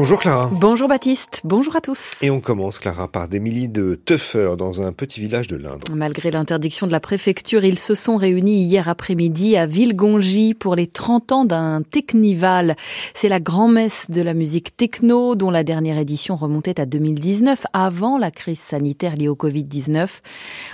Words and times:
Bonjour 0.00 0.20
Clara. 0.20 0.48
Bonjour 0.52 0.86
Baptiste, 0.86 1.40
bonjour 1.42 1.74
à 1.74 1.80
tous. 1.80 2.22
Et 2.22 2.30
on 2.30 2.40
commence 2.40 2.78
Clara 2.78 3.08
par 3.08 3.26
des 3.26 3.40
milliers 3.40 3.66
de 3.66 3.96
teufeurs 3.96 4.56
dans 4.56 4.80
un 4.80 4.92
petit 4.92 5.18
village 5.18 5.48
de 5.48 5.56
l'Indre. 5.56 5.92
Malgré 5.92 6.30
l'interdiction 6.30 6.86
de 6.86 6.92
la 6.92 7.00
préfecture, 7.00 7.64
ils 7.64 7.80
se 7.80 7.96
sont 7.96 8.14
réunis 8.14 8.62
hier 8.62 8.88
après-midi 8.88 9.56
à 9.56 9.66
Villegongy 9.66 10.54
pour 10.54 10.76
les 10.76 10.86
30 10.86 11.32
ans 11.32 11.44
d'un 11.44 11.82
Technival. 11.82 12.76
C'est 13.12 13.28
la 13.28 13.40
grand-messe 13.40 14.08
de 14.08 14.22
la 14.22 14.34
musique 14.34 14.76
techno 14.76 15.34
dont 15.34 15.50
la 15.50 15.64
dernière 15.64 15.98
édition 15.98 16.36
remontait 16.36 16.78
à 16.78 16.86
2019 16.86 17.66
avant 17.72 18.18
la 18.18 18.30
crise 18.30 18.60
sanitaire 18.60 19.16
liée 19.16 19.26
au 19.26 19.34
Covid-19. 19.34 20.20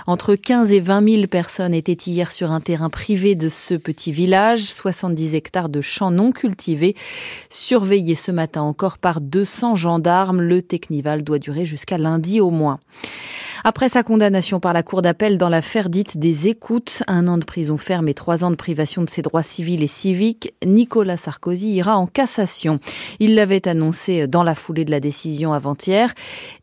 Entre 0.05 0.35
15 0.35 0.71
et 0.71 0.79
20 0.79 1.09
000 1.09 1.25
personnes 1.25 1.73
étaient 1.73 1.93
hier 1.93 2.31
sur 2.31 2.51
un 2.51 2.61
terrain 2.61 2.91
privé 2.91 3.33
de 3.33 3.49
ce 3.49 3.73
petit 3.73 4.11
village, 4.11 4.65
70 4.65 5.33
hectares 5.33 5.69
de 5.69 5.81
champs 5.81 6.11
non 6.11 6.31
cultivés, 6.31 6.95
surveillés 7.49 8.13
ce 8.13 8.31
matin 8.31 8.61
encore 8.61 8.99
par 8.99 9.14
200 9.21 9.75
gendarmes. 9.75 10.41
Le 10.41 10.61
Technival 10.61 11.23
doit 11.23 11.39
durer 11.39 11.65
jusqu'à 11.65 11.97
lundi 11.97 12.39
au 12.41 12.49
moins. 12.49 12.79
Après 13.67 13.89
sa 13.89 14.03
condamnation 14.03 14.59
par 14.59 14.73
la 14.73 14.83
Cour 14.83 15.01
d'appel 15.01 15.39
dans 15.39 15.49
l'affaire 15.49 15.89
dite 15.89 16.17
des 16.17 16.49
écoutes, 16.49 17.01
un 17.07 17.27
an 17.27 17.39
de 17.39 17.45
prison 17.45 17.77
ferme 17.77 18.07
et 18.07 18.13
trois 18.13 18.43
ans 18.43 18.51
de 18.51 18.55
privation 18.55 19.01
de 19.01 19.09
ses 19.09 19.23
droits 19.23 19.41
civils 19.41 19.81
et 19.81 19.87
civiques, 19.87 20.53
Nicolas 20.63 21.17
Sarkozy 21.17 21.73
ira 21.73 21.97
en 21.97 22.05
cassation. 22.05 22.79
Il 23.19 23.33
l'avait 23.33 23.67
annoncé 23.67 24.27
dans 24.27 24.43
la 24.43 24.53
foulée 24.53 24.85
de 24.85 24.91
la 24.91 24.99
décision 24.99 25.51
avant-hier. 25.51 26.13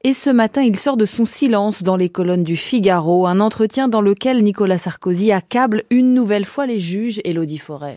Et 0.04 0.12
ce 0.12 0.30
matin, 0.30 0.62
il 0.62 0.78
sort 0.78 0.96
de 0.96 1.04
son 1.04 1.24
silence 1.24 1.82
dans 1.82 1.96
les 1.96 2.08
colonnes 2.08 2.44
du 2.44 2.56
Figaro, 2.56 3.26
un 3.26 3.40
entretien 3.40 3.88
dans 3.88 4.00
lequel 4.00 4.44
Nicolas 4.44 4.78
Sarkozy 4.78 5.32
accable 5.32 5.82
une 5.90 6.14
nouvelle 6.14 6.44
fois 6.44 6.66
les 6.66 6.78
juges 6.78 7.20
Elodie 7.24 7.58
Forêt. 7.58 7.96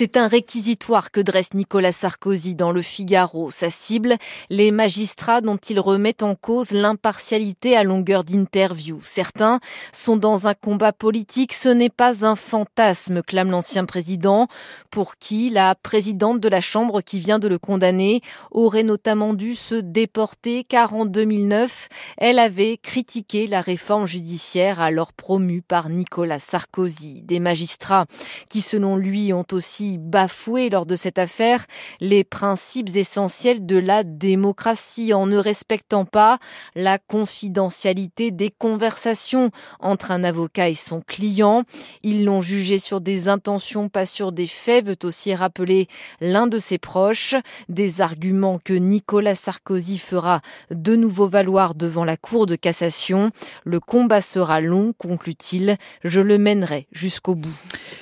C'est 0.00 0.16
un 0.16 0.28
réquisitoire 0.28 1.10
que 1.10 1.20
dresse 1.20 1.54
Nicolas 1.54 1.90
Sarkozy 1.90 2.54
dans 2.54 2.70
le 2.70 2.82
Figaro. 2.82 3.50
Sa 3.50 3.68
cible, 3.68 4.14
les 4.48 4.70
magistrats 4.70 5.40
dont 5.40 5.56
il 5.56 5.80
remet 5.80 6.22
en 6.22 6.36
cause 6.36 6.70
l'impartialité 6.70 7.76
à 7.76 7.82
longueur 7.82 8.22
d'interview. 8.22 9.00
Certains 9.02 9.58
sont 9.90 10.16
dans 10.16 10.46
un 10.46 10.54
combat 10.54 10.92
politique. 10.92 11.52
Ce 11.52 11.68
n'est 11.68 11.90
pas 11.90 12.24
un 12.24 12.36
fantasme, 12.36 13.22
clame 13.22 13.50
l'ancien 13.50 13.86
président, 13.86 14.46
pour 14.92 15.16
qui 15.16 15.50
la 15.50 15.74
présidente 15.74 16.38
de 16.38 16.48
la 16.48 16.60
Chambre 16.60 17.00
qui 17.00 17.18
vient 17.18 17.40
de 17.40 17.48
le 17.48 17.58
condamner 17.58 18.20
aurait 18.52 18.84
notamment 18.84 19.34
dû 19.34 19.56
se 19.56 19.74
déporter 19.74 20.62
car 20.62 20.94
en 20.94 21.06
2009, 21.06 21.88
elle 22.18 22.38
avait 22.38 22.76
critiqué 22.76 23.48
la 23.48 23.62
réforme 23.62 24.06
judiciaire 24.06 24.80
alors 24.80 25.12
promue 25.12 25.60
par 25.60 25.88
Nicolas 25.88 26.38
Sarkozy. 26.38 27.22
Des 27.22 27.40
magistrats 27.40 28.06
qui, 28.48 28.60
selon 28.60 28.94
lui, 28.94 29.32
ont 29.32 29.44
aussi 29.50 29.87
bafoué 29.96 30.68
lors 30.68 30.84
de 30.84 30.96
cette 30.96 31.18
affaire 31.18 31.64
les 32.00 32.24
principes 32.24 32.94
essentiels 32.96 33.64
de 33.64 33.78
la 33.78 34.04
démocratie 34.04 35.14
en 35.14 35.26
ne 35.26 35.38
respectant 35.38 36.04
pas 36.04 36.38
la 36.74 36.98
confidentialité 36.98 38.30
des 38.30 38.50
conversations 38.50 39.50
entre 39.80 40.10
un 40.10 40.24
avocat 40.24 40.68
et 40.68 40.74
son 40.74 41.00
client. 41.00 41.62
Ils 42.02 42.24
l'ont 42.24 42.40
jugé 42.40 42.78
sur 42.78 43.00
des 43.00 43.28
intentions, 43.28 43.88
pas 43.88 44.06
sur 44.06 44.32
des 44.32 44.46
faits, 44.46 44.84
veut 44.84 44.98
aussi 45.04 45.34
rappeler 45.34 45.88
l'un 46.20 46.46
de 46.46 46.58
ses 46.58 46.78
proches, 46.78 47.34
des 47.68 48.00
arguments 48.00 48.58
que 48.62 48.74
Nicolas 48.74 49.34
Sarkozy 49.34 49.98
fera 49.98 50.40
de 50.70 50.96
nouveau 50.96 51.28
valoir 51.28 51.74
devant 51.74 52.04
la 52.04 52.16
Cour 52.16 52.46
de 52.46 52.56
cassation. 52.56 53.30
Le 53.64 53.80
combat 53.80 54.20
sera 54.20 54.60
long, 54.60 54.92
conclut-il, 54.98 55.76
je 56.04 56.20
le 56.20 56.38
mènerai 56.38 56.88
jusqu'au 56.92 57.34
bout. 57.34 57.54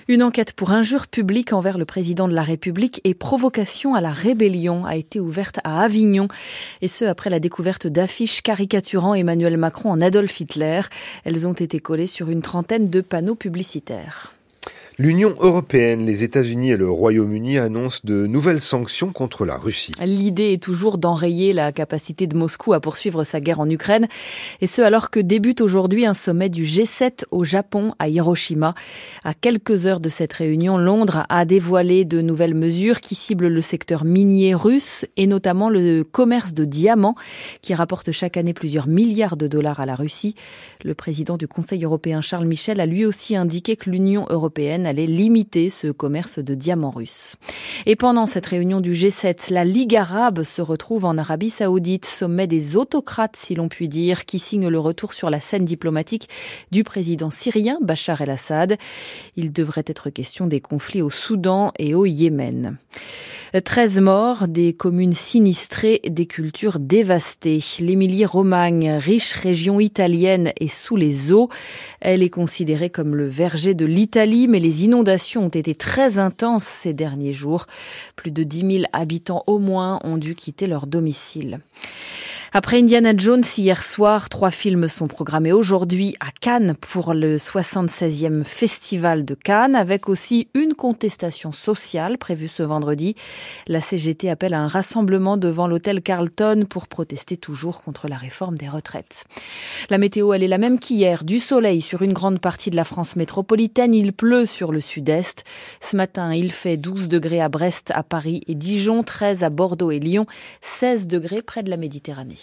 Une 0.08 0.22
enquête 0.22 0.52
pour 0.52 0.72
injure 0.72 1.08
publique 1.08 1.52
envers 1.52 1.75
le 1.78 1.84
président 1.84 2.28
de 2.28 2.34
la 2.34 2.42
République 2.42 3.00
et 3.04 3.14
provocation 3.14 3.94
à 3.94 4.00
la 4.00 4.12
rébellion 4.12 4.84
a 4.84 4.96
été 4.96 5.20
ouverte 5.20 5.58
à 5.64 5.82
Avignon, 5.82 6.28
et 6.82 6.88
ce 6.88 7.04
après 7.04 7.30
la 7.30 7.40
découverte 7.40 7.86
d'affiches 7.86 8.42
caricaturant 8.42 9.14
Emmanuel 9.14 9.56
Macron 9.56 9.90
en 9.90 10.00
Adolf 10.00 10.40
Hitler. 10.40 10.82
Elles 11.24 11.46
ont 11.46 11.52
été 11.52 11.80
collées 11.80 12.06
sur 12.06 12.30
une 12.30 12.42
trentaine 12.42 12.90
de 12.90 13.00
panneaux 13.00 13.34
publicitaires. 13.34 14.35
L'Union 14.98 15.34
européenne, 15.40 16.06
les 16.06 16.24
États-Unis 16.24 16.70
et 16.70 16.76
le 16.78 16.88
Royaume-Uni 16.88 17.58
annoncent 17.58 18.00
de 18.04 18.26
nouvelles 18.26 18.62
sanctions 18.62 19.12
contre 19.12 19.44
la 19.44 19.58
Russie. 19.58 19.92
L'idée 20.00 20.54
est 20.54 20.62
toujours 20.62 20.96
d'enrayer 20.96 21.52
la 21.52 21.70
capacité 21.70 22.26
de 22.26 22.34
Moscou 22.34 22.72
à 22.72 22.80
poursuivre 22.80 23.22
sa 23.22 23.38
guerre 23.38 23.60
en 23.60 23.68
Ukraine, 23.68 24.08
et 24.62 24.66
ce 24.66 24.80
alors 24.80 25.10
que 25.10 25.20
débute 25.20 25.60
aujourd'hui 25.60 26.06
un 26.06 26.14
sommet 26.14 26.48
du 26.48 26.64
G7 26.64 27.24
au 27.30 27.44
Japon, 27.44 27.92
à 27.98 28.08
Hiroshima. 28.08 28.74
À 29.22 29.34
quelques 29.34 29.84
heures 29.84 30.00
de 30.00 30.08
cette 30.08 30.32
réunion, 30.32 30.78
Londres 30.78 31.26
a 31.28 31.44
dévoilé 31.44 32.06
de 32.06 32.22
nouvelles 32.22 32.54
mesures 32.54 33.02
qui 33.02 33.14
ciblent 33.14 33.48
le 33.48 33.60
secteur 33.60 34.06
minier 34.06 34.54
russe 34.54 35.04
et 35.18 35.26
notamment 35.26 35.68
le 35.68 36.04
commerce 36.04 36.54
de 36.54 36.64
diamants 36.64 37.16
qui 37.60 37.74
rapporte 37.74 38.12
chaque 38.12 38.38
année 38.38 38.54
plusieurs 38.54 38.86
milliards 38.86 39.36
de 39.36 39.46
dollars 39.46 39.78
à 39.78 39.84
la 39.84 39.94
Russie. 39.94 40.36
Le 40.82 40.94
président 40.94 41.36
du 41.36 41.46
Conseil 41.46 41.84
européen 41.84 42.22
Charles 42.22 42.46
Michel 42.46 42.80
a 42.80 42.86
lui 42.86 43.04
aussi 43.04 43.36
indiqué 43.36 43.76
que 43.76 43.90
l'Union 43.90 44.24
européenne 44.30 44.85
allait 44.86 45.06
limiter 45.06 45.70
ce 45.70 45.88
commerce 45.88 46.38
de 46.38 46.54
diamants 46.54 46.90
russes. 46.90 47.36
Et 47.84 47.96
pendant 47.96 48.26
cette 48.26 48.46
réunion 48.46 48.80
du 48.80 48.92
G7, 48.92 49.52
la 49.52 49.64
Ligue 49.64 49.96
arabe 49.96 50.42
se 50.42 50.62
retrouve 50.62 51.04
en 51.04 51.18
Arabie 51.18 51.50
saoudite, 51.50 52.06
sommet 52.06 52.46
des 52.46 52.76
autocrates 52.76 53.36
si 53.36 53.54
l'on 53.54 53.68
peut 53.68 53.88
dire, 53.88 54.24
qui 54.24 54.38
signe 54.38 54.68
le 54.68 54.78
retour 54.78 55.12
sur 55.12 55.30
la 55.30 55.40
scène 55.40 55.64
diplomatique 55.64 56.28
du 56.70 56.84
président 56.84 57.30
syrien 57.30 57.78
Bachar 57.80 58.20
el-Assad. 58.20 58.76
Il 59.36 59.52
devrait 59.52 59.84
être 59.86 60.10
question 60.10 60.46
des 60.46 60.60
conflits 60.60 61.02
au 61.02 61.10
Soudan 61.10 61.72
et 61.78 61.94
au 61.94 62.06
Yémen. 62.06 62.78
13 63.64 64.00
morts, 64.00 64.48
des 64.48 64.72
communes 64.74 65.12
sinistrées, 65.12 66.00
des 66.06 66.26
cultures 66.26 66.78
dévastées. 66.78 67.60
L'Émilie-Romagne, 67.80 68.90
riche 68.92 69.32
région 69.32 69.80
italienne, 69.80 70.52
est 70.60 70.68
sous 70.68 70.96
les 70.96 71.32
eaux. 71.32 71.48
Elle 72.00 72.22
est 72.22 72.30
considérée 72.30 72.90
comme 72.90 73.14
le 73.14 73.26
verger 73.26 73.74
de 73.74 73.86
l'Italie, 73.86 74.48
mais 74.48 74.60
les 74.60 74.75
inondations 74.82 75.46
ont 75.46 75.50
été 75.50 75.74
très 75.74 76.18
intenses 76.18 76.64
ces 76.64 76.92
derniers 76.92 77.32
jours. 77.32 77.66
Plus 78.16 78.30
de 78.30 78.42
10 78.42 78.58
000 78.78 78.84
habitants 78.92 79.44
au 79.46 79.58
moins 79.58 80.00
ont 80.04 80.16
dû 80.16 80.34
quitter 80.34 80.66
leur 80.66 80.86
domicile. 80.86 81.60
Après 82.52 82.78
Indiana 82.78 83.12
Jones 83.16 83.42
hier 83.58 83.82
soir, 83.82 84.28
trois 84.28 84.52
films 84.52 84.88
sont 84.88 85.08
programmés 85.08 85.52
aujourd'hui 85.52 86.16
à 86.20 86.26
Cannes 86.40 86.74
pour 86.80 87.12
le 87.12 87.38
76e 87.38 88.44
festival 88.44 89.24
de 89.24 89.34
Cannes, 89.34 89.74
avec 89.74 90.08
aussi 90.08 90.48
une 90.54 90.74
contestation 90.74 91.50
sociale 91.50 92.18
prévue 92.18 92.46
ce 92.46 92.62
vendredi. 92.62 93.16
La 93.66 93.80
CGT 93.80 94.30
appelle 94.30 94.54
à 94.54 94.60
un 94.60 94.68
rassemblement 94.68 95.36
devant 95.36 95.66
l'hôtel 95.66 96.02
Carlton 96.02 96.66
pour 96.70 96.86
protester 96.86 97.36
toujours 97.36 97.80
contre 97.80 98.06
la 98.06 98.16
réforme 98.16 98.56
des 98.56 98.68
retraites. 98.68 99.24
La 99.90 99.98
météo, 99.98 100.32
elle 100.32 100.44
est 100.44 100.48
la 100.48 100.58
même 100.58 100.78
qu'hier. 100.78 101.24
Du 101.24 101.40
soleil 101.40 101.80
sur 101.82 102.02
une 102.02 102.12
grande 102.12 102.38
partie 102.38 102.70
de 102.70 102.76
la 102.76 102.84
France 102.84 103.16
métropolitaine. 103.16 103.92
Il 103.92 104.12
pleut 104.12 104.46
sur 104.46 104.70
le 104.70 104.80
sud-est. 104.80 105.42
Ce 105.80 105.96
matin, 105.96 106.32
il 106.32 106.52
fait 106.52 106.76
12 106.76 107.08
degrés 107.08 107.40
à 107.40 107.48
Brest, 107.48 107.90
à 107.92 108.04
Paris 108.04 108.42
et 108.46 108.54
Dijon, 108.54 109.02
13 109.02 109.42
à 109.42 109.50
Bordeaux 109.50 109.90
et 109.90 109.98
Lyon, 109.98 110.26
16 110.62 111.08
degrés 111.08 111.42
près 111.42 111.64
de 111.64 111.70
la 111.70 111.76
Méditerranée. 111.76 112.35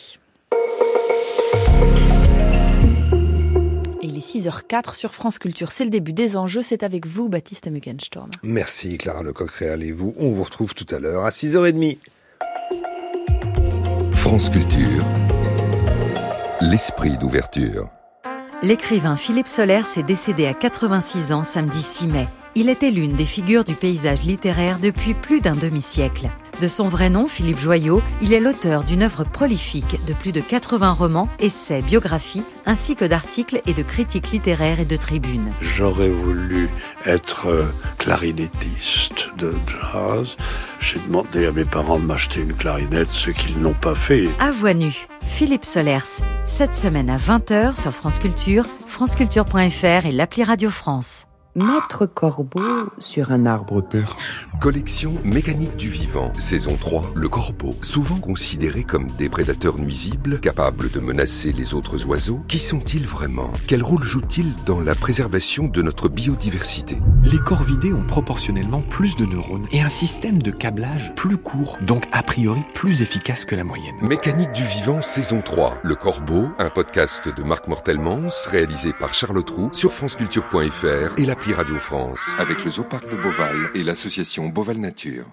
Et 4.02 4.08
il 4.08 4.18
est 4.18 4.20
6h04 4.20 4.96
sur 4.96 5.14
France 5.14 5.40
Culture. 5.40 5.72
C'est 5.72 5.86
le 5.86 5.90
début 5.90 6.14
des 6.14 6.36
enjeux. 6.36 6.62
C'est 6.62 6.84
avec 6.84 7.06
vous, 7.08 7.30
Baptiste 7.30 7.70
Muckenstorm. 7.70 8.30
Merci, 8.44 8.98
Clara 8.98 9.24
Lecoq-Réal 9.24 9.84
et 9.84 9.92
vous. 9.92 10.14
On 10.18 10.32
vous 10.32 10.44
retrouve 10.44 10.74
tout 10.74 10.88
à 10.94 11.00
l'heure 11.00 11.26
à 11.26 11.30
6h30. 11.30 11.98
France 14.14 14.50
Culture. 14.50 15.06
L'esprit 16.62 17.18
d'ouverture. 17.18 17.90
L'écrivain 18.64 19.18
Philippe 19.18 19.50
Soler 19.50 19.82
s'est 19.84 20.04
décédé 20.04 20.46
à 20.46 20.54
86 20.54 21.34
ans 21.34 21.44
samedi 21.44 21.82
6 21.82 22.08
mai. 22.08 22.30
Il 22.56 22.70
était 22.70 22.92
l'une 22.92 23.14
des 23.14 23.26
figures 23.26 23.66
du 23.66 23.76
paysage 23.76 24.24
littéraire 24.24 24.80
depuis 24.80 25.14
plus 25.14 25.42
d'un 25.42 25.56
demi-siècle. 25.56 26.30
De 26.62 26.68
son 26.70 26.88
vrai 26.88 27.10
nom, 27.10 27.28
Philippe 27.28 27.60
Joyot, 27.60 28.02
il 28.22 28.32
est 28.32 28.40
l'auteur 28.40 28.86
d'une 28.86 29.02
œuvre 29.02 29.26
prolifique 29.26 30.00
de 30.06 30.14
plus 30.14 30.32
de 30.32 30.40
80 30.40 30.94
romans, 30.94 31.28
essais, 31.40 31.82
biographies, 31.82 32.44
ainsi 32.66 32.96
que 32.96 33.04
d'articles 33.04 33.62
et 33.66 33.74
de 33.74 33.84
critiques 33.84 34.32
littéraires 34.32 34.80
et 34.80 34.86
de 34.86 34.96
tribunes. 34.96 35.52
J'aurais 35.62 36.10
voulu 36.10 36.70
être 37.06 37.48
euh, 37.48 37.66
clarinettiste 37.98 39.30
de 39.38 39.54
jazz. 39.68 40.38
J'ai 40.80 41.00
demandé 41.00 41.48
à 41.48 41.52
mes 41.52 41.66
parents 41.66 42.00
de 42.00 42.06
m'acheter 42.06 42.42
une 42.42 42.54
clarinette, 42.54 43.10
ce 43.10 43.32
qu'ils 43.32 43.60
n'ont 43.60 43.74
pas 43.74 43.96
fait. 43.96 44.30
À 44.40 44.52
voix 44.52 44.74
nue, 44.74 45.08
Philippe 45.28 45.66
Solers, 45.66 46.22
cette 46.46 46.76
semaine 46.76 47.10
à 47.10 47.18
20h 47.18 47.80
sur 47.80 47.92
France 47.92 48.20
Culture, 48.20 48.66
franceculture.fr 48.88 50.06
et 50.06 50.12
l'appli 50.12 50.44
Radio 50.44 50.70
France. 50.70 51.26
Maître 51.56 52.08
Corbeau 52.08 52.90
sur 52.98 53.32
un 53.32 53.46
arbre 53.46 53.82
perche. 53.82 54.12
Collection 54.60 55.14
mécanique 55.24 55.78
du 55.78 55.88
vivant, 55.88 56.32
saison 56.40 56.78
3, 56.82 57.12
le 57.14 57.30
corbeau. 57.30 57.76
Souvent 57.84 58.16
considéré 58.16 58.84
comme 58.84 59.06
des 59.20 59.30
prédateurs 59.30 59.78
nuisibles, 59.78 60.40
capables 60.40 60.90
de 60.90 61.00
menacer 61.00 61.52
les 61.52 61.76
autres 61.76 62.08
oiseaux, 62.08 62.42
qui 62.48 62.58
sont-ils 62.58 63.06
vraiment? 63.06 63.52
Quel 63.68 63.84
rôle 63.84 64.02
jouent-ils 64.02 64.56
dans 64.66 64.80
la 64.80 64.96
préservation 64.96 65.68
de 65.68 65.84
notre 65.84 66.10
biodiversité? 66.10 66.98
Les 67.24 67.38
corvidés 67.38 67.94
ont 67.94 68.06
proportionnellement 68.06 68.82
plus 68.82 69.16
de 69.16 69.26
neurones 69.26 69.68
et 69.72 69.82
un 69.82 69.90
système 69.90 70.42
de 70.42 70.50
câblage 70.50 71.14
plus 71.16 71.38
court, 71.38 71.78
donc 71.86 72.06
a 72.14 72.24
priori 72.24 72.62
plus 72.74 73.04
efficace 73.04 73.46
que 73.46 73.56
la 73.56 73.64
moyenne. 73.64 73.96
Mécanique 74.02 74.54
du 74.54 74.64
vivant, 74.64 75.04
saison 75.04 75.42
3, 75.42 75.78
le 75.84 75.94
corbeau, 75.94 76.48
un 76.58 76.72
podcast 76.72 77.30
de 77.30 77.44
Marc 77.44 77.68
Mortelmans, 77.68 78.48
réalisé 78.50 78.92
par 79.00 79.14
Charlotte 79.14 79.50
Roux 79.52 79.70
sur 79.72 79.94
franceculture.fr 79.94 81.20
et 81.20 81.26
Radio 81.52 81.78
France, 81.78 82.32
avec 82.38 82.64
le 82.64 82.72
Zooparc 82.72 83.10
de 83.10 83.18
Beauval 83.18 83.70
et 83.76 83.84
l'association 83.84 84.48
Beauval 84.48 84.78
Nature. 84.78 85.26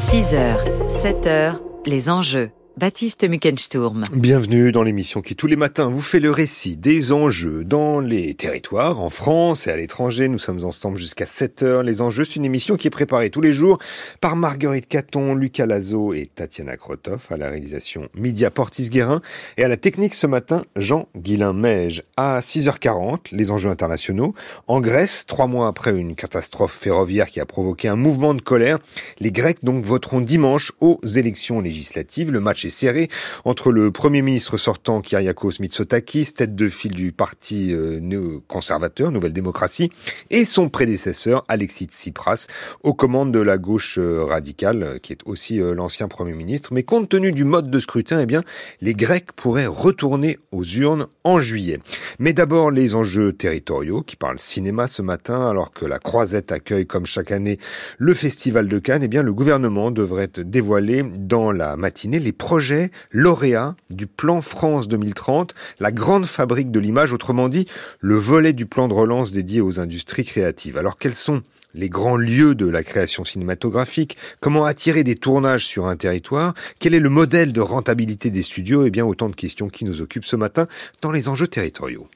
6h, 0.00 0.56
7h, 0.88 1.60
les 1.86 2.10
enjeux. 2.10 2.50
Baptiste 2.80 3.28
Muckensturm. 3.28 4.04
Bienvenue 4.14 4.72
dans 4.72 4.82
l'émission 4.82 5.20
qui 5.20 5.36
tous 5.36 5.46
les 5.46 5.56
matins 5.56 5.90
vous 5.90 6.00
fait 6.00 6.18
le 6.18 6.30
récit 6.30 6.78
des 6.78 7.12
enjeux 7.12 7.62
dans 7.62 8.00
les 8.00 8.32
territoires, 8.32 9.00
en 9.00 9.10
France 9.10 9.66
et 9.66 9.70
à 9.70 9.76
l'étranger. 9.76 10.28
Nous 10.28 10.38
sommes 10.38 10.64
ensemble 10.64 10.96
jusqu'à 10.96 11.26
7 11.26 11.62
heures. 11.62 11.82
Les 11.82 12.00
enjeux, 12.00 12.24
c'est 12.24 12.36
une 12.36 12.46
émission 12.46 12.76
qui 12.76 12.86
est 12.86 12.90
préparée 12.90 13.28
tous 13.28 13.42
les 13.42 13.52
jours 13.52 13.76
par 14.22 14.34
Marguerite 14.34 14.88
Caton, 14.88 15.34
Lucas 15.34 15.66
Lazo 15.66 16.14
et 16.14 16.30
Tatiana 16.34 16.78
Krotov 16.78 17.26
à 17.28 17.36
la 17.36 17.50
réalisation 17.50 18.08
Media 18.14 18.50
Portis-Guérin 18.50 19.20
et 19.58 19.64
à 19.64 19.68
la 19.68 19.76
technique 19.76 20.14
ce 20.14 20.26
matin 20.26 20.64
Jean-Guilain 20.74 21.52
Meige. 21.52 22.02
À 22.16 22.40
6h40, 22.40 23.26
les 23.32 23.50
enjeux 23.50 23.68
internationaux. 23.68 24.34
En 24.68 24.80
Grèce, 24.80 25.26
trois 25.26 25.48
mois 25.48 25.68
après 25.68 25.94
une 25.94 26.14
catastrophe 26.14 26.78
ferroviaire 26.80 27.28
qui 27.28 27.40
a 27.40 27.44
provoqué 27.44 27.88
un 27.88 27.96
mouvement 27.96 28.32
de 28.32 28.40
colère, 28.40 28.78
les 29.18 29.32
Grecs 29.32 29.62
donc 29.62 29.84
voteront 29.84 30.22
dimanche 30.22 30.72
aux 30.80 30.98
élections 31.04 31.60
législatives. 31.60 32.30
Le 32.30 32.40
match 32.40 32.64
est 32.64 32.69
serré 32.70 33.08
entre 33.44 33.72
le 33.72 33.90
Premier 33.90 34.22
ministre 34.22 34.56
sortant 34.56 35.00
Kyriakos 35.00 35.60
Mitsotakis, 35.60 36.32
tête 36.32 36.54
de 36.54 36.68
file 36.68 36.94
du 36.94 37.12
parti 37.12 37.72
euh, 37.72 38.38
conservateur 38.48 39.10
Nouvelle 39.10 39.32
Démocratie, 39.32 39.90
et 40.30 40.44
son 40.44 40.68
prédécesseur 40.68 41.44
Alexis 41.48 41.86
Tsipras, 41.86 42.46
aux 42.82 42.94
commandes 42.94 43.32
de 43.32 43.40
la 43.40 43.58
gauche 43.58 43.98
euh, 43.98 44.24
radicale, 44.24 44.82
euh, 44.82 44.98
qui 44.98 45.12
est 45.12 45.20
aussi 45.24 45.58
l'ancien 45.58 46.08
Premier 46.08 46.32
ministre. 46.32 46.72
Mais 46.72 46.82
compte 46.82 47.08
tenu 47.08 47.32
du 47.32 47.44
mode 47.44 47.70
de 47.70 47.78
scrutin, 47.78 48.20
eh 48.20 48.26
bien, 48.26 48.42
les 48.80 48.94
Grecs 48.94 49.32
pourraient 49.32 49.66
retourner 49.66 50.38
aux 50.52 50.64
urnes 50.64 51.06
en 51.24 51.40
juillet. 51.40 51.78
Mais 52.18 52.32
d'abord, 52.32 52.70
les 52.70 52.94
enjeux 52.94 53.32
territoriaux 53.32 54.02
qui 54.02 54.16
parlent 54.16 54.38
cinéma 54.38 54.88
ce 54.88 55.02
matin, 55.02 55.48
alors 55.48 55.72
que 55.72 55.86
la 55.86 55.98
Croisette 55.98 56.52
accueille 56.52 56.86
comme 56.86 57.06
chaque 57.06 57.32
année 57.32 57.58
le 57.98 58.14
Festival 58.14 58.68
de 58.68 58.78
Cannes, 58.78 59.02
eh 59.02 59.08
bien, 59.08 59.22
le 59.22 59.32
gouvernement 59.32 59.90
devrait 59.90 60.30
dévoiler 60.38 61.02
dans 61.02 61.52
la 61.52 61.76
matinée 61.76 62.18
les 62.18 62.32
projets 62.50 62.90
lauréats 63.12 63.76
du 63.90 64.08
plan 64.08 64.40
France 64.40 64.88
2030, 64.88 65.54
la 65.78 65.92
grande 65.92 66.26
fabrique 66.26 66.72
de 66.72 66.80
l'image, 66.80 67.12
autrement 67.12 67.48
dit, 67.48 67.66
le 68.00 68.16
volet 68.16 68.52
du 68.52 68.66
plan 68.66 68.88
de 68.88 68.92
relance 68.92 69.30
dédié 69.30 69.60
aux 69.60 69.78
industries 69.78 70.24
créatives. 70.24 70.76
Alors 70.76 70.98
quels 70.98 71.14
sont 71.14 71.42
les 71.74 71.88
grands 71.88 72.16
lieux 72.16 72.56
de 72.56 72.66
la 72.66 72.82
création 72.82 73.24
cinématographique, 73.24 74.16
comment 74.40 74.64
attirer 74.64 75.04
des 75.04 75.14
tournages 75.14 75.64
sur 75.64 75.86
un 75.86 75.94
territoire, 75.94 76.54
quel 76.80 76.92
est 76.92 76.98
le 76.98 77.08
modèle 77.08 77.52
de 77.52 77.60
rentabilité 77.60 78.30
des 78.30 78.42
studios, 78.42 78.82
et 78.82 78.88
eh 78.88 78.90
bien 78.90 79.06
autant 79.06 79.28
de 79.28 79.36
questions 79.36 79.68
qui 79.68 79.84
nous 79.84 80.00
occupent 80.00 80.24
ce 80.24 80.34
matin 80.34 80.66
dans 81.02 81.12
les 81.12 81.28
enjeux 81.28 81.46
territoriaux. 81.46 82.08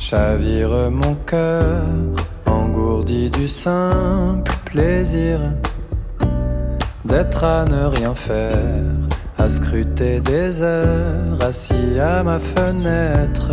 Chavire 0.00 0.90
mon 0.90 1.14
cœur, 1.26 1.84
engourdi 2.46 3.30
du 3.30 3.46
simple 3.46 4.50
plaisir 4.64 5.38
d'être 7.04 7.44
à 7.44 7.66
ne 7.66 7.84
rien 7.84 8.14
faire, 8.14 8.56
à 9.36 9.46
scruter 9.50 10.20
des 10.20 10.62
heures, 10.62 11.38
assis 11.42 12.00
à 12.00 12.22
ma 12.22 12.38
fenêtre. 12.38 13.52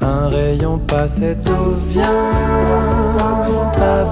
Un 0.00 0.26
rayon 0.26 0.78
passé 0.80 1.36
tout 1.44 1.76
vient 1.90 2.10
à 3.78 4.04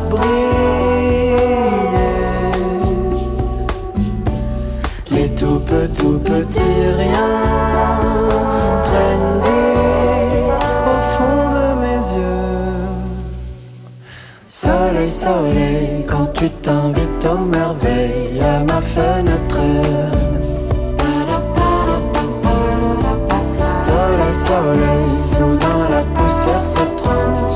Les 5.11 5.29
tout 5.35 5.61
petits, 5.61 6.01
tout 6.01 6.19
petits 6.21 6.91
riens 6.97 7.48
Soleil, 15.09 15.11
soleil, 15.11 16.05
quand 16.07 16.27
tu 16.35 16.51
t'invites 16.51 17.25
aux 17.25 17.39
merveilles 17.39 18.41
à 18.41 18.65
ma 18.65 18.81
fenêtre. 18.81 19.59
Soleil, 23.79 24.35
soleil, 24.35 25.23
soudain 25.23 25.89
la 25.91 26.03
poussière 26.15 26.65
se 26.65 27.03
transforme 27.03 27.48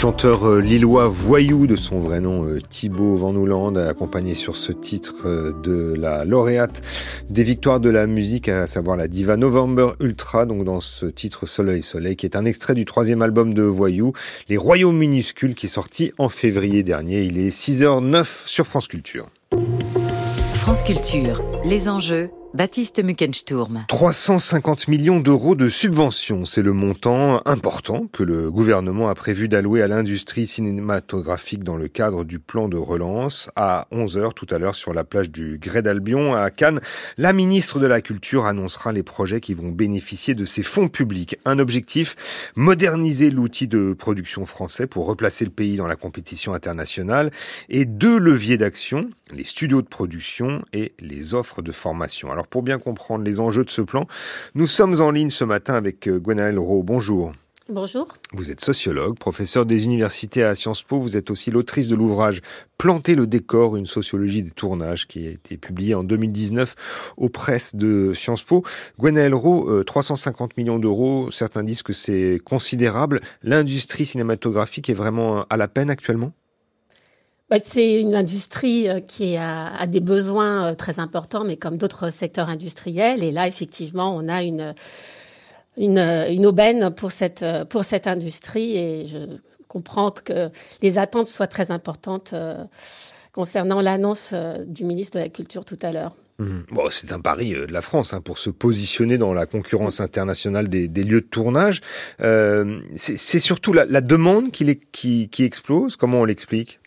chanteur 0.00 0.48
euh, 0.48 0.60
lillois 0.62 1.08
voyou 1.08 1.66
de 1.66 1.76
son 1.76 1.98
vrai 1.98 2.22
nom 2.22 2.46
euh, 2.46 2.58
Thibaut 2.58 3.16
Van 3.16 3.34
Nouland, 3.34 3.76
accompagné 3.76 4.32
sur 4.32 4.56
ce 4.56 4.72
titre 4.72 5.26
euh, 5.26 5.52
de 5.62 5.92
la 5.94 6.24
lauréate 6.24 6.80
des 7.28 7.42
victoires 7.42 7.80
de 7.80 7.90
la 7.90 8.06
musique, 8.06 8.48
à 8.48 8.66
savoir 8.66 8.96
la 8.96 9.08
diva 9.08 9.36
November 9.36 9.88
Ultra, 10.00 10.46
donc 10.46 10.64
dans 10.64 10.80
ce 10.80 11.04
titre 11.04 11.44
Soleil 11.44 11.82
Soleil, 11.82 12.16
qui 12.16 12.24
est 12.24 12.34
un 12.34 12.46
extrait 12.46 12.74
du 12.74 12.86
troisième 12.86 13.20
album 13.20 13.52
de 13.52 13.60
Voyou, 13.60 14.14
Les 14.48 14.56
Royaumes 14.56 14.96
Minuscules, 14.96 15.54
qui 15.54 15.66
est 15.66 15.68
sorti 15.68 16.12
en 16.16 16.30
février 16.30 16.82
dernier. 16.82 17.24
Il 17.24 17.36
est 17.36 17.50
6h09 17.50 18.24
sur 18.46 18.66
France 18.66 18.88
Culture. 18.88 19.26
France 20.54 20.82
Culture, 20.82 21.42
les 21.66 21.90
enjeux 21.90 22.30
Baptiste 22.52 23.00
Muckensturm. 23.04 23.84
350 23.86 24.88
millions 24.88 25.20
d'euros 25.20 25.54
de 25.54 25.68
subventions, 25.68 26.44
c'est 26.44 26.62
le 26.62 26.72
montant 26.72 27.40
important 27.46 28.08
que 28.12 28.24
le 28.24 28.50
gouvernement 28.50 29.08
a 29.08 29.14
prévu 29.14 29.46
d'allouer 29.46 29.82
à 29.82 29.86
l'industrie 29.86 30.48
cinématographique 30.48 31.62
dans 31.62 31.76
le 31.76 31.86
cadre 31.86 32.24
du 32.24 32.40
plan 32.40 32.68
de 32.68 32.76
relance. 32.76 33.50
À 33.54 33.86
11h 33.92 34.34
tout 34.34 34.48
à 34.50 34.58
l'heure 34.58 34.74
sur 34.74 34.92
la 34.92 35.04
plage 35.04 35.30
du 35.30 35.58
Grès 35.58 35.82
d'Albion 35.82 36.34
à 36.34 36.50
Cannes, 36.50 36.80
la 37.18 37.32
ministre 37.32 37.78
de 37.78 37.86
la 37.86 38.00
Culture 38.00 38.46
annoncera 38.46 38.90
les 38.90 39.04
projets 39.04 39.40
qui 39.40 39.54
vont 39.54 39.68
bénéficier 39.68 40.34
de 40.34 40.44
ces 40.44 40.64
fonds 40.64 40.88
publics. 40.88 41.38
Un 41.44 41.60
objectif, 41.60 42.16
moderniser 42.56 43.30
l'outil 43.30 43.68
de 43.68 43.92
production 43.92 44.44
français 44.44 44.88
pour 44.88 45.06
replacer 45.06 45.44
le 45.44 45.52
pays 45.52 45.76
dans 45.76 45.86
la 45.86 45.96
compétition 45.96 46.52
internationale 46.52 47.30
et 47.68 47.84
deux 47.84 48.18
leviers 48.18 48.58
d'action, 48.58 49.08
les 49.34 49.44
studios 49.44 49.82
de 49.82 49.88
production 49.88 50.62
et 50.72 50.92
les 51.00 51.34
offres 51.34 51.62
de 51.62 51.72
formation. 51.72 52.30
Alors 52.30 52.46
pour 52.46 52.62
bien 52.62 52.78
comprendre 52.78 53.24
les 53.24 53.40
enjeux 53.40 53.64
de 53.64 53.70
ce 53.70 53.82
plan, 53.82 54.06
nous 54.54 54.66
sommes 54.66 55.00
en 55.00 55.10
ligne 55.10 55.30
ce 55.30 55.44
matin 55.44 55.74
avec 55.74 56.08
euh, 56.08 56.18
Gwenaëlle 56.18 56.58
Rowe. 56.58 56.82
Bonjour. 56.82 57.32
Bonjour. 57.68 58.08
Vous 58.32 58.50
êtes 58.50 58.60
sociologue, 58.60 59.16
professeur 59.16 59.64
des 59.64 59.84
universités 59.84 60.42
à 60.42 60.56
Sciences 60.56 60.82
Po. 60.82 60.98
Vous 60.98 61.16
êtes 61.16 61.30
aussi 61.30 61.52
l'autrice 61.52 61.86
de 61.86 61.94
l'ouvrage 61.94 62.42
Planter 62.78 63.14
le 63.14 63.28
décor, 63.28 63.76
une 63.76 63.86
sociologie 63.86 64.42
des 64.42 64.50
tournages 64.50 65.06
qui 65.06 65.28
a 65.28 65.30
été 65.30 65.56
publié 65.56 65.94
en 65.94 66.02
2019 66.02 66.74
aux 67.16 67.28
presses 67.28 67.76
de 67.76 68.12
Sciences 68.12 68.42
Po. 68.42 68.64
Gwenaëlle 68.98 69.34
Rowe, 69.34 69.84
350 69.84 70.56
millions 70.56 70.80
d'euros, 70.80 71.30
certains 71.30 71.62
disent 71.62 71.84
que 71.84 71.92
c'est 71.92 72.40
considérable. 72.44 73.20
L'industrie 73.44 74.06
cinématographique 74.06 74.90
est 74.90 74.94
vraiment 74.94 75.44
à 75.48 75.56
la 75.56 75.68
peine 75.68 75.90
actuellement? 75.90 76.32
Bah, 77.50 77.58
c'est 77.60 78.00
une 78.00 78.14
industrie 78.14 78.88
euh, 78.88 79.00
qui 79.00 79.36
a, 79.36 79.86
des 79.88 80.00
besoins 80.00 80.68
euh, 80.68 80.74
très 80.74 81.00
importants, 81.00 81.42
mais 81.42 81.56
comme 81.56 81.76
d'autres 81.76 82.08
secteurs 82.10 82.48
industriels. 82.48 83.24
Et 83.24 83.32
là, 83.32 83.48
effectivement, 83.48 84.14
on 84.16 84.28
a 84.28 84.42
une, 84.42 84.72
une, 85.76 85.98
une 85.98 86.46
aubaine 86.46 86.90
pour 86.90 87.10
cette, 87.10 87.44
pour 87.68 87.82
cette 87.82 88.06
industrie. 88.06 88.76
Et 88.76 89.06
je 89.08 89.18
comprends 89.66 90.12
que 90.12 90.48
les 90.80 90.98
attentes 90.98 91.26
soient 91.26 91.48
très 91.48 91.72
importantes 91.72 92.32
euh, 92.34 92.64
concernant 93.32 93.80
l'annonce 93.80 94.32
du 94.66 94.84
ministre 94.84 95.18
de 95.18 95.24
la 95.24 95.28
Culture 95.28 95.64
tout 95.64 95.78
à 95.82 95.90
l'heure. 95.90 96.14
Mmh. 96.38 96.60
Bon, 96.72 96.88
c'est 96.88 97.12
un 97.12 97.20
pari 97.20 97.52
de 97.52 97.66
la 97.66 97.82
France 97.82 98.14
hein, 98.14 98.20
pour 98.20 98.38
se 98.38 98.48
positionner 98.48 99.18
dans 99.18 99.34
la 99.34 99.46
concurrence 99.46 100.00
internationale 100.00 100.68
des, 100.68 100.88
des 100.88 101.02
lieux 101.02 101.20
de 101.20 101.26
tournage. 101.26 101.82
Euh, 102.20 102.80
c'est 102.96 103.38
surtout 103.38 103.72
la, 103.72 103.84
la 103.84 104.00
demande 104.00 104.50
qui, 104.50 104.78
qui, 104.92 105.28
qui 105.28 105.44
explose. 105.44 105.96
Comment 105.96 106.20
on 106.20 106.24
l'explique? 106.24 106.80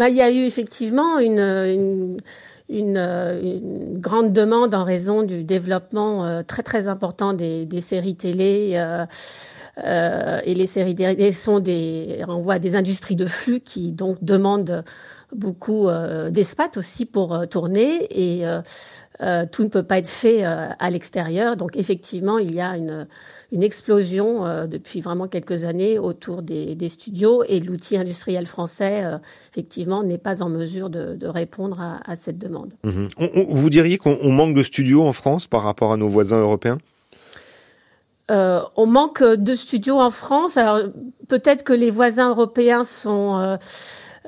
Bah, 0.00 0.08
il 0.08 0.16
y 0.16 0.22
a 0.22 0.30
eu 0.30 0.44
effectivement 0.46 1.18
une, 1.18 1.38
une, 1.40 2.16
une, 2.70 2.96
une, 2.98 3.98
grande 3.98 4.32
demande 4.32 4.74
en 4.74 4.82
raison 4.82 5.24
du 5.24 5.44
développement 5.44 6.24
euh, 6.24 6.42
très 6.42 6.62
très 6.62 6.88
important 6.88 7.34
des, 7.34 7.66
des 7.66 7.82
séries 7.82 8.16
télé. 8.16 8.72
Euh, 8.76 9.04
euh, 9.84 10.40
et 10.44 10.54
les 10.54 10.66
séries 10.66 10.94
télé 10.94 11.32
sont 11.32 11.60
des 11.60 12.22
renvoient 12.24 12.54
à 12.54 12.58
des 12.58 12.76
industries 12.76 13.14
de 13.14 13.26
flux 13.26 13.60
qui 13.60 13.92
donc 13.92 14.16
demandent 14.22 14.84
beaucoup 15.34 15.88
euh, 15.88 16.30
d'espace 16.30 16.76
aussi 16.78 17.04
pour 17.04 17.34
euh, 17.34 17.44
tourner 17.44 18.06
et 18.10 18.42
euh, 19.22 19.44
tout 19.50 19.64
ne 19.64 19.68
peut 19.68 19.82
pas 19.82 19.98
être 19.98 20.08
fait 20.08 20.42
à 20.44 20.90
l'extérieur. 20.90 21.56
Donc 21.56 21.76
effectivement, 21.76 22.38
il 22.38 22.54
y 22.54 22.60
a 22.60 22.76
une, 22.76 23.06
une 23.52 23.62
explosion 23.62 24.66
depuis 24.66 25.00
vraiment 25.00 25.28
quelques 25.28 25.64
années 25.64 25.98
autour 25.98 26.42
des, 26.42 26.74
des 26.74 26.88
studios 26.88 27.44
et 27.48 27.60
l'outil 27.60 27.96
industriel 27.96 28.46
français, 28.46 29.04
effectivement, 29.52 30.02
n'est 30.02 30.18
pas 30.18 30.42
en 30.42 30.48
mesure 30.48 30.90
de, 30.90 31.14
de 31.16 31.26
répondre 31.26 31.80
à, 31.80 32.00
à, 32.10 32.16
cette 32.16 32.38
demande. 32.38 32.72
Mmh. 32.84 33.06
vous 33.50 33.70
diriez 33.70 33.98
qu'on 33.98 34.30
manque 34.30 34.54
de 34.54 34.62
studios 34.62 35.02
en 35.02 35.12
France 35.12 35.46
par 35.46 35.62
rapport 35.62 35.92
à 35.92 35.96
nos 35.96 36.08
voisins 36.08 36.40
européens? 36.40 36.78
Euh, 38.30 38.60
on 38.76 38.86
manque 38.86 39.22
de 39.22 39.54
studios 39.54 39.98
en 39.98 40.10
France. 40.10 40.56
Alors 40.56 40.80
peut-être 41.28 41.64
que 41.64 41.72
les 41.72 41.90
voisins 41.90 42.30
européens 42.30 42.84
sont 42.84 43.36
euh, 43.38 43.56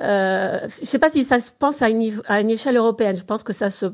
euh, 0.03 0.59
je 0.61 0.65
ne 0.65 0.87
sais 0.87 0.99
pas 0.99 1.09
si 1.09 1.23
ça 1.23 1.39
se 1.39 1.51
pense 1.57 1.81
à 1.81 1.89
une, 1.89 2.51
échelle 2.51 2.77
européenne. 2.77 3.17
Je 3.17 3.25
pense 3.25 3.43
que 3.43 3.53
ça 3.53 3.71
se, 3.71 3.87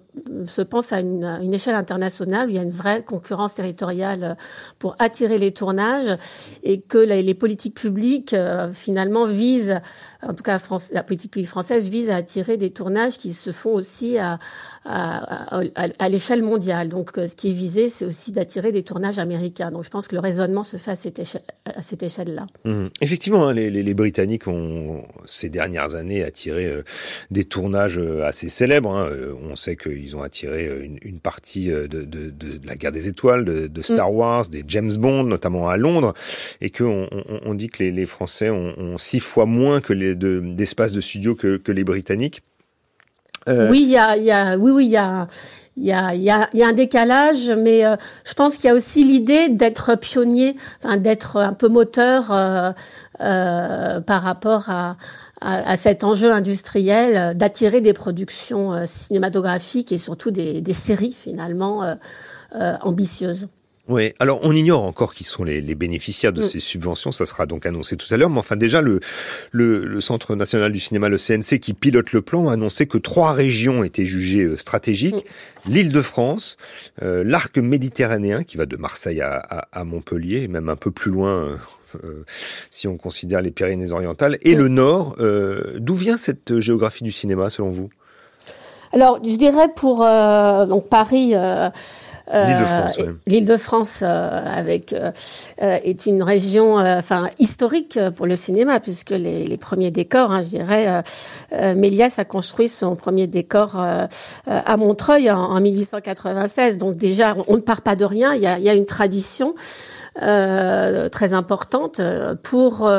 se 0.46 0.62
pense 0.62 0.92
à 0.92 1.00
une, 1.00 1.52
échelle 1.52 1.74
internationale 1.74 2.46
où 2.46 2.50
il 2.50 2.56
y 2.56 2.58
a 2.58 2.62
une 2.62 2.70
vraie 2.70 3.02
concurrence 3.02 3.54
territoriale 3.54 4.36
pour 4.78 4.94
attirer 4.98 5.38
les 5.38 5.52
tournages 5.52 6.16
et 6.62 6.80
que 6.80 6.98
les, 6.98 7.22
les 7.22 7.34
politiques 7.34 7.74
publiques 7.74 8.32
euh, 8.32 8.72
finalement 8.72 9.26
visent, 9.26 9.80
en 10.22 10.34
tout 10.34 10.42
cas 10.42 10.58
France, 10.58 10.90
la 10.92 11.02
politique 11.02 11.30
publique 11.30 11.48
française 11.48 11.88
vise 11.90 12.10
à 12.10 12.16
attirer 12.16 12.56
des 12.56 12.70
tournages 12.70 13.18
qui 13.18 13.32
se 13.32 13.52
font 13.52 13.72
aussi 13.72 14.18
à, 14.18 14.38
à, 14.84 15.60
à, 15.60 15.88
à 15.98 16.08
l'échelle 16.08 16.42
mondiale. 16.42 16.88
Donc 16.88 17.16
euh, 17.18 17.26
ce 17.26 17.37
qui 17.37 17.50
est 17.50 17.52
visé, 17.52 17.88
c'est 17.88 18.04
aussi 18.04 18.32
d'attirer 18.32 18.72
des 18.72 18.82
tournages 18.82 19.20
américains. 19.20 19.70
Donc 19.70 19.84
je 19.84 19.90
pense 19.90 20.08
que 20.08 20.16
le 20.16 20.20
raisonnement 20.20 20.64
se 20.64 20.76
fait 20.76 20.90
à 20.90 21.82
cette 21.82 22.02
échelle-là. 22.02 22.46
Mmh. 22.64 22.87
Effectivement, 23.00 23.46
hein, 23.46 23.52
les, 23.52 23.70
les, 23.70 23.84
les 23.84 23.94
Britanniques 23.94 24.48
ont 24.48 25.04
ces 25.26 25.50
dernières 25.50 25.94
années 25.94 26.25
attiré 26.25 26.66
euh, 26.66 26.82
des 27.30 27.44
tournages 27.44 27.98
euh, 27.98 28.26
assez 28.26 28.48
célèbres. 28.48 28.90
Hein. 28.90 29.10
On 29.48 29.54
sait 29.54 29.76
qu'ils 29.76 30.16
ont 30.16 30.22
attiré 30.22 30.68
une, 31.02 31.20
partie 31.20 31.68
de, 31.68 32.08
la 32.64 32.75
guerre 32.75 32.92
des 32.92 33.08
étoiles, 33.08 33.44
de, 33.44 33.82
Star 33.82 34.10
mm. 34.10 34.14
Wars, 34.14 34.48
des 34.48 34.64
James 34.66 34.92
Bond, 34.96 35.25
notamment 35.25 35.68
à 35.68 35.76
Londres, 35.76 36.14
et 36.60 36.70
qu'on 36.70 37.08
on, 37.44 37.54
dit 37.54 37.68
que 37.68 37.82
les, 37.84 38.06
Français 38.06 38.50
ont, 38.50 38.98
six 38.98 39.20
fois 39.20 39.46
moins 39.46 39.80
que 39.80 39.92
les 39.92 40.07
d'espace 40.14 40.92
de, 40.92 41.00
studio 41.00 41.34
que, 41.34 41.60
les 41.72 41.84
Britanniques. 41.84 42.42
Oui, 43.46 43.80
il 43.82 43.88
y 43.88 43.96
a, 43.96 44.56
oui, 44.58 44.72
oui, 44.72 44.84
il 44.84 44.90
y 44.90 44.96
a, 44.98 45.26
il 45.76 45.84
y 45.84 45.92
a, 45.92 46.14
y, 46.14 46.30
a, 46.30 46.48
un 46.52 46.72
décalage, 46.74 47.50
mais 47.50 47.82
je 48.26 48.34
pense 48.34 48.56
qu'il 48.56 48.66
y 48.66 48.70
a 48.70 48.74
aussi 48.74 49.04
l'idée 49.04 49.48
d'être 49.48 49.96
pionnier, 49.96 50.54
enfin 50.82 50.98
d'être 50.98 51.38
un 51.38 51.54
peu 51.54 51.68
moteur 51.68 52.26
par 53.18 54.22
rapport 54.22 54.68
à, 54.68 54.96
à, 55.40 55.76
cet 55.76 56.04
enjeu 56.04 56.32
industriel 56.32 57.16
euh, 57.16 57.34
d'attirer 57.34 57.80
des 57.80 57.92
productions 57.92 58.72
euh, 58.72 58.84
cinématographiques 58.86 59.92
et 59.92 59.98
surtout 59.98 60.30
des, 60.30 60.62
séries 60.72 61.12
finalement 61.12 61.82
euh, 61.82 62.76
ambitieuses. 62.82 63.48
Oui, 63.88 64.12
alors 64.18 64.40
on 64.42 64.52
ignore 64.52 64.85
encore 64.85 65.14
qui 65.14 65.25
sont 65.25 65.45
les, 65.45 65.62
les 65.62 65.75
bénéficiaires 65.75 66.35
de 66.35 66.42
mm. 66.42 66.47
ces 66.47 66.61
subventions, 66.61 67.11
ça 67.11 67.25
sera 67.25 67.47
donc 67.47 67.64
annoncé 67.64 67.97
tout 67.97 68.12
à 68.12 68.18
l'heure, 68.18 68.28
mais 68.28 68.38
enfin 68.38 68.57
déjà 68.57 68.83
le, 68.83 69.00
le, 69.50 69.87
le, 69.87 70.00
Centre 70.02 70.35
national 70.37 70.73
du 70.73 70.80
cinéma, 70.80 71.09
le 71.09 71.16
CNC, 71.16 71.59
qui 71.59 71.73
pilote 71.73 72.12
le 72.12 72.21
plan, 72.21 72.49
a 72.49 72.52
annoncé 72.52 72.87
que 72.87 72.99
trois 72.99 73.33
régions 73.33 73.85
étaient 73.85 74.04
jugées 74.04 74.57
stratégiques, 74.57 75.25
mm. 75.66 75.71
l'île 75.71 75.92
de 75.92 76.02
France, 76.02 76.59
euh, 77.02 77.25
l'arc 77.25 77.57
méditerranéen, 77.57 78.45
qui 78.45 78.59
va 78.59 78.66
de 78.66 78.76
Marseille 78.76 79.23
à, 79.23 79.37
à, 79.37 79.80
à, 79.80 79.85
Montpellier, 79.85 80.42
et 80.42 80.49
même 80.49 80.68
un 80.68 80.76
peu 80.76 80.90
plus 80.90 81.11
loin 81.11 81.59
euh, 82.04 82.25
si 82.71 82.87
on 82.87 82.99
considère 82.99 83.40
les 83.40 83.50
Pyrénées-Orientales, 83.50 84.38
et 84.42 84.54
le 84.54 84.68
Nord. 84.68 85.16
Euh, 85.21 85.78
D'où 85.78 85.95
vient 85.95 86.18
cette 86.18 86.61
géographie 86.61 87.04
du 87.04 87.12
cinéma, 87.12 87.49
selon 87.49 87.71
vous? 87.71 87.88
Alors, 88.92 89.18
je 89.23 89.37
dirais 89.37 89.68
pour 89.76 90.02
euh, 90.02 90.66
donc 90.66 90.88
Paris, 90.88 91.35
euh, 92.35 92.88
L'île 93.26 93.44
de 93.44 93.56
France, 93.56 94.00
euh, 94.02 94.44
avec 94.44 94.92
euh, 94.92 95.11
est 95.58 96.06
une 96.06 96.23
région, 96.23 96.76
enfin 96.76 97.28
historique 97.38 97.99
pour 98.16 98.26
le 98.26 98.37
cinéma, 98.37 98.80
puisque 98.80 99.11
les, 99.11 99.44
les 99.47 99.56
premiers 99.56 99.90
décors, 99.90 100.32
hein, 100.32 100.42
je 100.42 100.49
dirais, 100.49 101.02
Méliès 101.76 102.18
a 102.18 102.25
construit 102.25 102.68
son 102.68 102.97
premier 102.97 103.26
décor 103.26 103.76
à 103.76 104.76
Montreuil 104.76 105.30
en, 105.30 105.38
en, 105.38 105.61
1896. 105.61 106.78
Donc 106.78 106.97
déjà, 106.97 107.35
on 107.49 107.56
ne 107.56 107.61
part 107.61 107.82
pas 107.82 107.97
de 107.97 108.04
rien. 108.04 108.35
Il 108.35 108.42
y 108.42 108.47
a, 108.47 108.58
il 108.58 108.64
y 108.64 108.68
a 108.68 108.75
une 108.75 108.87
tradition 108.87 109.54
très 110.14 111.35
importante 111.35 112.00
pour 112.42 112.90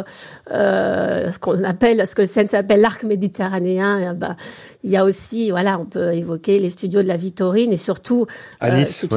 ce 0.50 1.40
qu'on 1.40 1.64
appelle, 1.64 2.08
ce 2.08 2.16
que 2.16 2.22
le 2.22 2.28
CNC 2.28 2.56
appelle 2.56 2.82
l'arc 2.82 3.04
méditerranéen. 3.04 4.14
Ben, 4.14 4.36
il 4.84 4.92
y 4.92 4.98
a 4.98 5.04
aussi, 5.04 5.52
voilà, 5.52 5.80
on 5.80 5.86
peut 5.86 6.14
évoquer 6.14 6.60
les 6.60 6.70
studios 6.70 7.02
de 7.02 7.08
la 7.08 7.18
Vitorine 7.18 7.74
et 7.74 7.78
surtout, 7.78 8.26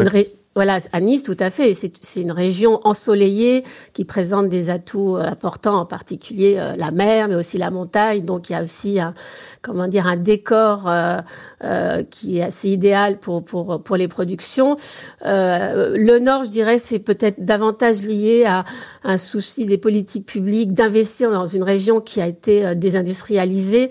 à 0.09 0.11
Nice, 0.11 0.42
Voilà, 0.55 0.77
à 0.93 1.01
Nice, 1.01 1.23
tout 1.23 1.37
à 1.39 1.49
fait. 1.49 1.73
C'est 1.73 2.21
une 2.21 2.31
région 2.31 2.81
ensoleillée 2.85 3.65
qui 3.95 4.05
présente 4.05 4.51
des 4.51 4.69
atouts 4.69 5.17
euh, 5.17 5.23
importants, 5.23 5.81
en 5.81 5.87
particulier 5.87 6.57
euh, 6.59 6.77
la 6.77 6.91
mer, 6.91 7.29
mais 7.29 7.37
aussi 7.37 7.57
la 7.57 7.71
montagne. 7.71 8.23
Donc, 8.27 8.51
il 8.51 8.53
y 8.53 8.57
a 8.57 8.61
aussi 8.61 9.01
un, 9.01 9.15
comment 9.63 9.89
dire, 9.89 10.07
un 10.07 10.17
décor 10.17 10.89
euh, 10.89 11.21
euh 11.65 12.03
qui 12.11 12.39
est 12.39 12.43
assez 12.43 12.69
idéal 12.69 13.19
pour 13.19 13.43
pour 13.43 13.83
pour 13.83 13.97
les 13.97 14.09
productions. 14.09 14.77
Euh, 15.25 15.97
le 15.97 16.19
Nord, 16.19 16.45
je 16.45 16.51
dirais, 16.51 16.77
c'est 16.77 16.99
peut-être 16.99 17.43
davantage 17.43 18.03
lié 18.03 18.45
à 18.45 18.65
un 19.05 19.17
souci 19.17 19.65
des 19.65 19.79
politiques 19.79 20.27
publiques 20.27 20.75
d'investir 20.75 21.31
dans 21.31 21.47
une 21.47 21.63
région 21.63 22.01
qui 22.01 22.21
a 22.21 22.27
été 22.27 22.75
désindustrialisée. 22.75 23.91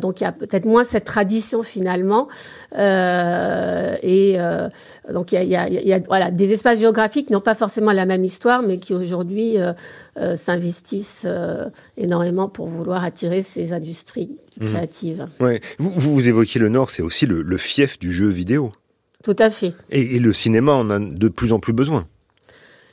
donc, 0.00 0.20
il 0.20 0.24
y 0.24 0.26
a 0.26 0.32
peut-être 0.32 0.66
moins 0.66 0.84
cette 0.84 1.04
tradition 1.04 1.62
finalement. 1.62 2.28
et 2.76 4.38
donc, 5.12 5.32
il 5.32 5.42
y 5.48 5.56
a, 5.56 5.68
y 5.68 5.78
a 5.78 5.79
il 5.82 5.88
y 5.88 5.92
a 5.92 6.00
voilà, 6.00 6.30
des 6.30 6.52
espaces 6.52 6.80
géographiques 6.80 7.26
qui 7.26 7.32
n'ont 7.32 7.40
pas 7.40 7.54
forcément 7.54 7.92
la 7.92 8.06
même 8.06 8.24
histoire, 8.24 8.62
mais 8.62 8.78
qui 8.78 8.94
aujourd'hui 8.94 9.58
euh, 9.58 9.72
euh, 10.16 10.34
s'investissent 10.36 11.24
euh, 11.26 11.66
énormément 11.96 12.48
pour 12.48 12.68
vouloir 12.68 13.04
attirer 13.04 13.42
ces 13.42 13.72
industries 13.72 14.36
mmh. 14.60 14.66
créatives. 14.66 15.26
Ouais. 15.40 15.60
Vous, 15.78 15.90
vous, 15.90 16.28
évoquiez 16.28 16.60
le 16.60 16.68
Nord, 16.68 16.90
c'est 16.90 17.02
aussi 17.02 17.26
le, 17.26 17.42
le, 17.42 17.56
fief 17.56 17.98
du 17.98 18.12
jeu 18.12 18.28
vidéo. 18.28 18.72
Tout 19.22 19.36
à 19.38 19.50
fait. 19.50 19.72
Et, 19.90 20.16
et 20.16 20.18
le 20.18 20.32
cinéma 20.32 20.72
en 20.72 20.90
a 20.90 20.98
de 20.98 21.28
plus 21.28 21.52
en 21.52 21.58
plus 21.58 21.72
besoin. 21.72 22.06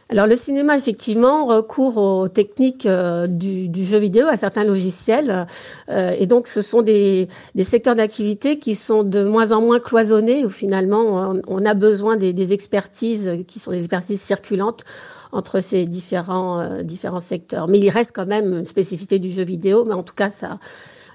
Alors 0.10 0.26
le 0.26 0.38
cinéma 0.38 0.78
effectivement 0.78 1.46
recourt 1.46 1.98
aux 1.98 2.30
techniques 2.30 2.86
euh, 2.86 3.28
du, 3.28 3.68
du, 3.68 3.86
jeu 3.86 3.98
vidéo, 3.98 4.26
à 4.28 4.38
certains 4.38 4.64
logiciels, 4.64 5.46
euh, 5.90 6.16
et 6.18 6.28
donc 6.28 6.48
ce 6.48 6.62
sont 6.62 6.82
des, 6.82 7.28
des 7.56 7.64
secteurs 7.66 7.96
d'activité 7.96 8.58
qui 8.58 8.76
sont 8.76 9.04
de 9.04 9.24
moins 9.24 9.52
en 9.52 9.62
moins 9.62 9.80
cloisonnés, 9.80 10.46
où 10.46 10.50
finalement 10.50 11.36
on, 11.48 11.66
a 11.66 11.74
besoin 11.74 12.16
des, 12.16 12.32
des, 12.32 12.54
expertises 12.54 13.32
qui 13.48 13.60
sont 13.60 13.72
des 13.72 13.80
expertises 13.80 14.22
circulantes 14.22 14.86
entre 15.34 15.60
ces 15.60 15.86
différents 15.86 16.62
euh, 16.62 16.84
différents 16.84 17.20
secteurs. 17.20 17.68
Mais 17.68 17.80
il 17.80 17.90
reste 17.90 18.16
quand 18.16 18.26
même 18.26 18.60
une 18.60 18.66
spécificité 18.66 19.20
du 19.20 19.30
jeu 19.30 19.44
vidéo, 19.44 19.84
mais 19.84 19.94
en 19.94 20.04
tout 20.04 20.16
cas 20.16 20.30
ça 20.30 20.58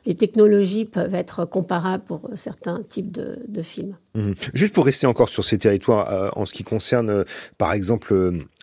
les 0.05 0.15
technologies 0.17 0.85
peuvent 0.85 1.15
être 1.15 1.45
comparables 1.45 2.03
pour 2.05 2.29
certains 2.35 2.83
types 2.83 3.13
de, 3.13 3.39
de 3.47 3.63
films. 3.63 3.97
Mmh. 4.15 4.33
Juste 4.53 4.75
pour 4.75 4.85
rester 4.85 5.07
encore 5.07 5.29
sur 5.29 5.45
ces 5.45 5.59
territoires, 5.59 6.13
euh, 6.13 6.29
en 6.35 6.45
ce 6.45 6.53
qui 6.53 6.65
concerne, 6.65 7.11
euh, 7.11 7.25
par 7.57 7.73
exemple, 7.73 8.13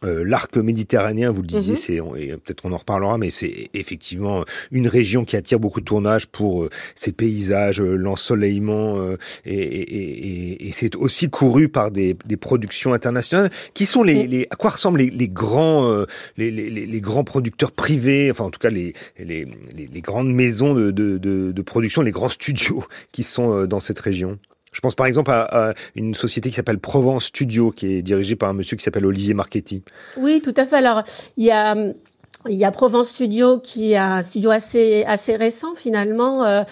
euh, 0.06 0.24
l'arc 0.26 0.56
méditerranéen, 0.58 1.32
vous 1.32 1.42
le 1.42 1.48
disiez, 1.48 1.74
mmh. 1.74 1.78
c'est 1.78 1.96
et 1.96 2.38
peut-être 2.38 2.66
on 2.66 2.72
en 2.72 2.78
reparlera, 2.78 3.18
mais 3.18 3.30
c'est 3.30 3.70
effectivement 3.74 4.46
une 4.72 4.88
région 4.88 5.26
qui 5.26 5.36
attire 5.36 5.60
beaucoup 5.60 5.82
de 5.82 5.86
tournages 5.86 6.28
pour 6.28 6.70
ses 6.96 7.12
paysages, 7.12 7.82
l'ensoleillement, 7.82 8.98
et, 9.46 9.56
et, 9.56 10.68
et 10.68 10.72
c'est 10.72 10.96
aussi 10.96 11.30
couru 11.30 11.70
par 11.70 11.92
des, 11.92 12.16
des, 12.26 12.38
productions 12.38 12.94
internationales. 12.94 13.52
Qui 13.74 13.86
sont 13.86 14.04
les, 14.04 14.24
mmh. 14.24 14.30
les 14.30 14.48
à 14.50 14.56
quoi 14.56 14.72
ressemblent 14.72 15.00
les, 15.00 15.10
les 15.10 15.28
grands, 15.28 16.06
les, 16.38 16.52
les, 16.52 16.70
les, 16.70 17.02
grands 17.02 17.24
producteurs 17.24 17.72
privés, 17.72 18.32
enfin 18.32 18.46
en 18.46 18.52
tout 18.52 18.60
cas 18.60 18.70
les, 18.70 18.94
les, 19.18 19.46
les 19.76 20.02
grandes 20.02 20.34
maisons 20.34 20.74
de, 20.74 20.92
de, 20.92 21.18
de, 21.18 21.52
de 21.52 21.62
production, 21.62 22.02
les 22.02 22.12
grands 22.12 22.30
studios 22.30 22.84
qui 23.12 23.24
sont 23.24 23.66
dans 23.66 23.80
cette 23.80 24.00
région 24.00 24.40
je 24.72 24.82
pense 24.82 24.96
par 24.96 25.06
exemple 25.06 25.32
à, 25.32 25.74
une 25.96 26.14
société 26.16 26.50
qui 26.50 26.56
s'appelle 26.56 26.80
Provence 26.80 27.26
Studio, 27.26 27.72
qui 27.72 27.94
est 27.94 28.02
dirigée 28.02 28.36
par 28.36 28.50
un 28.50 28.54
monsieur 28.54 28.78
qui 28.78 28.84
s'appelle 28.84 29.06
Olivier 29.06 29.34
Marchetti. 29.34 29.84
Oui, 30.18 30.42
tout 30.42 30.54
à 30.58 30.66
fait. 30.66 30.78
Alors, 30.78 31.04
il 31.38 31.46
y 31.46 31.52
a 31.52 31.76
y 32.48 32.64
a 32.64 32.72
Provence 32.72 33.10
Studio 33.10 33.60
qui 33.60 33.94
est 33.94 33.98
un 33.98 34.24
studio 34.24 34.50
assez 34.50 35.04
assez 35.06 35.36
récent 35.36 35.76
finalement. 35.76 36.46
Euh, 36.46 36.64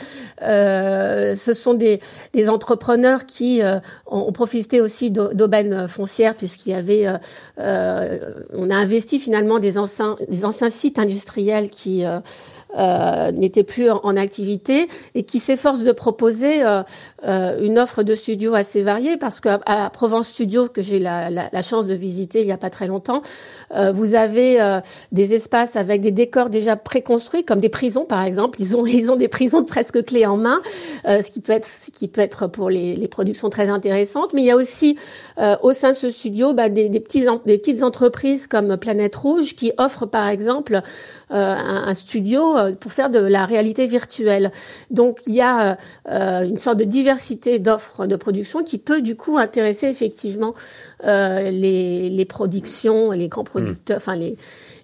euh, 0.41 1.35
ce 1.35 1.53
sont 1.53 1.73
des, 1.73 1.99
des 2.33 2.49
entrepreneurs 2.49 3.25
qui 3.25 3.61
euh, 3.61 3.79
ont, 4.05 4.31
profité 4.31 4.79
aussi 4.79 5.11
d'aubaines 5.11 5.87
foncières 5.87 6.35
puisqu'il 6.35 6.71
y 6.71 6.75
avait, 6.75 7.07
euh, 7.07 7.17
euh, 7.59 8.33
on 8.53 8.69
a 8.69 8.75
investi 8.75 9.19
finalement 9.19 9.59
des 9.59 9.77
anciens 9.77 10.15
des 10.29 10.45
anciens 10.45 10.69
sites 10.69 10.99
industriels 10.99 11.69
qui 11.69 12.03
euh, 12.75 13.31
n'était 13.31 13.63
plus 13.63 13.89
en, 13.89 14.17
activité 14.17 14.87
et 15.15 15.23
qui 15.23 15.39
s'efforce 15.39 15.83
de 15.83 15.91
proposer 15.91 16.65
euh, 16.65 16.81
euh, 17.25 17.57
une 17.61 17.77
offre 17.77 18.03
de 18.03 18.13
studio 18.13 18.55
assez 18.55 18.81
variée 18.81 19.15
parce 19.15 19.39
qu'à 19.39 19.59
à 19.65 19.89
Provence 19.89 20.27
Studio 20.27 20.67
que 20.67 20.81
j'ai 20.81 20.99
la, 20.99 21.29
la, 21.29 21.49
la, 21.51 21.61
chance 21.61 21.85
de 21.85 21.93
visiter 21.93 22.41
il 22.41 22.47
y 22.47 22.51
a 22.51 22.57
pas 22.57 22.69
très 22.69 22.87
longtemps, 22.87 23.21
euh, 23.75 23.91
vous 23.91 24.15
avez 24.15 24.59
des 25.11 25.33
espaces 25.33 25.75
avec 25.75 26.01
des 26.01 26.11
décors 26.11 26.49
déjà 26.49 26.75
préconstruits 26.75 27.45
comme 27.45 27.59
des 27.59 27.69
prisons 27.69 28.05
par 28.05 28.23
exemple. 28.23 28.59
Ils 28.61 28.75
ont 28.75 28.85
ils 28.85 29.11
ont 29.11 29.15
des 29.15 29.27
prisons 29.27 29.63
presque 29.63 30.03
clés 30.03 30.25
en 30.25 30.37
main, 30.37 30.59
ce 31.05 31.31
qui 31.31 31.39
peut 31.39 31.53
être 31.53 31.67
ce 31.67 31.91
qui 31.91 32.07
peut 32.07 32.21
être 32.21 32.47
pour 32.47 32.69
les, 32.69 32.95
les 32.95 33.07
productions 33.07 33.49
très 33.49 33.69
intéressantes. 33.69 34.33
Mais 34.33 34.41
il 34.41 34.45
y 34.45 34.51
a 34.51 34.55
aussi 34.55 34.97
au 35.61 35.73
sein 35.73 35.89
de 35.91 35.95
ce 35.95 36.09
studio 36.09 36.53
bah, 36.53 36.69
des, 36.69 36.89
des, 36.89 36.99
des 36.99 37.57
petites 37.57 37.83
entreprises 37.83 38.47
comme 38.47 38.77
Planète 38.77 39.15
Rouge 39.15 39.55
qui 39.55 39.71
offrent 39.77 40.07
par 40.07 40.27
exemple 40.27 40.81
un 41.29 41.93
studio 41.93 42.56
pour 42.79 42.91
faire 42.91 43.09
de 43.09 43.19
la 43.19 43.45
réalité 43.45 43.85
virtuelle. 43.87 44.51
Donc 44.91 45.19
il 45.27 45.33
y 45.33 45.41
a 45.41 45.77
euh, 46.09 46.43
une 46.43 46.59
sorte 46.59 46.77
de 46.77 46.83
diversité 46.83 47.59
d'offres 47.59 48.05
de 48.05 48.15
production 48.15 48.63
qui 48.63 48.77
peut 48.77 49.01
du 49.01 49.15
coup 49.15 49.37
intéresser 49.37 49.87
effectivement 49.87 50.53
euh, 51.05 51.51
les, 51.51 52.09
les 52.09 52.25
productions, 52.25 53.11
les 53.11 53.27
grands 53.27 53.43
producteurs, 53.43 53.97
enfin 53.97 54.15
les 54.15 54.37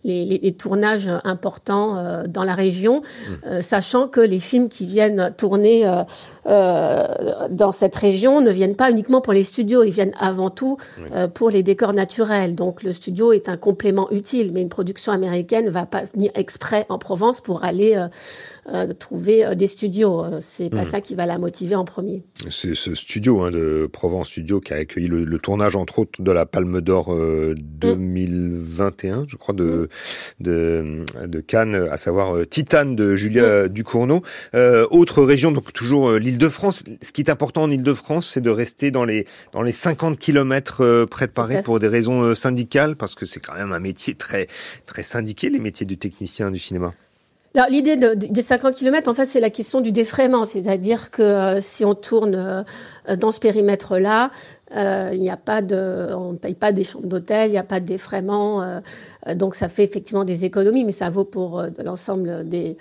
les, 0.04 0.26
les, 0.26 0.38
les 0.38 0.54
tournages 0.54 1.10
importants 1.24 1.98
euh, 1.98 2.24
dans 2.28 2.44
la 2.44 2.54
région, 2.54 3.02
mmh. 3.02 3.48
euh, 3.48 3.62
sachant 3.62 4.08
que 4.08 4.20
les 4.20 4.40
films 4.40 4.70
qui 4.70 4.86
viennent 4.86 5.34
tourner 5.38 5.88
euh, 5.88 6.04
euh, 6.46 7.08
dans 7.50 7.72
cette 7.72 7.96
région 7.96 8.42
ne 8.42 8.52
viennent 8.52 8.76
pas 8.76 8.92
uniquement 8.92 9.22
pour 9.22 9.34
les 9.34 9.44
studios, 9.44 9.84
ils 9.84 9.92
viennent 9.92 10.14
avant 10.20 10.50
tout 10.50 10.78
oui. 11.00 11.10
pour 11.34 11.50
les 11.50 11.64
décors 11.64 11.94
naturels. 11.94 12.56
Donc 12.56 12.84
le 12.84 12.92
studio 12.92 13.34
est 13.34 13.50
un 13.50 13.58
complément 13.58 14.12
utile, 14.12 14.52
mais 14.54 14.62
une 14.62 14.70
production 14.70 15.14
américaine 15.14 15.70
va 15.70 15.86
pas 15.86 16.04
venir 16.04 16.32
exprès 16.36 16.86
en 16.90 16.98
Provence 16.98 17.42
pour 17.42 17.64
aller 17.64 18.00
trouver 19.00 19.56
des 19.56 19.68
studios. 19.68 20.26
C'est 20.40 20.70
pas 20.70 20.82
mmh. 20.82 20.86
ça 20.86 21.02
qui 21.02 21.16
va 21.16 21.26
la 21.26 21.38
motiver 21.38 21.76
en 21.76 21.86
premier. 21.86 22.24
C'est 22.50 22.76
ce 22.76 22.96
studio 22.96 23.42
hein, 23.42 23.52
de 23.52 23.90
Provence 23.92 24.30
Studio 24.30 24.60
qui 24.60 24.74
a 24.74 24.78
accueilli 24.78 25.08
le, 25.08 25.24
le 25.24 25.40
tournage 25.40 25.76
entre 25.76 26.00
autres 26.00 26.22
de 26.22 26.32
la 26.32 26.46
Palme 26.46 26.82
d'Or 26.82 27.14
2021, 27.14 29.22
mmh. 29.22 29.26
je 29.28 29.38
crois, 29.38 29.54
de 29.54 29.90
de, 30.40 31.04
de 31.26 31.40
Cannes, 31.40 31.88
à 31.92 31.98
savoir 31.98 32.36
euh, 32.36 32.46
Titane 32.46 32.96
de 32.96 33.16
Julia 33.16 33.64
oui. 33.64 33.70
Ducournau. 33.70 34.22
Euh, 34.56 34.86
autre 34.92 35.24
région, 35.24 35.52
donc 35.52 35.74
toujours 35.74 36.10
euh, 36.10 36.20
l'Île-de-France. 36.20 36.84
Ce 37.02 37.12
qui 37.12 37.22
est 37.22 37.30
important 37.30 37.64
en 37.64 37.72
Île-de-France, 37.72 38.32
c'est 38.34 38.42
de 38.42 38.50
rester 38.50 38.92
dans 38.92 39.06
les 39.06 39.26
dans 39.52 39.62
les 39.62 39.72
50 39.72 40.18
kilomètres 40.18 40.84
euh, 40.84 41.06
près 41.06 41.28
de 41.28 41.32
Paris 41.32 41.58
pour 41.64 41.80
des 41.80 41.88
raisons 41.88 42.36
syndicales, 42.36 42.96
parce 42.96 43.16
que 43.16 43.26
c'est 43.26 43.40
quand 43.40 43.56
même 43.56 43.72
un 43.72 43.80
métier 43.80 44.16
très 44.16 44.48
très 44.86 45.04
syndiqué, 45.04 45.50
les 45.50 45.60
métiers 45.60 45.86
du 45.86 45.98
technicien 45.98 46.52
du 46.52 46.60
cinéma. 46.60 46.94
Alors 47.56 47.70
l'idée 47.70 47.98
de, 47.98 48.16
de, 48.16 48.28
des 48.28 48.42
50 48.42 48.74
km, 48.74 49.08
en 49.10 49.14
fait, 49.14 49.28
c'est 49.28 49.40
la 49.40 49.52
question 49.52 49.80
du 49.80 49.92
défraiement, 49.92 50.44
c'est-à-dire 50.44 51.12
que 51.12 51.22
euh, 51.22 51.62
si 51.62 51.86
on 51.86 51.94
tourne 51.94 52.34
euh, 52.36 53.16
dans 53.16 53.30
ce 53.30 53.40
périmètre-là, 53.40 54.32
il 54.76 55.22
n'y 55.22 55.30
a 55.30 55.38
pas 55.38 55.62
de, 55.62 56.10
on 56.14 56.34
ne 56.34 56.38
paye 56.38 56.56
pas 56.56 56.72
des 56.72 56.84
chambres 56.84 57.08
d'hôtel, 57.08 57.50
il 57.50 57.52
n'y 57.52 57.58
a 57.58 57.64
pas 57.64 57.80
de 57.80 57.86
défraiement, 57.86 58.62
euh, 58.62 58.80
donc 59.36 59.56
ça 59.56 59.68
fait 59.68 59.84
effectivement 59.84 60.26
des 60.26 60.46
économies, 60.46 60.84
mais 60.86 60.92
ça 60.92 61.10
vaut 61.10 61.26
pour 61.26 61.60
euh, 61.60 61.68
l'ensemble 61.84 62.48
des, 62.48 62.78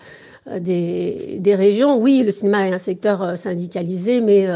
des, 0.60 1.36
des 1.38 1.54
régions. 1.54 1.98
Oui, 1.98 2.22
le 2.24 2.30
cinéma 2.30 2.68
est 2.68 2.72
un 2.72 2.78
secteur 2.78 3.36
syndicalisé, 3.36 4.20
mais 4.20 4.48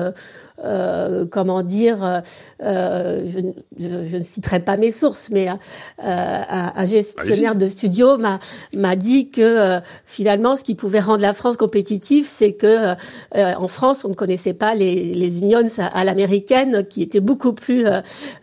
euh, 0.65 1.27
comment 1.31 1.63
dire, 1.63 2.23
euh, 2.63 3.23
je, 3.27 3.41
je, 3.79 4.03
je, 4.03 4.17
ne 4.17 4.23
citerai 4.23 4.61
pas 4.61 4.77
mes 4.77 4.91
sources, 4.91 5.29
mais 5.31 5.49
euh, 5.49 5.55
un, 6.03 6.85
gestionnaire 6.85 7.55
de 7.55 7.67
studio 7.67 8.17
m'a 8.17 8.39
m'a 8.75 8.97
dit 8.97 9.31
que 9.31 9.43
euh, 9.43 9.81
finalement, 10.05 10.57
ce 10.57 10.65
qui 10.65 10.75
pouvait 10.75 11.01
rendre 11.01 11.23
la 11.23 11.35
France 11.35 11.57
compétitive, 11.57 12.25
c'est 12.27 12.55
que 12.55 12.95
euh, 13.37 13.55
en 13.55 13.69
France, 13.69 14.05
on 14.05 14.11
ne 14.11 14.15
connaissait 14.15 14.55
pas 14.55 14.75
les, 14.75 15.15
les 15.15 15.41
unions 15.41 15.63
à, 15.79 15.87
à 15.87 16.05
l'américaine, 16.05 16.85
qui 16.85 17.03
étaient 17.03 17.21
beaucoup 17.27 17.53
plus 17.53 17.85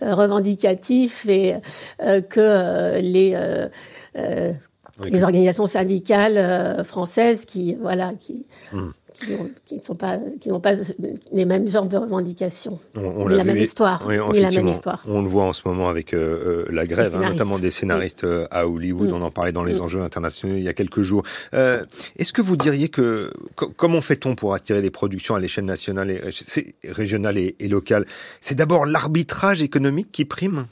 revendicatifs 0.02 1.26
et 1.28 1.56
que 2.30 3.00
les 3.00 3.36
oui. 5.02 5.10
les 5.10 5.24
organisations 5.24 5.66
syndicales 5.66 6.84
françaises 6.84 7.46
qui 7.46 7.76
voilà 7.76 8.12
qui 8.14 8.46
mmh 8.74 8.90
qui, 9.14 9.80
pas, 9.98 10.18
n'ont 10.48 10.60
pas 10.60 10.74
les 11.32 11.46
mêmes 11.46 11.68
genres 11.68 11.88
de 11.88 11.98
revendications, 11.98 12.80
on, 12.96 13.02
on 13.02 13.30
ni 13.30 13.36
la 13.36 13.44
même 13.44 13.58
histoire, 13.58 14.04
oui, 14.08 14.18
ni 14.32 14.42
la 14.42 14.52
même 14.52 14.68
histoire. 14.68 15.04
On 15.08 15.22
le 15.22 15.28
voit 15.28 15.46
en 15.46 15.54
ce 15.54 15.62
moment 15.66 15.90
avec 15.90 16.14
euh, 16.14 16.66
euh 16.68 16.72
la 16.72 16.86
grève, 16.86 17.16
hein, 17.16 17.30
notamment 17.30 17.60
des 17.60 17.72
scénaristes 17.72 18.26
oui. 18.28 18.46
à 18.52 18.68
Hollywood. 18.68 19.10
Mm. 19.10 19.14
On 19.14 19.22
en 19.22 19.32
parlait 19.32 19.52
dans 19.52 19.64
les 19.64 19.76
mm. 19.76 19.82
enjeux 19.82 20.02
internationaux 20.02 20.56
il 20.58 20.64
y 20.64 20.70
a 20.70 20.74
quelques 20.74 21.02
jours. 21.02 21.24
Euh, 21.54 21.84
Est-ce 22.18 22.34
que 22.34 22.42
vous 22.42 22.58
diriez 22.58 22.90
que 22.90 23.32
comment 23.56 24.02
fait-on 24.02 24.36
pour 24.36 24.54
attirer 24.54 24.82
les 24.82 24.92
productions 24.92 25.36
à 25.36 25.40
l'échelle 25.40 25.66
nationale, 25.66 26.12
et, 26.12 26.22
régionale 26.90 27.38
et, 27.38 27.56
et 27.60 27.68
locale? 27.68 28.06
C'est 28.42 28.56
d'abord 28.56 28.86
l'arbitrage 28.86 29.62
économique 29.62 30.12
qui 30.12 30.26
prime? 30.26 30.66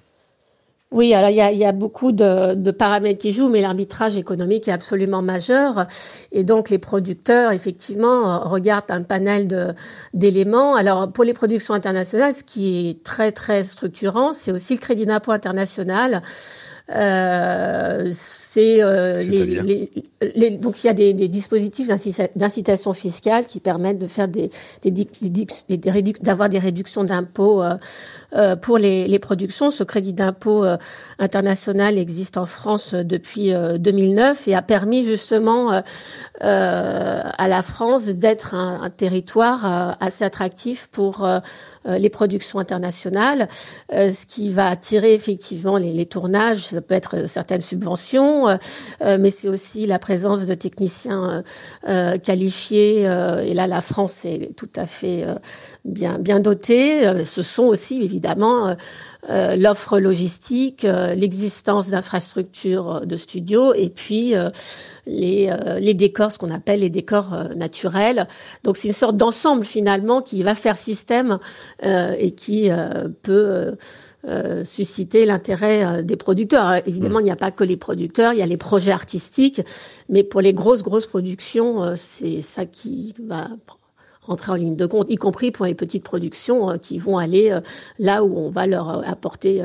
Oui, 0.92 1.14
alors 1.14 1.30
il 1.30 1.58
y 1.58 1.66
a, 1.66 1.72
beaucoup 1.72 2.12
de, 2.12 2.54
de, 2.54 2.72
paramètres 2.72 3.22
qui 3.22 3.32
jouent, 3.32 3.50
mais 3.50 3.62
l'arbitrage 3.62 4.18
économique 4.18 4.68
est 4.68 4.74
absolument 4.74 5.22
majeur. 5.22 5.88
Et 6.34 6.44
donc 6.44 6.70
les 6.70 6.80
producteurs, 6.80 7.54
effectivement, 7.54 8.42
regardent 8.42 8.92
un 8.92 9.02
panel 9.02 9.74
d'éléments. 10.14 10.76
Alors 10.76 11.10
pour 11.10 11.24
les 11.24 11.34
productions 11.34 11.74
internationales, 11.74 12.34
ce 12.34 12.44
qui 12.44 12.90
est 12.90 13.04
très 13.04 13.32
très 13.32 13.64
structurant, 13.64 14.34
c'est 14.34 14.52
aussi 14.52 14.74
le 14.74 14.80
crédit 14.82 15.06
d'impôt 15.06 15.32
international. 15.32 16.22
Euh, 16.94 18.10
c'est 18.12 18.84
euh, 18.84 19.20
les, 19.22 19.90
les, 20.36 20.52
donc 20.52 20.84
il 20.84 20.88
y 20.88 20.90
a 20.90 20.94
des, 20.94 21.14
des 21.14 21.28
dispositifs 21.28 21.88
d'incitation 22.36 22.94
fiscale 22.94 23.46
qui 23.46 23.60
permettent 23.60 24.00
de 24.00 24.08
faire 24.08 24.28
des, 24.28 24.52
des, 24.84 24.92
des 24.92 25.06
d'avoir 26.22 26.50
des 26.50 26.60
réductions 26.60 27.04
d'impôts 27.04 27.64
euh, 27.64 27.76
euh, 28.34 28.56
pour 28.56 28.78
les, 28.78 29.08
les 29.08 29.20
productions. 29.20 29.72
Ce 29.72 29.84
crédit 29.84 30.14
d'impôt 30.14 30.64
euh, 30.64 30.78
international 31.20 31.98
existe 31.98 32.38
en 32.38 32.46
France 32.46 32.94
depuis 32.94 33.54
2009 33.80 34.48
et 34.48 34.56
a 34.56 34.62
permis 34.62 35.04
justement 35.04 35.82
à 36.42 37.48
la 37.48 37.62
France 37.62 38.08
d'être 38.08 38.56
un, 38.56 38.82
un, 38.84 38.90
territoire 38.90 39.98
assez 40.00 40.24
attractif 40.24 40.88
pour 40.92 41.28
les 41.86 42.10
productions 42.10 42.60
internationales, 42.60 43.48
ce 43.92 44.26
qui 44.26 44.50
va 44.50 44.68
attirer 44.68 45.14
effectivement 45.14 45.78
les, 45.78 45.94
les 45.94 46.06
tournages 46.06 46.74
peut 46.82 46.96
être 46.96 47.28
certaines 47.28 47.62
subventions, 47.62 48.48
euh, 48.48 48.58
euh, 49.02 49.18
mais 49.20 49.30
c'est 49.30 49.48
aussi 49.48 49.86
la 49.86 50.00
présence 50.00 50.46
de 50.46 50.54
techniciens 50.54 51.44
euh, 51.88 52.18
qualifiés. 52.18 53.02
et 53.02 53.54
là, 53.54 53.68
la 53.68 53.82
France 53.82 54.26
est 54.26 54.56
tout 54.56 54.70
à 54.76 54.86
fait 54.86 55.26
bien 55.86 56.20
bien 56.20 56.40
dotée. 56.40 57.24
Ce 57.24 57.42
sont 57.42 57.64
aussi 57.64 58.02
évidemment 58.02 58.76
l'offre 59.30 60.00
logistique, 60.00 60.84
l'existence 61.16 61.90
d'infrastructures 61.90 63.06
de 63.06 63.16
studios, 63.16 63.74
et 63.74 63.90
puis 63.90 64.34
les 65.06 65.54
les 65.80 65.94
décors, 65.94 66.32
ce 66.32 66.40
qu'on 66.40 66.54
appelle 66.54 66.82
les 66.82 66.90
décors 66.90 67.32
naturels. 67.56 68.28
Donc 68.64 68.78
c'est 68.78 68.88
une 68.88 68.94
sorte 68.94 69.18
d'ensemble 69.18 69.66
finalement 69.66 70.22
qui 70.22 70.44
va 70.44 70.56
faire 70.56 70.78
système 70.78 71.40
et 71.84 72.32
qui 72.32 72.70
peut 73.22 73.76
euh, 74.28 74.64
susciter 74.64 75.26
l'intérêt 75.26 75.84
euh, 75.84 76.02
des 76.04 76.16
producteurs. 76.16 76.76
évidemment, 76.88 77.18
mm. 77.18 77.22
il 77.22 77.26
n'y 77.26 77.32
a 77.32 77.36
pas 77.36 77.50
que 77.50 77.64
les 77.64 77.78
producteurs, 77.78 78.34
il 78.34 78.40
y 78.40 78.44
a 78.44 78.46
les 78.46 78.58
projets 78.58 78.92
artistiques, 78.92 79.62
mais 80.10 80.24
pour 80.24 80.42
les 80.42 80.54
grosses, 80.54 80.84
grosses 80.84 81.08
productions, 81.08 81.84
euh, 81.84 81.94
c'est 81.96 82.40
ça 82.40 82.66
qui 82.66 83.16
va 83.26 83.50
rentrer 84.22 84.52
en 84.52 84.56
ligne 84.56 84.76
de 84.76 84.86
compte, 84.86 85.10
y 85.10 85.16
compris 85.16 85.50
pour 85.50 85.66
les 85.66 85.74
petites 85.74 86.04
productions 86.04 86.78
qui 86.78 87.00
vont 87.00 87.18
aller 87.18 87.60
là 87.98 88.24
où 88.24 88.38
on 88.38 88.50
va 88.50 88.68
leur 88.68 89.08
apporter 89.10 89.64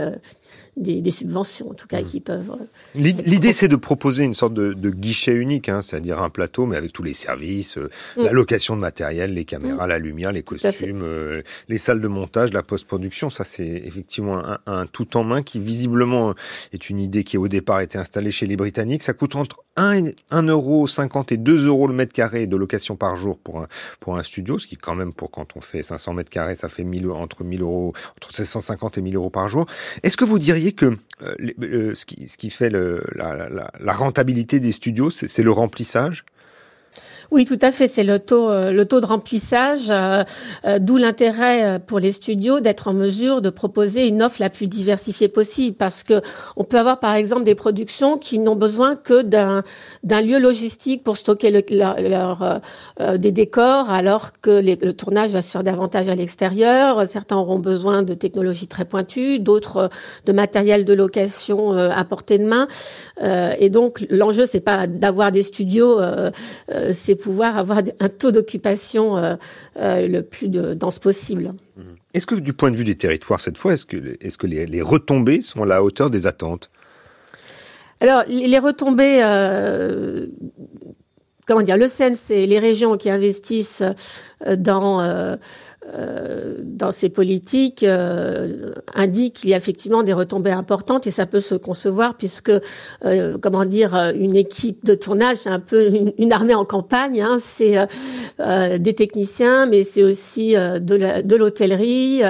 des, 0.77 1.01
des, 1.01 1.11
subventions, 1.11 1.71
en 1.71 1.75
tout 1.75 1.87
cas, 1.87 2.03
mmh. 2.03 2.05
qui 2.05 2.21
peuvent. 2.21 2.53
Euh, 2.53 3.01
l'idée, 3.01 3.53
c'est 3.53 3.69
de 3.69 3.77
proposer 3.77 4.25
une 4.25 4.35
sorte 4.35 4.55
de, 4.55 4.73
de 4.73 4.91
guichet 4.91 5.33
unique, 5.33 5.69
hein, 5.69 5.83
c'est-à-dire 5.83 6.21
un 6.23 6.31
plateau, 6.31 6.67
mais 6.67 6.77
avec 6.77 6.93
tous 6.93 7.03
les 7.03 7.15
services, 7.15 7.79
euh, 7.79 7.91
mmh. 8.17 8.25
la 8.25 8.33
location 8.33 8.77
de 8.77 8.81
matériel, 8.81 9.35
les 9.35 9.45
caméras, 9.45 9.87
mmh. 9.87 9.89
la 9.89 9.99
lumière, 9.99 10.33
les 10.33 10.43
costumes, 10.43 11.03
euh, 11.03 11.43
les 11.69 11.79
salles 11.79 12.01
de 12.01 12.09
montage, 12.09 12.53
la 12.53 12.63
post-production. 12.63 13.31
Ça, 13.31 13.45
c'est 13.45 13.67
effectivement 13.67 14.39
un, 14.39 14.59
un, 14.67 14.87
tout 14.87 15.17
en 15.17 15.25
main 15.25 15.43
qui, 15.43 15.59
visiblement, 15.61 16.35
est 16.73 16.91
une 16.91 16.99
idée 16.99 17.25
qui, 17.25 17.39
au 17.39 17.49
départ, 17.49 17.77
a 17.77 17.85
été 17.85 17.99
installée 17.99 18.31
chez 18.31 18.47
les 18.47 18.57
Britanniques. 18.57 19.03
Ça 19.03 19.15
coûte 19.15 19.35
entre 19.37 19.65
1,50 19.77 20.49
euro 20.49 20.87
et 21.31 21.37
2 21.37 21.67
euros 21.67 21.87
le 21.87 21.95
mètre 21.95 22.13
carré 22.13 22.47
de 22.47 22.57
location 22.57 22.97
par 22.97 23.17
jour 23.17 23.39
pour 23.39 23.61
un, 23.61 23.69
pour 24.01 24.17
un 24.17 24.23
studio, 24.23 24.59
ce 24.59 24.67
qui, 24.67 24.77
quand 24.77 24.95
même, 24.95 25.13
pour 25.13 25.31
quand 25.31 25.57
on 25.57 25.61
fait 25.61 25.83
500 25.83 26.15
mètres 26.15 26.31
carrés, 26.31 26.55
ça 26.55 26.69
fait 26.69 26.85
1000, 26.85 27.11
entre 27.11 27.45
1000 27.45 27.63
euros, 27.63 27.93
entre 28.17 28.33
750 28.33 28.99
et 28.99 29.03
1000 29.03 29.17
euros 29.17 29.31
par 29.31 29.49
jour. 29.49 29.67
Est-ce 30.03 30.17
que 30.17 30.25
vous 30.25 30.39
diriez 30.39 30.66
que 30.73 30.97
euh, 31.23 31.95
ce, 31.95 32.05
qui, 32.05 32.29
ce 32.29 32.37
qui 32.37 32.51
fait 32.51 32.71
la 32.71 33.93
rentabilité 33.93 34.61
des 34.61 34.73
studios, 34.73 35.11
c'est 35.11 35.43
le 35.43 35.53
remplissage 35.53 36.25
oui, 37.31 37.45
tout 37.45 37.59
à 37.63 37.73
fait. 37.73 37.87
C'est 37.87 38.05
le 38.05 38.19
taux, 38.19 38.49
euh, 38.49 38.71
le 38.71 38.85
taux 38.85 39.01
de 39.01 39.07
remplissage, 39.07 39.91
euh, 39.91 40.23
euh, 40.65 40.79
d'où 40.79 40.97
l'intérêt 40.97 41.81
pour 41.87 41.99
les 41.99 42.13
studios 42.13 42.61
d'être 42.61 42.89
en 42.89 42.93
mesure 42.93 43.43
de 43.43 43.51
proposer 43.51 44.07
une 44.07 44.23
offre 44.23 44.41
la 44.41 44.51
plus 44.51 44.67
diversifiée 44.67 45.29
possible, 45.29 45.77
parce 45.77 46.03
que 46.03 46.21
on 46.57 46.65
peut 46.65 46.79
avoir 46.79 47.01
par 47.01 47.15
exemple 47.15 47.45
des 47.45 47.55
productions 47.55 48.19
qui 48.19 48.39
n'ont 48.39 48.57
besoin 48.57 48.97
que 48.97 49.23
d'un 49.23 49.63
d'un 50.05 50.21
lieu 50.21 50.39
logistique 50.39 51.03
pour 51.03 51.17
stocker 51.17 51.51
le, 51.51 51.63
leur, 51.71 52.61
des 53.19 53.33
décors, 53.33 53.91
alors 53.91 54.33
que 54.41 54.63
le 54.63 54.93
tournage 54.93 55.31
va 55.31 55.43
se 55.43 55.51
faire 55.51 55.63
davantage 55.63 56.09
à 56.09 56.15
l'extérieur. 56.15 57.07
Certains 57.07 57.37
auront 57.37 57.59
besoin 57.59 58.03
de 58.03 58.15
technologies 58.15 58.69
très 58.69 58.85
pointues, 58.85 59.39
d'autres 59.39 59.91
de 60.27 60.33
matériel 60.33 60.85
de 60.85 60.95
location 60.95 61.73
à 61.73 62.05
portée 62.05 62.39
de 62.39 62.45
main. 62.45 62.69
et 63.59 63.71
donc 63.71 64.07
l'enjeu 64.11 64.47
c'est 64.47 64.61
pas 64.61 64.87
d'avoir 64.87 65.33
des 65.33 65.43
studios, 65.43 65.99
c'est 66.91 67.16
pouvoir 67.17 67.57
avoir 67.59 67.83
un 68.01 68.09
taux 68.09 68.33
d'occupation 68.33 69.17
euh, 69.17 69.37
euh, 69.77 70.07
le 70.07 70.23
plus 70.23 70.49
dense 70.49 70.99
possible. 70.99 71.55
Est-ce 72.15 72.27
que 72.27 72.35
du 72.35 72.53
point 72.53 72.71
de 72.71 72.77
vue 72.77 72.85
des 72.85 72.97
territoires 72.97 73.41
cette 73.41 73.59
fois, 73.59 73.75
est-ce 73.75 73.85
que, 73.85 74.47
les, 74.47 74.83
retombées 74.83 75.43
sont 75.43 75.63
à 75.63 75.67
la 75.67 75.83
hauteur 75.83 76.11
des 76.11 76.27
attentes? 76.27 76.71
Alors, 78.01 78.25
les 78.29 78.59
retombées, 78.59 79.21
euh, 79.23 80.27
comment 81.47 81.63
dire, 81.63 81.77
le 81.77 81.87
CNC, 81.89 82.47
les 82.47 82.59
régions 82.59 82.97
qui 82.97 83.11
investissent 83.11 83.85
dans 84.57 85.01
euh, 85.01 85.37
dans 86.77 86.91
ces 86.91 87.09
politiques 87.09 87.83
euh, 87.83 88.73
indique 88.95 89.35
qu'il 89.35 89.51
y 89.51 89.55
a 89.55 89.57
effectivement 89.57 90.03
des 90.03 90.13
retombées 90.13 90.51
importantes 90.51 91.07
et 91.07 91.11
ça 91.11 91.27
peut 91.27 91.41
se 91.41 91.55
concevoir 91.55 92.17
puisque 92.17 92.53
euh, 93.05 93.39
comment 93.41 93.65
dire 93.65 93.95
une 94.15 94.37
équipe 94.37 94.85
de 94.85 94.95
tournage 94.95 95.39
c'est 95.39 95.49
un 95.49 95.61
peu 95.61 95.91
une, 96.19 96.33
armée 96.33 96.55
en 96.55 96.65
campagne 96.65 97.23
hein, 97.23 97.37
c'est 97.39 97.79
euh, 98.41 98.79
des 98.79 98.95
techniciens 98.95 99.67
mais 99.67 99.85
c'est 99.85 100.03
aussi 100.03 100.55
de 100.55 101.37
l'hôtellerie 101.37 102.23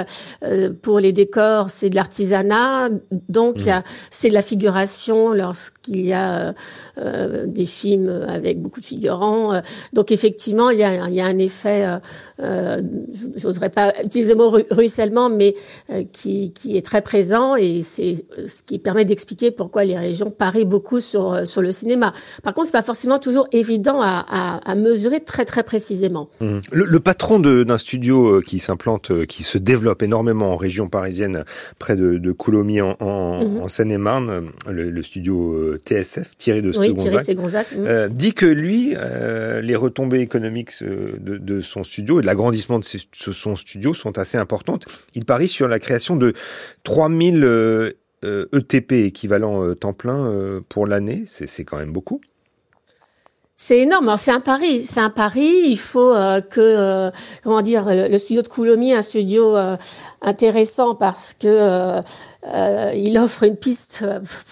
pour 0.81 0.99
les 0.99 1.11
décors 1.11 1.69
c'est 1.69 1.89
de 1.89 1.95
l'artisanat 1.95 2.89
donc 3.27 3.65
mmh. 3.65 3.81
c'est 4.09 4.29
de 4.29 4.33
la 4.33 4.41
figuration 4.41 5.33
lorsqu'il 5.33 6.01
y 6.01 6.13
a 6.13 6.53
des 7.45 7.65
films 7.65 8.25
avec 8.27 8.61
beaucoup 8.61 8.79
de 8.79 8.85
figurants 8.85 9.59
donc 9.93 10.11
effectivement 10.11 10.69
il 10.69 10.79
y 10.79 10.83
a, 10.83 11.07
il 11.07 11.13
y 11.13 11.21
a 11.21 11.25
un 11.25 11.37
effet 11.37 11.85
j'oserais 13.47 13.69
pas 13.69 13.93
utiliser 14.03 14.33
le 14.33 14.37
mot 14.37 14.49
ruissellement, 14.71 15.29
mais 15.29 15.55
euh, 15.89 16.03
qui, 16.11 16.51
qui 16.53 16.77
est 16.77 16.85
très 16.85 17.01
présent 17.01 17.55
et 17.55 17.81
c'est 17.81 18.13
ce 18.45 18.63
qui 18.63 18.79
permet 18.79 19.05
d'expliquer 19.05 19.51
pourquoi 19.51 19.83
les 19.83 19.97
régions 19.97 20.31
parient 20.31 20.65
beaucoup 20.65 20.99
sur, 20.99 21.33
euh, 21.33 21.45
sur 21.45 21.61
le 21.61 21.71
cinéma. 21.71 22.13
Par 22.43 22.53
contre, 22.53 22.67
c'est 22.67 22.73
pas 22.73 22.81
forcément 22.81 23.19
toujours 23.19 23.47
évident 23.51 24.01
à, 24.01 24.25
à, 24.29 24.71
à 24.71 24.75
mesurer 24.75 25.21
très 25.21 25.45
très 25.45 25.63
précisément. 25.63 26.29
Mmh. 26.41 26.59
Le, 26.71 26.85
le, 26.85 26.99
patron 26.99 27.39
d'un 27.39 27.77
studio 27.77 28.37
euh, 28.37 28.41
qui 28.41 28.59
s'implante, 28.59 29.25
qui 29.25 29.43
se 29.43 29.57
développe 29.57 30.03
énormément 30.03 30.53
en 30.53 30.57
région 30.57 30.89
parisienne, 30.89 31.45
près 31.79 31.95
de, 31.95 32.17
de 32.17 32.31
Coulommiers 32.31 32.81
en, 32.81 32.95
en, 32.99 33.45
mmh. 33.45 33.61
en 33.61 33.67
Seine-et-Marne, 33.67 34.49
le, 34.69 34.89
le, 34.89 35.03
studio 35.03 35.77
TSF, 35.85 36.37
tiré 36.37 36.61
de 36.61 36.69
oui, 36.77 36.93
Segonzac, 37.23 37.71
mmh. 37.71 37.85
euh, 37.85 38.07
dit 38.09 38.33
que 38.33 38.45
lui, 38.45 38.93
euh, 38.95 39.61
les 39.61 39.75
retombées 39.75 40.19
économiques 40.19 40.71
de, 40.81 41.37
de, 41.37 41.61
son 41.61 41.83
studio 41.83 42.19
et 42.19 42.21
de 42.21 42.27
l'agrandissement 42.27 42.79
de 42.79 42.83
ses, 42.83 42.99
son 43.37 43.55
studio 43.55 43.93
sont 43.93 44.17
assez 44.17 44.37
importantes. 44.37 44.85
Il 45.15 45.25
parie 45.25 45.47
sur 45.47 45.67
la 45.67 45.79
création 45.79 46.15
de 46.15 46.33
3000 46.83 47.93
ETP 48.23 48.93
équivalent 48.93 49.75
temps 49.75 49.93
plein 49.93 50.25
euh, 50.27 50.61
pour 50.67 50.87
l'année. 50.87 51.25
C'est 51.27 51.63
quand 51.63 51.77
même 51.77 51.93
beaucoup. 51.93 52.21
C'est 53.59 53.79
énorme. 53.79 54.13
C'est 54.17 54.31
un 54.31 54.39
pari. 54.39 54.81
C'est 54.81 54.99
un 54.99 55.09
pari. 55.09 55.51
Il 55.65 55.79
faut 55.79 56.13
euh, 56.13 56.41
que, 56.41 57.09
comment 57.43 57.63
dire, 57.63 57.85
le, 57.87 58.17
studio 58.19 58.43
de 58.43 58.47
Coulommiers, 58.47 58.93
un 58.93 59.01
studio 59.01 59.55
intéressant 60.21 60.93
parce 60.93 61.33
que 61.33 62.01
euh, 62.53 62.91
il 62.95 63.17
offre 63.17 63.43
une 63.43 63.55
piste 63.55 64.05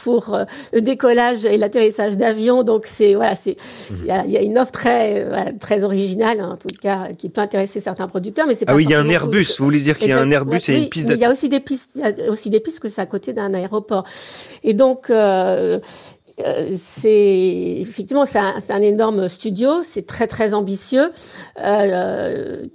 pour 0.04 0.34
euh, 0.34 0.46
le 0.74 0.82
décollage 0.82 1.46
et 1.46 1.58
l'atterrissage 1.58 2.18
d'avions. 2.18 2.64
Donc 2.64 2.82
c'est 2.86 3.14
voilà, 3.16 3.36
c'est 3.36 3.56
il 3.92 4.08
y 4.08 4.12
a, 4.12 4.26
y 4.26 4.38
a, 4.38 4.42
une 4.42 4.58
offre 4.58 4.72
très 4.72 5.54
très 5.60 5.84
originale 5.84 6.42
en 6.42 6.58
tout 6.58 6.68
cas 6.82 7.10
qui 7.18 7.30
peut 7.30 7.42
intéresser 7.42 7.80
certains 7.80 8.08
producteurs. 8.08 8.48
Mais 8.48 8.56
c'est 8.56 8.66
ah 8.68 8.76
oui, 8.76 8.86
il 8.86 8.90
y 8.90 8.96
a 8.96 9.00
un 9.00 9.10
Airbus. 9.10 9.56
Vous 9.60 9.66
voulez 9.66 9.82
dire 9.82 9.98
qu'il 9.98 10.10
y 10.10 10.14
a 10.14 10.20
un 10.20 10.32
Airbus 10.32 10.60
et 10.68 10.78
une 10.78 10.90
piste. 10.90 11.10
il 11.12 11.20
y 11.20 11.26
a 11.26 11.32
aussi 11.32 11.48
des 11.48 11.60
pistes. 11.60 11.92
Il 11.96 12.02
y 12.02 12.28
a 12.28 12.32
aussi 12.32 12.50
des 12.50 12.60
pistes 12.60 12.80
que 12.80 12.90
c'est 12.90 13.02
à 13.02 13.06
côté 13.06 13.34
d'un 13.34 13.54
aéroport. 13.54 14.04
Et 14.64 14.74
donc 14.74 15.12
euh, 16.40 16.56
euh, 16.56 16.70
c'est 16.76 17.78
effectivement 17.80 18.26
c'est 18.26 18.40
un, 18.40 18.56
un, 18.70 18.82
énorme 18.82 19.28
studio, 19.28 19.82
c'est 19.84 20.06
très 20.06 20.28
très 20.28 20.54
ambitieux. 20.54 21.12
Euh, 21.62 22.66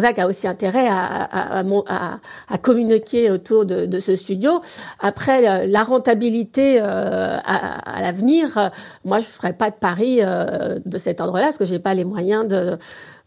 ça 0.00 0.12
qu'il 0.12 0.22
a 0.22 0.26
aussi 0.26 0.46
intérêt 0.46 0.86
à, 0.86 0.98
à, 0.98 1.60
à, 1.60 2.18
à 2.48 2.58
communiquer 2.58 3.30
autour 3.30 3.64
de, 3.64 3.86
de, 3.86 3.98
ce 3.98 4.14
studio. 4.14 4.60
Après 5.00 5.66
la 5.66 5.82
rentabilité 5.82 6.78
euh, 6.80 7.38
à, 7.44 8.00
l'avenir, 8.00 8.70
moi 9.04 9.20
je 9.20 9.26
ferais 9.26 9.52
pas 9.52 9.70
de 9.70 9.76
pari 9.76 10.18
euh, 10.20 10.78
de 10.84 10.98
cet 10.98 11.20
ordre-là 11.20 11.44
parce 11.44 11.58
que 11.58 11.64
j'ai 11.64 11.78
pas 11.78 11.94
les 11.94 12.04
moyens 12.04 12.46
de 12.46 12.76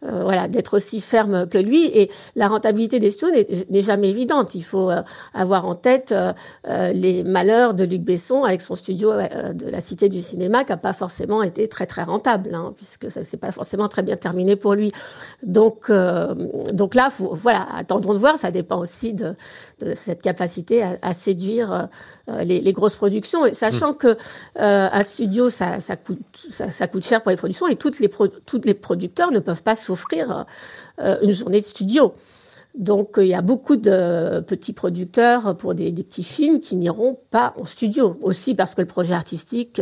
euh, 0.05 0.23
voilà 0.23 0.47
d'être 0.47 0.75
aussi 0.75 1.01
ferme 1.01 1.47
que 1.47 1.57
lui. 1.57 1.85
Et 1.85 2.09
la 2.35 2.47
rentabilité 2.47 2.99
des 2.99 3.09
studios 3.09 3.33
n'est 3.69 3.81
jamais 3.81 4.09
évidente. 4.09 4.55
Il 4.55 4.63
faut 4.63 4.91
avoir 5.33 5.65
en 5.65 5.75
tête 5.75 6.13
les 6.67 7.23
malheurs 7.23 7.73
de 7.73 7.83
Luc 7.83 8.01
Besson 8.01 8.43
avec 8.43 8.61
son 8.61 8.75
studio 8.75 9.11
de 9.53 9.67
la 9.69 9.81
Cité 9.81 10.09
du 10.09 10.21
Cinéma 10.21 10.63
qui 10.63 10.71
a 10.71 10.77
pas 10.77 10.93
forcément 10.93 11.43
été 11.43 11.67
très 11.67 11.85
très 11.85 12.03
rentable, 12.03 12.53
hein, 12.53 12.73
puisque 12.75 13.09
ça 13.09 13.23
s'est 13.23 13.37
pas 13.37 13.51
forcément 13.51 13.87
très 13.87 14.03
bien 14.03 14.15
terminé 14.15 14.55
pour 14.55 14.73
lui. 14.73 14.89
Donc 15.43 15.91
donc 16.73 16.95
là, 16.95 17.09
faut, 17.09 17.33
voilà, 17.33 17.67
attendons 17.75 18.13
de 18.13 18.17
voir. 18.17 18.37
Ça 18.37 18.51
dépend 18.51 18.79
aussi 18.79 19.13
de, 19.13 19.35
de 19.79 19.93
cette 19.95 20.21
capacité 20.21 20.83
à, 20.83 20.97
à 21.01 21.13
séduire 21.13 21.87
euh, 22.29 22.43
les, 22.43 22.59
les, 22.59 22.73
grosses 22.73 22.95
productions, 22.95 23.45
et 23.45 23.53
sachant 23.53 23.91
mm. 23.91 23.97
que 23.97 24.07
euh, 24.07 24.89
un 24.91 25.03
studio, 25.03 25.49
ça, 25.49 25.79
ça 25.79 25.95
coûte, 25.95 26.19
ça, 26.49 26.69
ça, 26.69 26.87
coûte 26.87 27.05
cher 27.05 27.21
pour 27.21 27.31
les 27.31 27.37
productions, 27.37 27.67
et 27.67 27.75
toutes 27.75 27.99
les, 27.99 28.07
pro, 28.07 28.27
toutes 28.27 28.65
les 28.65 28.73
producteurs 28.73 29.31
ne 29.31 29.39
peuvent 29.39 29.63
pas 29.63 29.75
s'offrir 29.75 30.45
euh, 30.99 31.17
une 31.21 31.31
journée 31.31 31.59
de 31.59 31.65
studio. 31.65 32.13
Donc 32.77 33.17
euh, 33.17 33.25
il 33.25 33.29
y 33.29 33.33
a 33.33 33.41
beaucoup 33.41 33.75
de 33.75 34.41
petits 34.41 34.73
producteurs 34.73 35.55
pour 35.57 35.75
des, 35.75 35.91
des 35.91 36.03
petits 36.03 36.23
films 36.23 36.59
qui 36.59 36.75
n'iront 36.75 37.17
pas 37.31 37.53
en 37.57 37.65
studio. 37.65 38.17
Aussi 38.21 38.55
parce 38.55 38.75
que 38.75 38.81
le 38.81 38.87
projet 38.87 39.13
artistique 39.13 39.81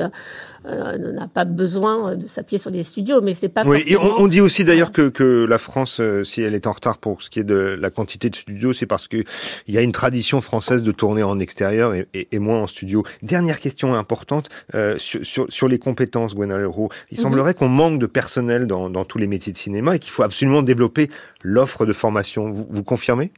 euh, 0.68 0.98
n'a 0.98 1.28
pas 1.28 1.46
besoin 1.46 2.16
de 2.16 2.28
s'appuyer 2.28 2.58
sur 2.58 2.72
des 2.72 2.84
studios, 2.84 3.22
mais 3.22 3.34
c'est 3.34 3.50
pas 3.50 3.64
oui, 3.66 3.82
forcément. 3.82 4.18
Et 4.18 4.22
on, 4.22 4.28
dit 4.28 4.42
aussi 4.42 4.64
d'ailleurs 4.64 4.92
que, 4.92 5.10
que 5.10 5.46
la 5.46 5.58
France, 5.58 6.00
euh, 6.00 6.24
si 6.24 6.42
elle 6.42 6.56
est 6.56 6.68
en 6.68 6.72
retard 6.72 6.98
pour 6.98 7.22
ce 7.22 7.30
qui 7.30 7.40
est 7.40 7.44
de 7.44 7.78
la 7.80 7.90
quantité 7.90 8.30
de 8.30 8.36
studios, 8.36 8.74
c'est 8.74 8.86
parce 8.86 9.08
que 9.08 9.24
il 9.68 9.74
y 9.74 9.78
a 9.78 9.82
une 9.82 9.92
tradition 9.92 10.42
française 10.42 10.84
de 10.84 10.92
tourner 10.92 11.24
en 11.24 11.40
extérieur 11.40 11.94
et, 11.94 12.08
et, 12.14 12.28
et 12.32 12.40
moins 12.40 12.62
en 12.62 12.68
studio. 12.68 13.04
Dernière 13.22 13.60
question 13.60 13.94
importante 13.94 14.50
euh, 14.74 14.98
sur, 14.98 15.26
sur, 15.26 15.46
sur, 15.50 15.68
les 15.68 15.80
compétences, 15.80 16.34
Roux. 16.34 16.90
Il 17.12 17.18
mhm. 17.18 17.22
semblerait 17.24 17.54
qu'on 17.54 17.68
manque 17.68 18.00
de 18.00 18.06
personnel 18.06 18.68
dans, 18.68 18.90
dans 18.90 19.06
tous 19.06 19.18
les 19.18 19.28
métiers 19.28 19.52
de 19.52 19.58
cinéma 19.58 19.96
et 19.96 20.00
qu'il 20.00 20.12
faut 20.12 20.24
absolument 20.24 20.62
développer 20.62 21.10
l'offre 21.46 21.86
de 21.86 21.94
formation. 21.94 22.52
Vous, 22.52 22.66
vous 22.70 22.84
confirmez? 22.84 23.32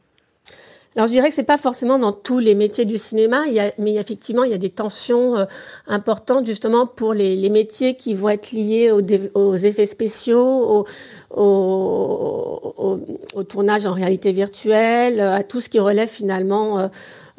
Alors 0.95 1.05
je 1.05 1.11
dirais 1.11 1.29
que 1.29 1.35
c'est 1.35 1.43
pas 1.43 1.59
forcément 1.59 1.99
dans 1.99 2.11
tous 2.11 2.39
les 2.39 2.55
métiers 2.55 2.85
du 2.85 2.97
cinéma, 2.97 3.43
il 3.45 3.53
y 3.53 3.59
a, 3.59 3.71
mais 3.77 3.93
effectivement 3.95 4.43
il 4.43 4.49
y 4.49 4.55
a 4.55 4.57
des 4.57 4.71
tensions 4.71 5.37
euh, 5.37 5.45
importantes 5.85 6.47
justement 6.47 6.87
pour 6.87 7.13
les, 7.13 7.35
les, 7.35 7.49
métiers 7.49 7.95
qui 7.95 8.15
vont 8.15 8.29
être 8.29 8.51
liés 8.51 8.89
aux, 8.89 9.03
aux 9.35 9.53
effets 9.53 9.85
spéciaux, 9.85 10.85
au, 11.29 11.83
tournage 13.47 13.85
en 13.85 13.91
réalité 13.91 14.31
virtuelle, 14.31 15.19
à 15.19 15.43
tout 15.43 15.61
ce 15.61 15.69
qui 15.69 15.79
relève 15.79 16.09
finalement 16.09 16.79
euh, 16.79 16.87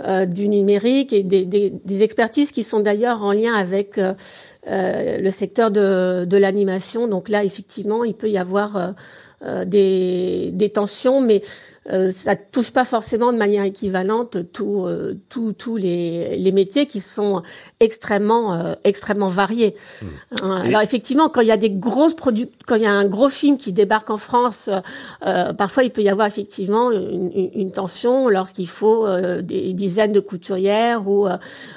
euh 0.06 0.24
du 0.24 0.48
numérique 0.48 1.12
et 1.12 1.24
des, 1.24 1.44
des, 1.44 1.70
des, 1.70 2.02
expertises 2.04 2.52
qui 2.52 2.62
sont 2.62 2.78
d'ailleurs 2.78 3.24
en 3.24 3.32
lien 3.32 3.54
avec 3.54 3.98
euh, 3.98 4.14
le 5.18 5.30
secteur 5.30 5.72
de, 5.72 6.26
de 6.26 6.36
l'animation. 6.36 7.08
Donc 7.08 7.28
là 7.28 7.42
effectivement 7.42 8.04
il 8.04 8.14
peut 8.14 8.30
y 8.30 8.38
avoir 8.38 8.94
des, 9.66 10.50
des 10.52 10.70
tensions, 10.70 11.20
mais 11.20 11.42
euh, 11.90 12.10
ça 12.10 12.36
touche 12.36 12.70
pas 12.70 12.84
forcément 12.84 13.32
de 13.32 13.38
manière 13.38 13.64
équivalente 13.64 14.52
tous 14.52 14.86
euh, 14.86 15.18
tous 15.30 15.76
les, 15.76 16.36
les 16.36 16.52
métiers 16.52 16.86
qui 16.86 17.00
sont 17.00 17.42
extrêmement 17.80 18.54
euh, 18.54 18.74
extrêmement 18.84 19.28
variés. 19.28 19.74
Mmh. 20.02 20.06
Hein, 20.42 20.62
alors 20.66 20.82
effectivement, 20.82 21.28
quand 21.30 21.40
il 21.40 21.46
y 21.46 21.52
a 21.52 21.56
des 21.56 21.70
grosses 21.70 22.14
produits, 22.14 22.50
quand 22.66 22.76
il 22.76 22.82
y 22.82 22.86
a 22.86 22.92
un 22.92 23.06
gros 23.06 23.30
film 23.30 23.56
qui 23.56 23.72
débarque 23.72 24.10
en 24.10 24.18
France, 24.18 24.68
euh, 25.24 25.52
parfois 25.54 25.82
il 25.82 25.90
peut 25.90 26.02
y 26.02 26.10
avoir 26.10 26.26
effectivement 26.26 26.92
une, 26.92 27.50
une 27.54 27.72
tension 27.72 28.28
lorsqu'il 28.28 28.68
faut 28.68 29.06
des 29.40 29.72
dizaines 29.72 30.12
de 30.12 30.20
couturières 30.20 31.08
ou 31.08 31.26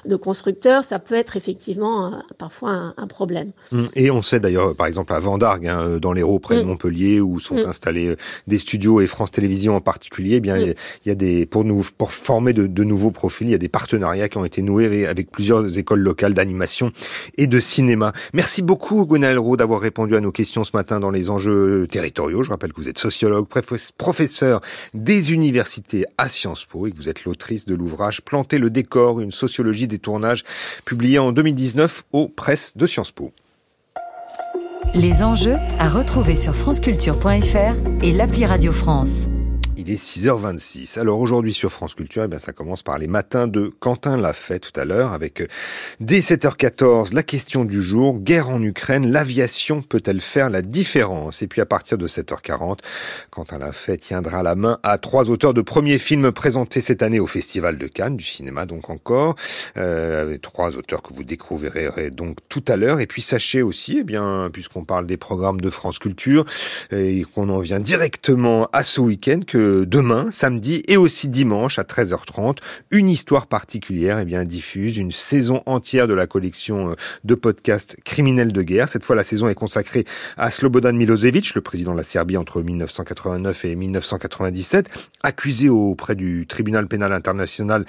de 0.06 0.16
constructeurs. 0.16 0.84
Ça 0.84 1.00
peut 1.00 1.16
être 1.16 1.38
effectivement 1.38 2.22
parfois 2.38 2.72
un, 2.72 2.94
un, 2.98 3.08
problème. 3.08 3.52
Mmh. 3.72 3.84
Et 3.96 4.12
on 4.12 4.22
sait 4.22 4.40
d'ailleurs, 4.40 4.76
par 4.76 4.88
exemple 4.88 5.14
à 5.14 5.20
Vendargue, 5.20 5.68
hein, 5.68 6.00
dans 6.02 6.14
l'Hérault 6.14 6.40
près 6.40 6.58
de 6.58 6.64
mmh. 6.64 6.68
Montpellier, 6.68 7.22
où 7.22 7.40
sont 7.52 7.68
installés 7.68 8.16
des 8.48 8.58
studios 8.58 9.02
et 9.02 9.08
France 9.08 9.32
Télévisions 9.32 9.76
en 9.76 9.82
particulier 9.82 10.36
eh 10.36 10.40
bien, 10.40 10.58
mm. 10.58 10.74
il 11.06 11.10
y 11.10 11.12
a 11.12 11.16
des 11.16 11.46
pour 11.46 11.64
nous 11.64 11.86
pour 11.98 12.12
former 12.12 12.54
de, 12.54 12.68
de, 12.68 12.84
nouveaux 12.84 13.12
profils, 13.12 13.48
il 13.48 13.52
y 13.52 13.56
a 13.56 13.60
des 13.60 13.70
partenariats 13.70 14.30
qui 14.30 14.38
ont 14.38 14.46
été 14.46 14.62
noués 14.62 15.06
avec, 15.06 15.32
plusieurs 15.32 15.78
écoles 15.78 16.02
locales 16.02 16.34
d'animation 16.34 16.92
et 17.38 17.48
de 17.48 17.60
cinéma. 17.60 18.14
Merci 18.34 18.62
beaucoup, 18.62 19.06
Gwenaël 19.06 19.38
Rowe, 19.38 19.58
d'avoir 19.58 19.80
répondu 19.80 20.16
à 20.16 20.20
nos 20.20 20.32
questions 20.32 20.64
ce 20.64 20.72
matin 20.74 21.00
dans 21.00 21.12
les 21.12 21.30
enjeux 21.30 21.88
territoriaux. 21.90 22.44
Je 22.44 22.50
rappelle 22.50 22.74
que 22.74 22.82
vous 22.82 22.90
êtes 22.90 22.98
sociologue, 22.98 23.48
professeur 23.98 24.62
des 24.94 25.34
universités 25.34 26.06
à 26.18 26.30
Sciences 26.30 26.66
Po 26.66 26.88
et 26.88 26.92
que 26.92 26.98
vous 26.98 27.10
êtes 27.10 27.26
l'autrice 27.26 27.66
de 27.66 27.76
l'ouvrage 27.76 28.22
Planter 28.22 28.58
le 28.58 28.70
décor, 28.70 29.22
une 29.22 29.32
sociologie 29.32 29.88
des 29.88 30.00
tournages, 30.00 30.44
publié 30.86 31.20
en 31.20 31.32
2019 31.32 32.04
aux 32.12 32.28
presses 32.28 32.76
de 32.76 32.86
Sciences 32.86 33.12
Po. 33.12 33.32
Les 34.94 35.24
enjeux 35.24 35.56
à 35.80 35.88
retrouver 35.88 36.36
sur 36.36 36.54
franceculture.fr 36.54 38.04
et 38.04 38.12
l'appli 38.12 38.46
Radio 38.46 38.72
France. 38.74 39.28
Il 39.84 39.90
est 39.90 39.96
6h26. 39.96 41.00
Alors 41.00 41.20
aujourd'hui 41.20 41.54
sur 41.54 41.72
France 41.72 41.96
Culture, 41.96 42.24
eh 42.24 42.28
bien 42.28 42.38
ça 42.38 42.54
commence 42.54 42.84
par 42.84 43.00
les 43.00 43.08
matins 43.08 43.48
de 43.48 43.74
Quentin 43.80 44.16
l'a 44.16 44.32
fait 44.32 44.60
tout 44.60 44.80
à 44.80 44.86
l'heure 44.86 45.12
avec 45.12 45.42
euh, 45.42 45.48
dès 46.00 46.20
7h14 46.20 47.16
la 47.16 47.24
question 47.24 47.66
du 47.66 47.82
jour, 47.82 48.20
guerre 48.20 48.50
en 48.50 48.62
Ukraine, 48.62 49.12
l'aviation 49.12 49.82
peut-elle 49.82 50.22
faire 50.22 50.52
la 50.52 50.62
différence? 50.62 51.42
Et 51.42 51.48
puis 51.48 51.62
à 51.62 51.66
partir 51.66 51.98
de 51.98 52.08
7h40, 52.08 52.78
Quentin 53.32 53.58
l'a 53.58 53.72
fait 53.72 53.98
tiendra 53.98 54.44
la 54.44 54.54
main 54.54 54.78
à 54.84 55.00
trois 55.00 55.32
auteurs 55.32 55.56
de 55.56 55.64
premiers 55.64 55.98
films 55.98 56.32
présentés 56.32 56.82
cette 56.82 57.02
année 57.02 57.20
au 57.20 57.26
Festival 57.26 57.80
de 57.80 57.88
Cannes, 57.88 58.18
du 58.18 58.24
cinéma 58.24 58.68
donc 58.68 58.92
encore, 58.92 59.36
euh, 59.78 60.38
trois 60.38 60.78
auteurs 60.78 61.02
que 61.02 61.12
vous 61.16 61.24
découvrirez 61.24 62.12
donc 62.12 62.38
tout 62.50 62.64
à 62.68 62.76
l'heure. 62.76 63.00
Et 63.00 63.08
puis 63.08 63.24
sachez 63.24 63.64
aussi, 63.64 63.98
eh 64.02 64.04
bien 64.04 64.52
puisqu'on 64.54 64.84
parle 64.84 65.08
des 65.08 65.18
programmes 65.18 65.60
de 65.60 65.72
France 65.72 65.98
Culture 65.98 66.46
et 66.92 67.26
qu'on 67.34 67.50
en 67.50 67.62
vient 67.62 67.80
directement 67.80 68.70
à 68.74 68.84
ce 68.84 69.02
week-end, 69.02 69.40
que 69.48 69.71
demain, 69.86 70.30
samedi 70.32 70.84
et 70.88 70.98
aussi 70.98 71.28
dimanche 71.28 71.80
à 71.80 71.84
13h30, 71.84 72.58
une 72.92 73.10
histoire 73.10 73.48
particulière 73.48 74.20
eh 74.20 74.26
bien 74.26 74.46
diffuse 74.46 74.98
une 74.98 75.12
saison 75.12 75.62
entière 75.66 76.08
de 76.08 76.14
la 76.14 76.28
collection 76.28 76.92
euh, 76.92 76.96
de 77.24 77.36
podcasts 77.36 77.98
criminels 78.04 78.52
de 78.52 78.62
guerre. 78.62 78.90
Cette 78.90 79.06
fois, 79.06 79.16
la 79.16 79.24
saison 79.24 79.48
est 79.50 79.56
consacrée 79.56 80.06
à 80.38 80.52
Slobodan 80.52 80.94
Milosevic, 80.94 81.56
le 81.56 81.62
président 81.62 81.94
de 81.94 81.98
la 81.98 82.04
Serbie 82.04 82.38
entre 82.38 82.62
1989 82.62 83.66
et 83.66 83.76
1997, 83.76 84.90
accusé 85.24 85.70
auprès 85.70 86.16
du 86.16 86.46
tribunal 86.48 86.88
pénal 86.88 87.14
international 87.14 87.86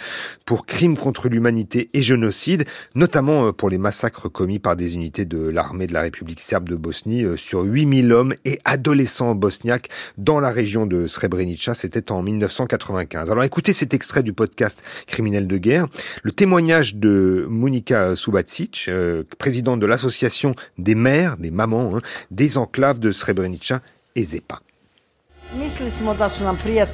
pour 0.47 0.67
crimes 0.67 0.97
contre 0.97 1.29
l'humanité 1.29 1.91
et 1.93 2.03
génocide, 2.03 2.65
notamment 2.95 3.49
euh, 3.49 3.53
pour 3.53 3.71
les 3.71 3.79
massacres 3.79 4.31
commis 4.31 4.59
par 4.59 4.77
des 4.77 4.95
unités 4.95 5.25
de 5.25 5.39
l'armée 5.39 5.87
de 5.87 5.93
la 5.93 6.03
République 6.03 6.41
serbe 6.41 6.69
de 6.69 6.77
Bosnie 6.77 7.25
euh, 7.25 7.37
sur 7.37 7.63
8000 7.63 8.13
hommes 8.13 8.35
et 8.45 8.59
adolescents 8.65 9.35
bosniaques 9.35 9.89
dans 10.19 10.41
la 10.41 10.51
région 10.51 10.87
de 10.87 11.07
Srebrenica 11.07 11.72
c'était 11.75 12.11
en 12.13 12.23
1995. 12.23 13.31
Alors 13.31 13.45
écoutez 13.45 13.73
cet 13.73 13.95
extrait 13.95 14.23
du 14.23 14.33
podcast 14.33 14.83
Criminel 15.07 15.47
de 15.47 15.57
guerre, 15.59 15.87
le 16.23 16.33
témoignage 16.33 16.97
de 16.97 17.47
Monika 17.49 18.15
Subacic, 18.17 18.87
euh, 18.89 19.25
présidente 19.39 19.81
de 19.81 19.87
l'association 19.87 20.55
des 20.79 20.95
mères, 20.95 21.37
des 21.37 21.51
mamans, 21.51 21.97
hein, 21.97 22.01
des 22.31 22.59
enclaves 22.59 22.99
de 22.99 23.11
Srebrenica 23.13 23.81
et 24.15 24.25
Zepa. 24.25 24.61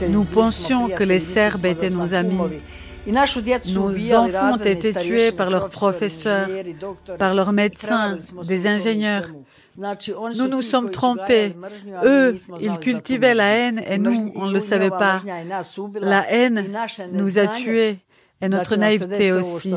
Nous 0.09 0.25
pensions 0.25 0.89
que 0.89 1.05
les 1.05 1.21
Serbes 1.21 1.67
étaient 1.67 1.91
nos 1.91 2.15
amis. 2.15 2.39
Nos 3.07 4.15
enfants 4.15 4.57
étaient 4.65 4.93
tués 4.93 5.33
par 5.33 5.51
leurs 5.51 5.71
professeurs, 5.71 6.49
par 7.19 7.35
leurs 7.35 7.53
médecins, 7.53 8.19
des 8.47 8.67
ingénieurs. 8.67 9.29
Nous 9.79 10.49
nous 10.49 10.63
sommes 10.63 10.91
trompés. 10.91 11.55
Eux, 12.05 12.37
ils 12.61 12.79
cultivaient 12.79 13.35
la 13.35 13.49
haine 13.49 13.81
et 13.87 13.99
nous, 13.99 14.33
on 14.35 14.47
ne 14.47 14.53
le 14.53 14.61
savait 14.61 14.91
pas. 14.91 15.23
La 16.01 16.31
haine 16.33 16.69
nous 17.13 17.39
a 17.39 17.47
tués 17.47 17.99
et 18.41 18.49
notre 18.49 18.77
naïveté 18.77 19.33
aussi. 19.33 19.73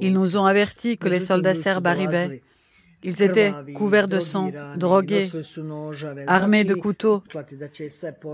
Ils 0.00 0.12
nous 0.12 0.36
ont 0.36 0.44
avertis 0.44 0.98
que 0.98 1.08
les 1.08 1.20
soldats 1.20 1.54
serbes 1.54 1.86
arrivaient. 1.86 2.42
Ils 3.02 3.22
étaient 3.22 3.52
couverts 3.74 4.08
de 4.08 4.20
sang, 4.20 4.50
drogués, 4.76 5.28
armés 6.26 6.64
de 6.64 6.74
couteaux. 6.74 7.22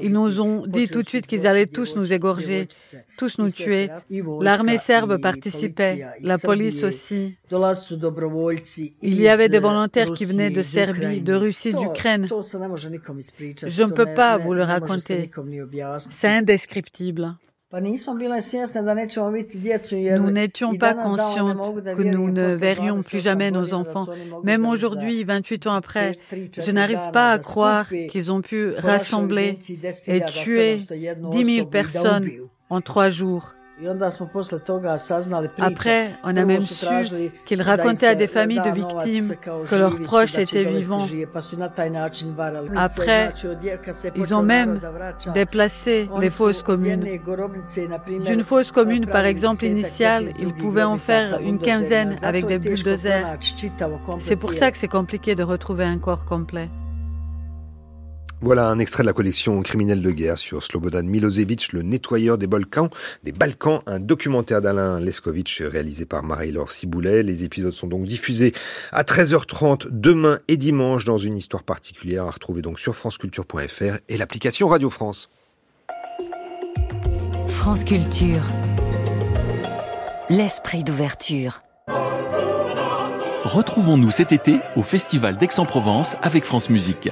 Ils 0.00 0.12
nous 0.12 0.40
ont 0.40 0.66
dit 0.66 0.88
tout 0.88 1.02
de 1.02 1.08
suite 1.08 1.26
qu'ils 1.26 1.46
allaient 1.46 1.66
tous 1.66 1.96
nous 1.96 2.12
égorger, 2.12 2.68
tous 3.16 3.38
nous 3.38 3.50
tuer. 3.50 3.88
L'armée 4.40 4.78
serbe 4.78 5.20
participait, 5.20 6.04
la 6.20 6.38
police 6.38 6.84
aussi. 6.84 7.36
Il 9.02 9.20
y 9.20 9.28
avait 9.28 9.48
des 9.48 9.58
volontaires 9.58 10.12
qui 10.12 10.24
venaient 10.24 10.50
de 10.50 10.62
Serbie, 10.62 11.20
de 11.20 11.34
Russie, 11.34 11.74
d'Ukraine. 11.74 12.26
Je 12.28 13.82
ne 13.82 13.90
peux 13.90 14.14
pas 14.14 14.38
vous 14.38 14.54
le 14.54 14.62
raconter. 14.62 15.30
C'est 16.10 16.28
indescriptible. 16.28 17.36
Nous 17.70 17.80
n'étions 20.30 20.74
pas 20.76 20.94
conscientes 20.94 21.84
que 21.84 22.02
nous 22.02 22.30
ne 22.30 22.54
verrions 22.54 23.02
plus 23.02 23.20
jamais 23.20 23.50
nos 23.50 23.74
enfants. 23.74 24.06
Même 24.42 24.64
aujourd'hui, 24.64 25.22
28 25.22 25.66
ans 25.66 25.74
après, 25.74 26.12
je 26.32 26.70
n'arrive 26.70 27.10
pas 27.12 27.32
à 27.32 27.38
croire 27.38 27.90
qu'ils 27.90 28.32
ont 28.32 28.40
pu 28.40 28.70
rassembler 28.78 29.58
et 30.06 30.24
tuer 30.24 30.78
10 30.88 31.56
000 31.56 31.66
personnes 31.66 32.30
en 32.70 32.80
trois 32.80 33.10
jours. 33.10 33.52
Après, 35.58 36.10
on 36.24 36.36
a 36.36 36.44
même 36.44 36.62
su 36.62 36.86
qu'ils 37.44 37.62
racontaient 37.62 38.06
à 38.08 38.14
des 38.14 38.26
familles 38.26 38.60
de 38.60 38.70
victimes 38.70 39.34
que 39.68 39.74
leurs 39.76 40.00
proches 40.00 40.36
étaient 40.38 40.64
vivants. 40.64 41.06
Après, 42.76 43.32
ils 44.16 44.34
ont 44.34 44.42
même 44.42 44.80
déplacé 45.32 46.08
les 46.20 46.30
fausses 46.30 46.62
communes. 46.62 47.06
D'une 48.24 48.42
fausse 48.42 48.72
commune, 48.72 49.06
par 49.06 49.24
exemple, 49.24 49.64
initiale, 49.64 50.30
ils 50.38 50.54
pouvaient 50.54 50.82
en 50.82 50.98
faire 50.98 51.38
une 51.40 51.58
quinzaine 51.58 52.16
avec 52.22 52.46
des 52.46 52.58
bulldozers. 52.58 53.36
C'est 54.18 54.36
pour 54.36 54.52
ça 54.52 54.70
que 54.70 54.78
c'est 54.78 54.88
compliqué 54.88 55.34
de 55.34 55.42
retrouver 55.42 55.84
un 55.84 55.98
corps 55.98 56.24
complet. 56.24 56.68
Voilà 58.40 58.68
un 58.68 58.78
extrait 58.78 59.02
de 59.02 59.08
la 59.08 59.12
collection 59.12 59.60
Criminels 59.62 60.00
de 60.00 60.10
guerre 60.12 60.38
sur 60.38 60.62
Slobodan 60.62 61.02
Milosevic, 61.02 61.72
le 61.72 61.82
nettoyeur 61.82 62.38
des 62.38 62.46
Balkans, 62.46 62.88
des 63.24 63.32
Balkans, 63.32 63.82
un 63.86 63.98
documentaire 63.98 64.62
d'Alain 64.62 65.00
Leskovic 65.00 65.60
réalisé 65.60 66.06
par 66.06 66.22
Marie-Laure 66.22 66.70
Ciboulet. 66.70 67.24
Les 67.24 67.44
épisodes 67.44 67.72
sont 67.72 67.88
donc 67.88 68.06
diffusés 68.06 68.52
à 68.92 69.02
13h30 69.02 69.88
demain 69.90 70.38
et 70.46 70.56
dimanche 70.56 71.04
dans 71.04 71.18
une 71.18 71.36
histoire 71.36 71.64
particulière 71.64 72.24
à 72.24 72.30
retrouver 72.30 72.62
donc 72.62 72.78
sur 72.78 72.94
franceculture.fr 72.94 73.98
et 74.08 74.16
l'application 74.16 74.68
Radio 74.68 74.88
France. 74.88 75.28
France 77.48 77.82
Culture. 77.82 78.46
L'esprit 80.30 80.84
d'ouverture. 80.84 81.60
Retrouvons-nous 83.48 84.10
cet 84.10 84.32
été 84.32 84.60
au 84.76 84.82
Festival 84.82 85.38
d'Aix-en-Provence 85.38 86.18
avec 86.20 86.44
France 86.44 86.68
Musique. 86.68 87.08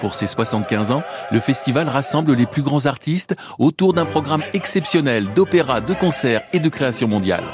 Pour 0.00 0.14
ses 0.14 0.26
75 0.26 0.92
ans, 0.92 1.02
le 1.32 1.40
festival 1.40 1.88
rassemble 1.88 2.34
les 2.34 2.44
plus 2.44 2.60
grands 2.60 2.84
artistes 2.84 3.34
autour 3.58 3.94
d'un 3.94 4.04
programme 4.04 4.42
exceptionnel 4.52 5.32
d'opéra, 5.32 5.80
de 5.80 5.94
concerts 5.94 6.42
et 6.52 6.58
de 6.58 6.68
création 6.68 7.08
mondiale. 7.08 7.44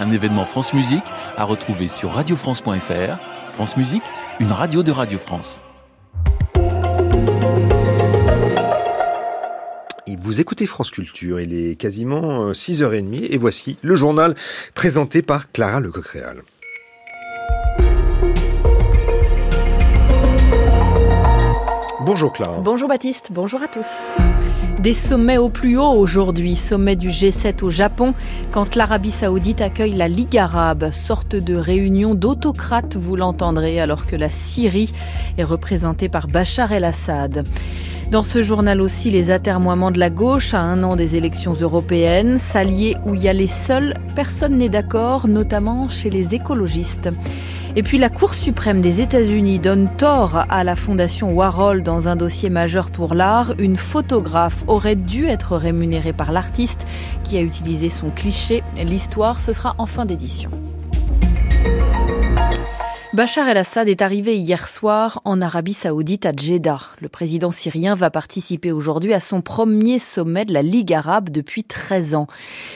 Un 0.00 0.10
événement 0.10 0.46
France 0.46 0.72
Musique 0.72 1.04
à 1.36 1.44
retrouver 1.44 1.86
sur 1.86 2.10
radiofrance.fr. 2.10 3.18
France 3.52 3.76
Musique, 3.76 4.02
une 4.40 4.50
radio 4.50 4.82
de 4.82 4.90
Radio 4.90 5.20
France. 5.20 5.60
Et 10.08 10.16
vous 10.16 10.40
écoutez 10.40 10.66
France 10.66 10.90
Culture, 10.90 11.38
il 11.40 11.54
est 11.54 11.76
quasiment 11.76 12.50
6h30 12.50 13.28
et 13.30 13.38
voici 13.38 13.76
le 13.82 13.94
journal 13.94 14.34
présenté 14.74 15.22
par 15.22 15.52
Clara 15.52 15.78
Lecoq-Réal. 15.78 16.42
Bonjour 22.06 22.32
Clara. 22.32 22.60
Bonjour 22.60 22.88
Baptiste, 22.88 23.32
bonjour 23.32 23.64
à 23.64 23.66
tous. 23.66 24.18
Des 24.78 24.92
sommets 24.92 25.38
au 25.38 25.48
plus 25.48 25.76
haut 25.76 25.90
aujourd'hui, 25.90 26.54
sommet 26.54 26.94
du 26.94 27.08
G7 27.08 27.64
au 27.64 27.70
Japon, 27.70 28.14
quand 28.52 28.76
l'Arabie 28.76 29.10
saoudite 29.10 29.60
accueille 29.60 29.94
la 29.94 30.06
Ligue 30.06 30.38
arabe, 30.38 30.92
sorte 30.92 31.34
de 31.34 31.56
réunion 31.56 32.14
d'autocrates, 32.14 32.94
vous 32.94 33.16
l'entendrez, 33.16 33.80
alors 33.80 34.06
que 34.06 34.14
la 34.14 34.30
Syrie 34.30 34.92
est 35.36 35.42
représentée 35.42 36.08
par 36.08 36.28
Bachar 36.28 36.70
el-Assad. 36.70 37.44
Dans 38.12 38.22
ce 38.22 38.40
journal 38.40 38.80
aussi, 38.80 39.10
les 39.10 39.32
atermoiements 39.32 39.90
de 39.90 39.98
la 39.98 40.10
gauche 40.10 40.54
à 40.54 40.60
un 40.60 40.84
an 40.84 40.94
des 40.94 41.16
élections 41.16 41.54
européennes, 41.54 42.38
s'allier 42.38 42.96
où 43.04 43.16
y 43.16 43.26
aller 43.28 43.48
seul, 43.48 43.94
personne 44.14 44.58
n'est 44.58 44.68
d'accord, 44.68 45.26
notamment 45.26 45.88
chez 45.88 46.10
les 46.10 46.36
écologistes. 46.36 47.10
Et 47.78 47.82
puis 47.82 47.98
la 47.98 48.08
Cour 48.08 48.32
suprême 48.32 48.80
des 48.80 49.02
États-Unis 49.02 49.58
donne 49.58 49.94
tort 49.98 50.46
à 50.48 50.64
la 50.64 50.76
Fondation 50.76 51.34
Warhol 51.34 51.82
dans 51.82 52.08
un 52.08 52.16
dossier 52.16 52.48
majeur 52.48 52.90
pour 52.90 53.14
l'art. 53.14 53.52
Une 53.58 53.76
photographe 53.76 54.64
aurait 54.66 54.96
dû 54.96 55.26
être 55.26 55.58
rémunérée 55.58 56.14
par 56.14 56.32
l'artiste 56.32 56.86
qui 57.22 57.36
a 57.36 57.42
utilisé 57.42 57.90
son 57.90 58.08
cliché. 58.08 58.62
L'histoire, 58.78 59.42
ce 59.42 59.52
sera 59.52 59.74
en 59.76 59.84
fin 59.84 60.06
d'édition. 60.06 60.50
Bachar 63.16 63.48
el-Assad 63.48 63.88
est 63.88 64.02
arrivé 64.02 64.36
hier 64.36 64.68
soir 64.68 65.22
en 65.24 65.40
Arabie 65.40 65.72
saoudite 65.72 66.26
à 66.26 66.32
Jeddah. 66.36 66.80
Le 67.00 67.08
président 67.08 67.50
syrien 67.50 67.94
va 67.94 68.10
participer 68.10 68.72
aujourd'hui 68.72 69.14
à 69.14 69.20
son 69.20 69.40
premier 69.40 69.98
sommet 69.98 70.44
de 70.44 70.52
la 70.52 70.60
Ligue 70.60 70.92
arabe 70.92 71.30
depuis 71.30 71.64
13 71.64 72.14
ans. 72.14 72.26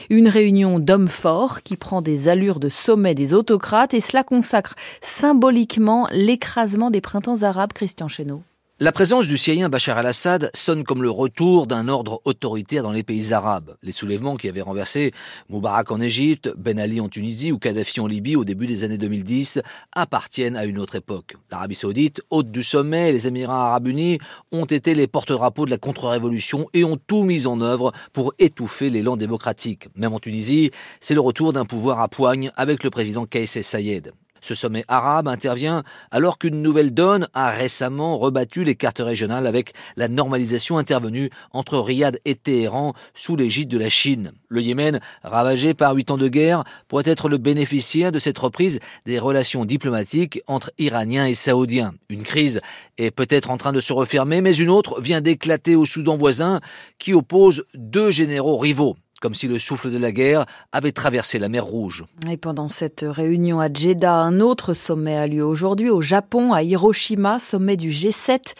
Une 0.09 0.27
réunion 0.27 0.79
d'hommes 0.79 1.09
forts 1.09 1.61
qui 1.61 1.77
prend 1.77 2.01
des 2.01 2.27
allures 2.27 2.59
de 2.59 2.69
sommet 2.69 3.13
des 3.13 3.35
autocrates 3.35 3.93
et 3.93 4.01
cela 4.01 4.23
consacre 4.23 4.73
symboliquement 5.03 6.07
l'écrasement 6.11 6.89
des 6.89 7.01
printemps 7.01 7.43
arabes, 7.43 7.73
Christian 7.73 8.07
Chesneau. 8.07 8.41
La 8.83 8.91
présence 8.91 9.27
du 9.27 9.37
Syrien 9.37 9.69
Bachar 9.69 9.99
al-Assad 9.99 10.49
sonne 10.55 10.83
comme 10.83 11.03
le 11.03 11.11
retour 11.11 11.67
d'un 11.67 11.87
ordre 11.87 12.19
autoritaire 12.25 12.81
dans 12.81 12.91
les 12.91 13.03
pays 13.03 13.31
arabes. 13.31 13.75
Les 13.83 13.91
soulèvements 13.91 14.37
qui 14.37 14.49
avaient 14.49 14.63
renversé 14.63 15.11
Moubarak 15.49 15.91
en 15.91 16.01
Égypte, 16.01 16.51
Ben 16.57 16.79
Ali 16.79 16.99
en 16.99 17.07
Tunisie 17.07 17.51
ou 17.51 17.59
Kadhafi 17.59 17.99
en 17.99 18.07
Libye 18.07 18.35
au 18.35 18.43
début 18.43 18.65
des 18.65 18.83
années 18.83 18.97
2010 18.97 19.61
appartiennent 19.91 20.55
à 20.55 20.65
une 20.65 20.79
autre 20.79 20.95
époque. 20.95 21.35
L'Arabie 21.51 21.75
saoudite, 21.75 22.23
hôte 22.31 22.49
du 22.49 22.63
sommet, 22.63 23.09
et 23.09 23.13
les 23.13 23.27
Émirats 23.27 23.67
arabes 23.67 23.87
unis 23.87 24.17
ont 24.51 24.65
été 24.65 24.95
les 24.95 25.05
porte-drapeaux 25.05 25.65
de 25.65 25.69
la 25.69 25.77
contre-révolution 25.77 26.67
et 26.73 26.83
ont 26.83 26.97
tout 26.97 27.23
mis 27.23 27.45
en 27.45 27.61
œuvre 27.61 27.91
pour 28.13 28.33
étouffer 28.39 28.89
l'élan 28.89 29.15
démocratique. 29.15 29.89
Même 29.95 30.13
en 30.13 30.19
Tunisie, 30.19 30.71
c'est 30.99 31.13
le 31.13 31.21
retour 31.21 31.53
d'un 31.53 31.65
pouvoir 31.65 31.99
à 31.99 32.07
poigne 32.07 32.49
avec 32.55 32.83
le 32.83 32.89
président 32.89 33.27
Kais 33.27 33.45
Sayed. 33.45 34.11
Ce 34.41 34.55
sommet 34.55 34.83
arabe 34.87 35.27
intervient 35.27 35.83
alors 36.09 36.39
qu'une 36.39 36.61
nouvelle 36.61 36.93
donne 36.93 37.27
a 37.33 37.51
récemment 37.51 38.17
rebattu 38.17 38.63
les 38.63 38.75
cartes 38.75 38.99
régionales 38.99 39.45
avec 39.45 39.73
la 39.95 40.07
normalisation 40.07 40.79
intervenue 40.79 41.29
entre 41.51 41.77
Riyad 41.77 42.19
et 42.25 42.35
Téhéran 42.35 42.93
sous 43.13 43.35
l'égide 43.35 43.69
de 43.69 43.77
la 43.77 43.89
Chine. 43.89 44.31
Le 44.49 44.61
Yémen, 44.61 44.99
ravagé 45.23 45.73
par 45.73 45.93
huit 45.93 46.09
ans 46.09 46.17
de 46.17 46.27
guerre, 46.27 46.63
pourrait 46.87 47.03
être 47.05 47.29
le 47.29 47.37
bénéficiaire 47.37 48.11
de 48.11 48.19
cette 48.19 48.39
reprise 48.39 48.79
des 49.05 49.19
relations 49.19 49.63
diplomatiques 49.63 50.41
entre 50.47 50.71
Iraniens 50.79 51.27
et 51.27 51.35
Saoudiens. 51.35 51.93
Une 52.09 52.23
crise 52.23 52.61
est 52.97 53.11
peut-être 53.11 53.51
en 53.51 53.57
train 53.57 53.73
de 53.73 53.81
se 53.81 53.93
refermer, 53.93 54.41
mais 54.41 54.55
une 54.55 54.69
autre 54.69 55.01
vient 55.01 55.21
d'éclater 55.21 55.75
au 55.75 55.85
Soudan 55.85 56.17
voisin 56.17 56.61
qui 56.97 57.13
oppose 57.13 57.63
deux 57.75 58.11
généraux 58.11 58.57
rivaux 58.57 58.95
comme 59.21 59.35
si 59.35 59.47
le 59.47 59.59
souffle 59.59 59.91
de 59.91 59.97
la 59.97 60.11
guerre 60.11 60.45
avait 60.73 60.91
traversé 60.91 61.39
la 61.39 61.47
mer 61.47 61.63
Rouge. 61.63 62.03
Et 62.29 62.37
pendant 62.37 62.67
cette 62.67 63.05
réunion 63.07 63.61
à 63.61 63.71
Jeddah, 63.71 64.15
un 64.15 64.41
autre 64.41 64.73
sommet 64.73 65.15
a 65.15 65.27
lieu 65.27 65.45
aujourd'hui 65.45 65.89
au 65.89 66.01
Japon, 66.01 66.53
à 66.53 66.63
Hiroshima, 66.63 67.39
sommet 67.39 67.77
du 67.77 67.91
G7. 67.91 68.55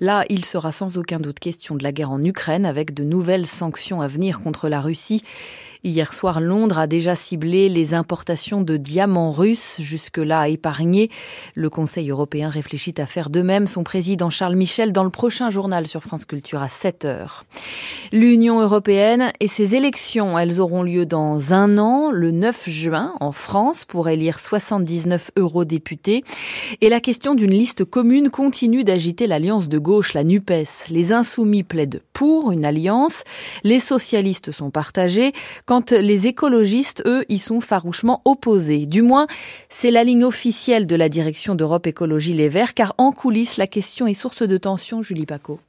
Là, 0.00 0.24
il 0.28 0.44
sera 0.44 0.70
sans 0.70 0.98
aucun 0.98 1.18
doute 1.18 1.40
question 1.40 1.74
de 1.74 1.82
la 1.82 1.92
guerre 1.92 2.10
en 2.10 2.22
Ukraine, 2.22 2.66
avec 2.66 2.94
de 2.94 3.02
nouvelles 3.02 3.46
sanctions 3.46 4.02
à 4.02 4.06
venir 4.06 4.40
contre 4.40 4.68
la 4.68 4.80
Russie. 4.80 5.24
Hier 5.84 6.14
soir, 6.14 6.40
Londres 6.40 6.78
a 6.78 6.86
déjà 6.86 7.16
ciblé 7.16 7.68
les 7.68 7.92
importations 7.92 8.60
de 8.60 8.76
diamants 8.76 9.32
russes, 9.32 9.80
jusque-là 9.80 10.48
épargnés. 10.48 11.10
Le 11.56 11.70
Conseil 11.70 12.10
européen 12.10 12.50
réfléchit 12.50 12.94
à 12.98 13.06
faire 13.06 13.30
de 13.30 13.42
même. 13.42 13.66
Son 13.66 13.82
président 13.82 14.30
Charles 14.30 14.54
Michel 14.54 14.92
dans 14.92 15.02
le 15.02 15.10
prochain 15.10 15.50
journal 15.50 15.88
sur 15.88 16.00
France 16.00 16.24
Culture 16.24 16.62
à 16.62 16.68
7 16.68 17.04
heures. 17.04 17.44
L'Union 18.12 18.60
européenne 18.60 19.32
et 19.40 19.48
ses 19.48 19.74
élections, 19.74 20.38
elles 20.38 20.60
auront 20.60 20.84
lieu 20.84 21.04
dans 21.04 21.52
un 21.52 21.76
an, 21.78 22.12
le 22.12 22.30
9 22.30 22.68
juin, 22.70 23.14
en 23.18 23.32
France, 23.32 23.84
pour 23.84 24.08
élire 24.08 24.38
79 24.38 25.32
eurodéputés. 25.36 26.22
Et 26.80 26.90
la 26.90 27.00
question 27.00 27.34
d'une 27.34 27.50
liste 27.50 27.84
commune 27.84 28.30
continue 28.30 28.84
d'agiter 28.84 29.26
l'alliance 29.26 29.68
de 29.68 29.78
gauche, 29.78 30.14
la 30.14 30.22
NUPES. 30.22 30.90
Les 30.90 31.10
insoumis 31.10 31.64
plaident 31.64 32.02
pour 32.12 32.52
une 32.52 32.64
alliance. 32.64 33.24
Les 33.64 33.80
socialistes 33.80 34.52
sont 34.52 34.70
partagés 34.70 35.32
les 35.80 36.26
écologistes, 36.26 37.02
eux, 37.06 37.24
y 37.28 37.38
sont 37.38 37.60
farouchement 37.60 38.22
opposés. 38.24 38.86
Du 38.86 39.02
moins, 39.02 39.26
c'est 39.68 39.90
la 39.90 40.04
ligne 40.04 40.24
officielle 40.24 40.86
de 40.86 40.96
la 40.96 41.08
direction 41.08 41.54
d'Europe 41.54 41.86
Écologie 41.86 42.34
Les 42.34 42.48
Verts, 42.48 42.74
car 42.74 42.94
en 42.98 43.12
coulisses, 43.12 43.56
la 43.56 43.66
question 43.66 44.06
est 44.06 44.14
source 44.14 44.42
de 44.42 44.56
tension, 44.56 45.02
Julie 45.02 45.26
Paco. 45.26 45.60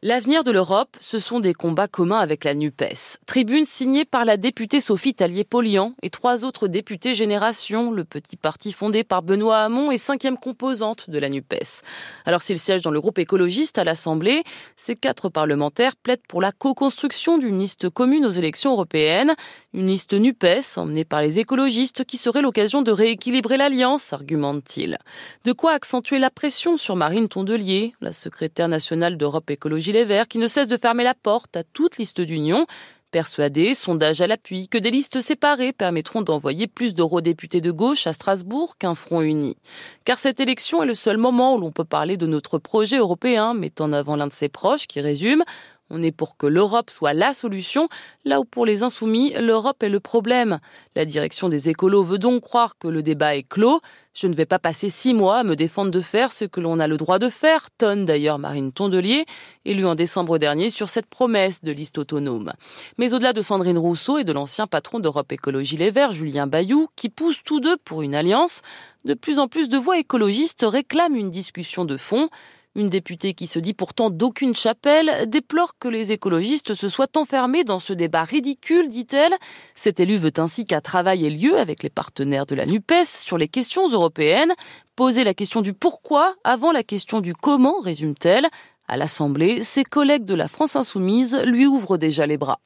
L'avenir 0.00 0.44
de 0.44 0.52
l'Europe, 0.52 0.96
ce 1.00 1.18
sont 1.18 1.40
des 1.40 1.54
combats 1.54 1.88
communs 1.88 2.20
avec 2.20 2.44
la 2.44 2.54
NUPES. 2.54 3.18
Tribune 3.26 3.64
signée 3.64 4.04
par 4.04 4.24
la 4.24 4.36
députée 4.36 4.78
Sophie 4.78 5.12
Tallier-Polian 5.12 5.94
et 6.02 6.10
trois 6.10 6.44
autres 6.44 6.68
députés 6.68 7.14
Génération, 7.14 7.90
le 7.90 8.04
petit 8.04 8.36
parti 8.36 8.70
fondé 8.70 9.02
par 9.02 9.22
Benoît 9.22 9.58
Hamon 9.58 9.90
et 9.90 9.98
cinquième 9.98 10.36
composante 10.36 11.10
de 11.10 11.18
la 11.18 11.28
NUPES. 11.28 11.82
Alors 12.26 12.42
s'il 12.42 12.60
siège 12.60 12.82
dans 12.82 12.92
le 12.92 13.00
groupe 13.00 13.18
écologiste 13.18 13.76
à 13.76 13.82
l'Assemblée, 13.82 14.44
ces 14.76 14.94
quatre 14.94 15.30
parlementaires 15.30 15.96
plaident 15.96 16.22
pour 16.28 16.40
la 16.40 16.52
co-construction 16.52 17.36
d'une 17.36 17.58
liste 17.58 17.90
commune 17.90 18.24
aux 18.24 18.30
élections 18.30 18.74
européennes, 18.74 19.34
une 19.74 19.88
liste 19.88 20.14
NUPES 20.14 20.76
emmenée 20.76 21.04
par 21.04 21.22
les 21.22 21.40
écologistes 21.40 22.04
qui 22.04 22.18
serait 22.18 22.42
l'occasion 22.42 22.82
de 22.82 22.92
rééquilibrer 22.92 23.56
l'alliance, 23.56 24.12
argumente-t-il. 24.12 24.96
De 25.42 25.50
quoi 25.50 25.72
accentuer 25.72 26.20
la 26.20 26.30
pression 26.30 26.76
sur 26.76 26.94
Marine 26.94 27.28
Tondelier, 27.28 27.94
la 28.00 28.12
secrétaire 28.12 28.68
nationale 28.68 29.16
d'Europe 29.16 29.50
Écologie 29.50 29.87
les 29.92 30.04
Verts, 30.04 30.28
qui 30.28 30.38
ne 30.38 30.46
cesse 30.46 30.68
de 30.68 30.76
fermer 30.76 31.04
la 31.04 31.14
porte 31.14 31.56
à 31.56 31.64
toute 31.64 31.98
liste 31.98 32.20
d'union. 32.20 32.66
Persuadés, 33.10 33.72
sondage 33.72 34.20
à 34.20 34.26
l'appui, 34.26 34.68
que 34.68 34.76
des 34.76 34.90
listes 34.90 35.22
séparées 35.22 35.72
permettront 35.72 36.20
d'envoyer 36.20 36.66
plus 36.66 36.94
d'eurodéputés 36.94 37.62
de 37.62 37.70
gauche 37.70 38.06
à 38.06 38.12
Strasbourg 38.12 38.76
qu'un 38.78 38.94
front 38.94 39.22
uni. 39.22 39.56
Car 40.04 40.18
cette 40.18 40.40
élection 40.40 40.82
est 40.82 40.86
le 40.86 40.92
seul 40.92 41.16
moment 41.16 41.54
où 41.54 41.58
l'on 41.58 41.72
peut 41.72 41.84
parler 41.84 42.18
de 42.18 42.26
notre 42.26 42.58
projet 42.58 42.98
européen, 42.98 43.54
mettant 43.54 43.86
en 43.86 43.92
avant 43.94 44.16
l'un 44.16 44.26
de 44.26 44.32
ses 44.32 44.50
proches 44.50 44.86
qui 44.86 45.00
résume 45.00 45.42
on 45.90 46.02
est 46.02 46.12
pour 46.12 46.36
que 46.36 46.46
l'Europe 46.46 46.90
soit 46.90 47.14
la 47.14 47.32
solution, 47.32 47.88
là 48.24 48.40
où 48.40 48.44
pour 48.44 48.66
les 48.66 48.82
insoumis, 48.82 49.32
l'Europe 49.38 49.82
est 49.82 49.88
le 49.88 50.00
problème. 50.00 50.58
La 50.94 51.04
direction 51.04 51.48
des 51.48 51.68
écolos 51.68 52.02
veut 52.02 52.18
donc 52.18 52.42
croire 52.42 52.76
que 52.78 52.88
le 52.88 53.02
débat 53.02 53.36
est 53.36 53.42
clos. 53.42 53.80
Je 54.14 54.26
ne 54.26 54.34
vais 54.34 54.46
pas 54.46 54.58
passer 54.58 54.90
six 54.90 55.14
mois 55.14 55.38
à 55.38 55.44
me 55.44 55.54
défendre 55.54 55.90
de 55.90 56.00
faire 56.00 56.32
ce 56.32 56.44
que 56.44 56.60
l'on 56.60 56.80
a 56.80 56.88
le 56.88 56.96
droit 56.96 57.18
de 57.18 57.28
faire, 57.28 57.70
tonne 57.70 58.04
d'ailleurs 58.04 58.38
Marine 58.38 58.72
Tondelier, 58.72 59.26
élue 59.64 59.86
en 59.86 59.94
décembre 59.94 60.38
dernier 60.38 60.70
sur 60.70 60.88
cette 60.88 61.06
promesse 61.06 61.62
de 61.62 61.70
liste 61.72 61.98
autonome. 61.98 62.52
Mais 62.98 63.14
au-delà 63.14 63.32
de 63.32 63.42
Sandrine 63.42 63.78
Rousseau 63.78 64.18
et 64.18 64.24
de 64.24 64.32
l'ancien 64.32 64.66
patron 64.66 64.98
d'Europe 64.98 65.30
Écologie 65.30 65.76
Les 65.76 65.90
Verts, 65.90 66.12
Julien 66.12 66.46
Bayou, 66.46 66.88
qui 66.96 67.08
poussent 67.08 67.42
tous 67.44 67.60
deux 67.60 67.76
pour 67.76 68.02
une 68.02 68.14
alliance, 68.14 68.62
de 69.04 69.14
plus 69.14 69.38
en 69.38 69.46
plus 69.46 69.68
de 69.68 69.78
voix 69.78 69.98
écologistes 69.98 70.66
réclament 70.68 71.16
une 71.16 71.30
discussion 71.30 71.84
de 71.84 71.96
fond. 71.96 72.28
Une 72.74 72.88
députée 72.88 73.34
qui 73.34 73.46
se 73.46 73.58
dit 73.58 73.74
pourtant 73.74 74.10
d'aucune 74.10 74.54
chapelle 74.54 75.28
déplore 75.28 75.78
que 75.78 75.88
les 75.88 76.12
écologistes 76.12 76.74
se 76.74 76.88
soient 76.88 77.16
enfermés 77.16 77.64
dans 77.64 77.80
ce 77.80 77.92
débat 77.92 78.24
ridicule, 78.24 78.88
dit-elle. 78.88 79.34
Cette 79.74 80.00
élue 80.00 80.18
veut 80.18 80.32
ainsi 80.36 80.64
qu'un 80.64 80.80
travail 80.80 81.26
ait 81.26 81.30
lieu 81.30 81.58
avec 81.58 81.82
les 81.82 81.90
partenaires 81.90 82.46
de 82.46 82.54
la 82.54 82.66
NUPES 82.66 83.04
sur 83.04 83.38
les 83.38 83.48
questions 83.48 83.88
européennes. 83.88 84.52
Poser 84.96 85.24
la 85.24 85.34
question 85.34 85.62
du 85.62 85.72
pourquoi 85.72 86.34
avant 86.44 86.72
la 86.72 86.82
question 86.82 87.20
du 87.20 87.34
comment, 87.34 87.78
résume-t-elle. 87.78 88.48
À 88.86 88.96
l'Assemblée, 88.96 89.62
ses 89.62 89.84
collègues 89.84 90.24
de 90.24 90.34
la 90.34 90.48
France 90.48 90.76
insoumise 90.76 91.36
lui 91.44 91.66
ouvrent 91.66 91.98
déjà 91.98 92.26
les 92.26 92.38
bras. 92.38 92.60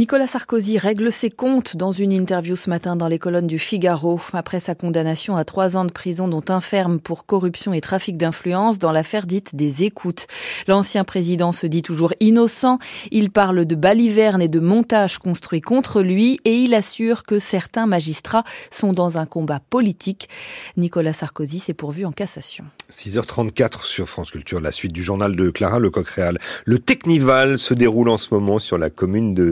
Nicolas 0.00 0.26
Sarkozy 0.26 0.78
règle 0.78 1.12
ses 1.12 1.28
comptes 1.28 1.76
dans 1.76 1.92
une 1.92 2.10
interview 2.10 2.56
ce 2.56 2.70
matin 2.70 2.96
dans 2.96 3.06
les 3.06 3.18
colonnes 3.18 3.46
du 3.46 3.58
Figaro 3.58 4.18
après 4.32 4.58
sa 4.58 4.74
condamnation 4.74 5.36
à 5.36 5.44
trois 5.44 5.76
ans 5.76 5.84
de 5.84 5.92
prison 5.92 6.26
dont 6.26 6.42
un 6.48 6.62
ferme 6.62 6.98
pour 7.00 7.26
corruption 7.26 7.74
et 7.74 7.82
trafic 7.82 8.16
d'influence 8.16 8.78
dans 8.78 8.92
l'affaire 8.92 9.26
dite 9.26 9.54
des 9.54 9.84
écoutes. 9.84 10.26
L'ancien 10.68 11.04
président 11.04 11.52
se 11.52 11.66
dit 11.66 11.82
toujours 11.82 12.14
innocent. 12.18 12.78
Il 13.10 13.30
parle 13.30 13.66
de 13.66 13.74
balivernes 13.74 14.40
et 14.40 14.48
de 14.48 14.58
montages 14.58 15.18
construits 15.18 15.60
contre 15.60 16.00
lui 16.00 16.40
et 16.46 16.54
il 16.54 16.72
assure 16.72 17.24
que 17.24 17.38
certains 17.38 17.84
magistrats 17.84 18.44
sont 18.70 18.94
dans 18.94 19.18
un 19.18 19.26
combat 19.26 19.60
politique. 19.68 20.30
Nicolas 20.78 21.12
Sarkozy 21.12 21.58
s'est 21.58 21.74
pourvu 21.74 22.06
en 22.06 22.12
cassation. 22.12 22.64
6h34 22.90 23.84
sur 23.84 24.08
France 24.08 24.30
Culture, 24.30 24.60
la 24.60 24.72
suite 24.72 24.92
du 24.92 25.04
journal 25.04 25.36
de 25.36 25.50
Clara 25.50 25.78
Lecoq-Réal. 25.78 26.38
Le 26.64 26.78
Technival 26.78 27.58
se 27.58 27.74
déroule 27.74 28.08
en 28.08 28.16
ce 28.16 28.32
moment 28.32 28.58
sur 28.58 28.78
la 28.78 28.88
commune 28.88 29.34
de 29.34 29.44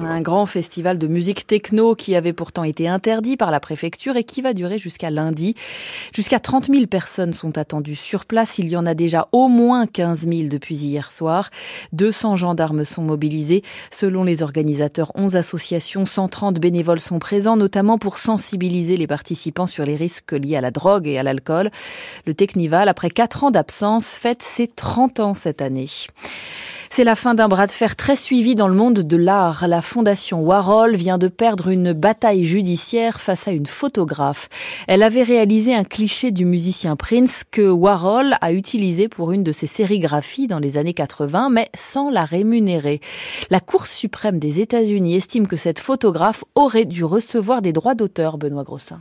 Un 0.00 0.20
grand 0.20 0.44
festival 0.44 0.98
de 0.98 1.06
musique 1.06 1.46
techno 1.46 1.94
qui 1.94 2.14
avait 2.14 2.34
pourtant 2.34 2.62
été 2.62 2.88
interdit 2.88 3.38
par 3.38 3.50
la 3.50 3.58
préfecture 3.58 4.16
et 4.16 4.24
qui 4.24 4.42
va 4.42 4.52
durer 4.52 4.78
jusqu'à 4.78 5.10
lundi. 5.10 5.54
Jusqu'à 6.14 6.38
30 6.40 6.66
000 6.66 6.86
personnes 6.86 7.32
sont 7.32 7.56
attendues 7.56 7.96
sur 7.96 8.26
place. 8.26 8.58
Il 8.58 8.68
y 8.68 8.76
en 8.76 8.84
a 8.84 8.92
déjà 8.92 9.28
au 9.32 9.48
moins 9.48 9.86
15 9.86 10.28
000 10.28 10.48
depuis 10.50 10.76
hier 10.76 11.10
soir. 11.10 11.48
200 11.92 12.36
gendarmes 12.36 12.84
sont 12.84 13.02
mobilisés. 13.02 13.62
Selon 13.90 14.24
les 14.24 14.42
organisateurs, 14.42 15.10
11 15.14 15.36
associations, 15.36 16.04
130 16.04 16.60
bénévoles 16.60 17.00
sont 17.00 17.18
présents, 17.18 17.56
notamment 17.56 17.96
pour 17.96 18.18
sensibiliser 18.18 18.98
les 18.98 19.06
participants 19.06 19.66
sur 19.66 19.84
les 19.84 19.96
risques 19.96 20.32
liés 20.32 20.56
à 20.56 20.60
la 20.60 20.70
drogue 20.70 21.06
et 21.06 21.18
à 21.18 21.22
l'alcool. 21.22 21.70
Le 22.26 22.34
Technival, 22.34 22.88
après 22.90 23.08
4 23.08 23.44
ans 23.44 23.50
d'absence, 23.50 24.08
fête 24.08 24.42
ses 24.42 24.66
30 24.66 25.20
ans 25.20 25.34
cette 25.34 25.62
année. 25.62 25.88
C'est 26.96 27.02
la 27.02 27.16
fin 27.16 27.34
d'un 27.34 27.48
bras 27.48 27.66
de 27.66 27.72
fer 27.72 27.96
très 27.96 28.14
suivi 28.14 28.54
dans 28.54 28.68
le 28.68 28.74
monde 28.76 29.00
de 29.00 29.16
l'art. 29.16 29.66
La 29.66 29.82
fondation 29.82 30.42
Warhol 30.42 30.94
vient 30.94 31.18
de 31.18 31.26
perdre 31.26 31.66
une 31.66 31.92
bataille 31.92 32.44
judiciaire 32.44 33.20
face 33.20 33.48
à 33.48 33.50
une 33.50 33.66
photographe. 33.66 34.48
Elle 34.86 35.02
avait 35.02 35.24
réalisé 35.24 35.74
un 35.74 35.82
cliché 35.82 36.30
du 36.30 36.44
musicien 36.44 36.94
Prince 36.94 37.42
que 37.50 37.68
Warhol 37.68 38.36
a 38.40 38.52
utilisé 38.52 39.08
pour 39.08 39.32
une 39.32 39.42
de 39.42 39.50
ses 39.50 39.66
sérigraphies 39.66 40.46
dans 40.46 40.60
les 40.60 40.78
années 40.78 40.94
80, 40.94 41.50
mais 41.50 41.68
sans 41.76 42.10
la 42.10 42.24
rémunérer. 42.24 43.00
La 43.50 43.58
Cour 43.58 43.88
suprême 43.88 44.38
des 44.38 44.60
États-Unis 44.60 45.16
estime 45.16 45.48
que 45.48 45.56
cette 45.56 45.80
photographe 45.80 46.44
aurait 46.54 46.84
dû 46.84 47.02
recevoir 47.02 47.60
des 47.60 47.72
droits 47.72 47.96
d'auteur, 47.96 48.38
Benoît 48.38 48.62
Grossin. 48.62 49.00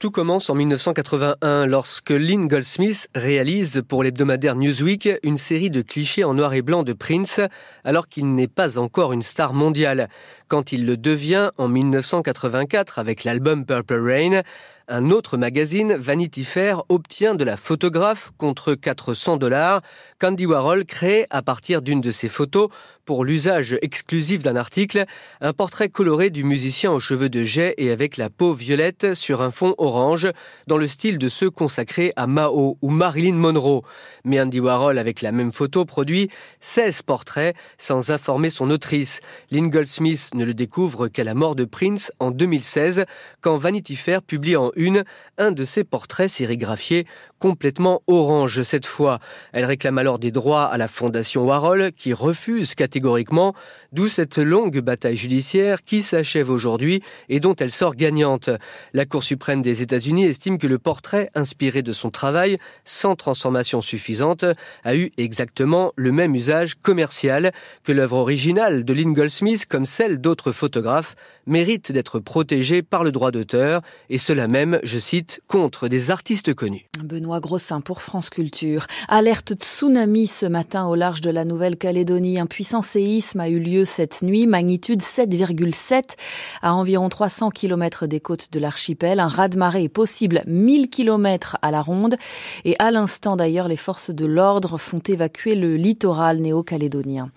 Tout 0.00 0.10
commence 0.10 0.48
en 0.48 0.54
1981 0.54 1.66
lorsque 1.66 2.08
Lynn 2.08 2.48
Goldsmith 2.48 3.08
réalise 3.14 3.82
pour 3.86 4.02
l'hebdomadaire 4.02 4.56
Newsweek 4.56 5.10
une 5.22 5.36
série 5.36 5.68
de 5.68 5.82
clichés 5.82 6.24
en 6.24 6.32
noir 6.32 6.54
et 6.54 6.62
blanc 6.62 6.84
de 6.84 6.94
Prince 6.94 7.42
alors 7.84 8.08
qu'il 8.08 8.34
n'est 8.34 8.48
pas 8.48 8.78
encore 8.78 9.12
une 9.12 9.22
star 9.22 9.52
mondiale. 9.52 10.08
Quand 10.48 10.72
il 10.72 10.86
le 10.86 10.96
devient 10.96 11.50
en 11.58 11.68
1984 11.68 12.98
avec 12.98 13.24
l'album 13.24 13.66
Purple 13.66 14.00
Rain, 14.00 14.40
un 14.88 15.10
autre 15.10 15.36
magazine, 15.36 15.94
Vanity 15.94 16.44
Fair, 16.44 16.82
obtient 16.88 17.34
de 17.34 17.44
la 17.44 17.58
photographe 17.58 18.32
contre 18.38 18.72
400 18.72 19.36
dollars 19.36 19.82
qu'Andy 20.20 20.44
Warhol 20.44 20.84
crée 20.84 21.26
à 21.30 21.40
partir 21.40 21.80
d'une 21.80 22.02
de 22.02 22.10
ses 22.10 22.28
photos 22.28 22.68
pour 23.06 23.24
l'usage 23.24 23.76
exclusif 23.82 24.42
d'un 24.42 24.54
article, 24.54 25.04
un 25.40 25.52
portrait 25.52 25.88
coloré 25.88 26.30
du 26.30 26.44
musicien 26.44 26.92
aux 26.92 27.00
cheveux 27.00 27.28
de 27.28 27.42
jet 27.42 27.74
et 27.78 27.90
avec 27.90 28.16
la 28.16 28.30
peau 28.30 28.52
violette 28.52 29.14
sur 29.14 29.42
un 29.42 29.50
fond 29.50 29.74
orange, 29.78 30.30
dans 30.66 30.76
le 30.76 30.86
style 30.86 31.18
de 31.18 31.28
ceux 31.28 31.50
consacrés 31.50 32.12
à 32.14 32.26
Mao 32.26 32.78
ou 32.80 32.90
Marilyn 32.90 33.34
Monroe. 33.34 33.82
Mais 34.24 34.40
Andy 34.40 34.60
Warhol, 34.60 34.98
avec 34.98 35.22
la 35.22 35.32
même 35.32 35.50
photo, 35.50 35.84
produit 35.84 36.28
16 36.60 37.02
portraits 37.02 37.56
sans 37.78 38.10
informer 38.10 38.50
son 38.50 38.70
autrice. 38.70 39.22
Lynn 39.50 39.70
Goldsmith 39.70 40.30
ne 40.34 40.44
le 40.44 40.54
découvre 40.54 41.08
qu'à 41.08 41.24
la 41.24 41.34
mort 41.34 41.56
de 41.56 41.64
Prince 41.64 42.12
en 42.20 42.30
2016, 42.30 43.06
quand 43.40 43.56
Vanity 43.56 43.96
Fair 43.96 44.22
publie 44.22 44.56
en 44.56 44.70
une 44.76 45.02
un 45.38 45.50
de 45.50 45.64
ses 45.64 45.82
portraits 45.82 46.30
sérigraphiés 46.30 47.06
complètement 47.40 48.02
orange 48.06 48.62
cette 48.62 48.86
fois. 48.86 49.18
Elle 49.52 49.64
réclame 49.64 49.98
alors 49.98 50.09
des 50.18 50.30
droits 50.30 50.64
à 50.64 50.76
la 50.76 50.88
fondation 50.88 51.44
Warhol 51.44 51.92
qui 51.92 52.12
refuse 52.12 52.74
catégoriquement, 52.74 53.54
d'où 53.92 54.08
cette 54.08 54.38
longue 54.38 54.80
bataille 54.80 55.16
judiciaire 55.16 55.84
qui 55.84 56.02
s'achève 56.02 56.50
aujourd'hui 56.50 57.02
et 57.28 57.40
dont 57.40 57.54
elle 57.54 57.72
sort 57.72 57.94
gagnante. 57.94 58.50
La 58.92 59.06
Cour 59.06 59.22
suprême 59.22 59.62
des 59.62 59.82
États-Unis 59.82 60.24
estime 60.24 60.58
que 60.58 60.66
le 60.66 60.78
portrait 60.78 61.30
inspiré 61.34 61.82
de 61.82 61.92
son 61.92 62.10
travail, 62.10 62.58
sans 62.84 63.16
transformation 63.16 63.82
suffisante, 63.82 64.44
a 64.84 64.96
eu 64.96 65.12
exactement 65.16 65.92
le 65.96 66.12
même 66.12 66.34
usage 66.34 66.74
commercial 66.74 67.52
que 67.84 67.92
l'œuvre 67.92 68.16
originale 68.16 68.84
de 68.84 68.92
Lynn 68.92 69.12
Goldsmith 69.12 69.66
comme 69.66 69.86
celle 69.86 70.20
d'autres 70.20 70.52
photographes 70.52 71.14
mérite 71.46 71.92
d'être 71.92 72.18
protégée 72.18 72.82
par 72.82 73.04
le 73.04 73.12
droit 73.12 73.30
d'auteur 73.30 73.80
et 74.08 74.18
cela 74.18 74.48
même, 74.48 74.78
je 74.82 74.98
cite, 74.98 75.40
contre 75.46 75.88
des 75.88 76.10
artistes 76.10 76.54
connus. 76.54 76.86
Benoît 77.02 77.40
Grossin 77.40 77.80
pour 77.80 78.02
France 78.02 78.30
Culture. 78.30 78.86
Alerte 79.08 79.54
tsunami 79.54 79.99
ce 80.00 80.46
matin 80.46 80.86
au 80.86 80.94
large 80.94 81.20
de 81.20 81.28
la 81.28 81.44
Nouvelle-Calédonie. 81.44 82.40
Un 82.40 82.46
puissant 82.46 82.80
séisme 82.80 83.38
a 83.38 83.50
eu 83.50 83.58
lieu 83.58 83.84
cette 83.84 84.22
nuit, 84.22 84.46
magnitude 84.46 85.02
7,7 85.02 86.16
à 86.62 86.72
environ 86.72 87.10
300 87.10 87.50
km 87.50 88.06
des 88.06 88.18
côtes 88.18 88.50
de 88.50 88.58
l'archipel. 88.58 89.20
Un 89.20 89.26
raz-de-marée 89.26 89.84
est 89.84 89.88
possible 89.90 90.42
1000 90.46 90.88
km 90.88 91.58
à 91.60 91.70
la 91.70 91.82
ronde 91.82 92.16
et 92.64 92.76
à 92.78 92.90
l'instant 92.90 93.36
d'ailleurs 93.36 93.68
les 93.68 93.76
forces 93.76 94.08
de 94.10 94.24
l'ordre 94.24 94.78
font 94.78 95.02
évacuer 95.06 95.54
le 95.54 95.76
littoral 95.76 96.38
néo-calédonien. 96.38 97.30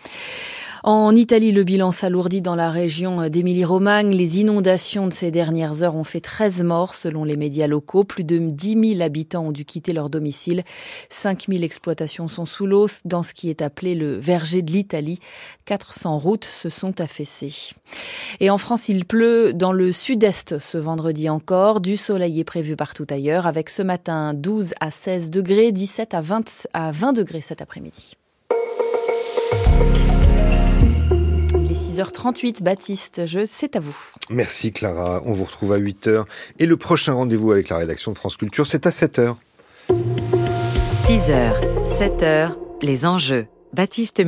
En 0.85 1.15
Italie, 1.15 1.53
le 1.53 1.63
bilan 1.63 1.93
s'alourdit 1.93 2.41
dans 2.41 2.57
la 2.57 2.69
région 2.69 3.29
d'Émilie-Romagne. 3.29 4.13
Les 4.13 4.41
inondations 4.41 5.07
de 5.07 5.13
ces 5.13 5.31
dernières 5.31 5.81
heures 5.81 5.95
ont 5.95 6.03
fait 6.03 6.19
13 6.19 6.61
morts 6.63 6.93
selon 6.93 7.23
les 7.23 7.37
médias 7.37 7.67
locaux. 7.67 8.03
Plus 8.03 8.25
de 8.25 8.37
10 8.37 8.95
000 8.95 9.01
habitants 9.01 9.45
ont 9.45 9.51
dû 9.53 9.63
quitter 9.63 9.93
leur 9.93 10.09
domicile. 10.09 10.65
5 11.09 11.45
000 11.47 11.63
exploitations 11.63 12.27
sont 12.27 12.45
sous 12.45 12.65
l'eau 12.65 12.87
dans 13.05 13.23
ce 13.23 13.33
qui 13.33 13.49
est 13.49 13.61
appelé 13.61 13.95
le 13.95 14.17
verger 14.17 14.61
de 14.61 14.73
l'Italie. 14.73 15.19
400 15.63 16.17
routes 16.17 16.43
se 16.43 16.67
sont 16.67 16.99
affaissées. 16.99 17.71
Et 18.41 18.49
en 18.49 18.57
France, 18.57 18.89
il 18.89 19.05
pleut 19.05 19.53
dans 19.53 19.71
le 19.71 19.93
sud-est 19.93 20.59
ce 20.59 20.77
vendredi 20.77 21.29
encore. 21.29 21.79
Du 21.79 21.95
soleil 21.95 22.41
est 22.41 22.43
prévu 22.43 22.75
partout 22.75 23.07
ailleurs 23.09 23.47
avec 23.47 23.69
ce 23.69 23.83
matin 23.83 24.33
12 24.33 24.73
à 24.81 24.91
16 24.91 25.31
degrés, 25.31 25.71
17 25.71 26.13
à 26.13 26.19
20, 26.19 26.67
à 26.73 26.91
20 26.91 27.13
degrés 27.13 27.39
cet 27.39 27.61
après-midi. 27.61 28.17
6h38, 31.93 32.63
Baptiste, 32.63 33.27
je 33.27 33.45
c'est 33.47 33.75
à 33.75 33.79
vous. 33.79 33.95
Merci 34.31 34.71
Clara, 34.71 35.21
on 35.25 35.33
vous 35.33 35.43
retrouve 35.43 35.73
à 35.73 35.77
8h 35.77 36.25
et 36.57 36.65
le 36.65 36.75
prochain 36.75 37.13
rendez-vous 37.13 37.51
avec 37.51 37.69
la 37.69 37.77
rédaction 37.77 38.11
de 38.11 38.17
France 38.17 38.35
Culture, 38.35 38.65
c'est 38.65 38.87
à 38.87 38.89
7h. 38.89 39.35
6h, 39.89 41.51
7h, 41.85 42.55
les 42.81 43.05
enjeux. 43.05 43.45
Baptiste. 43.73 44.21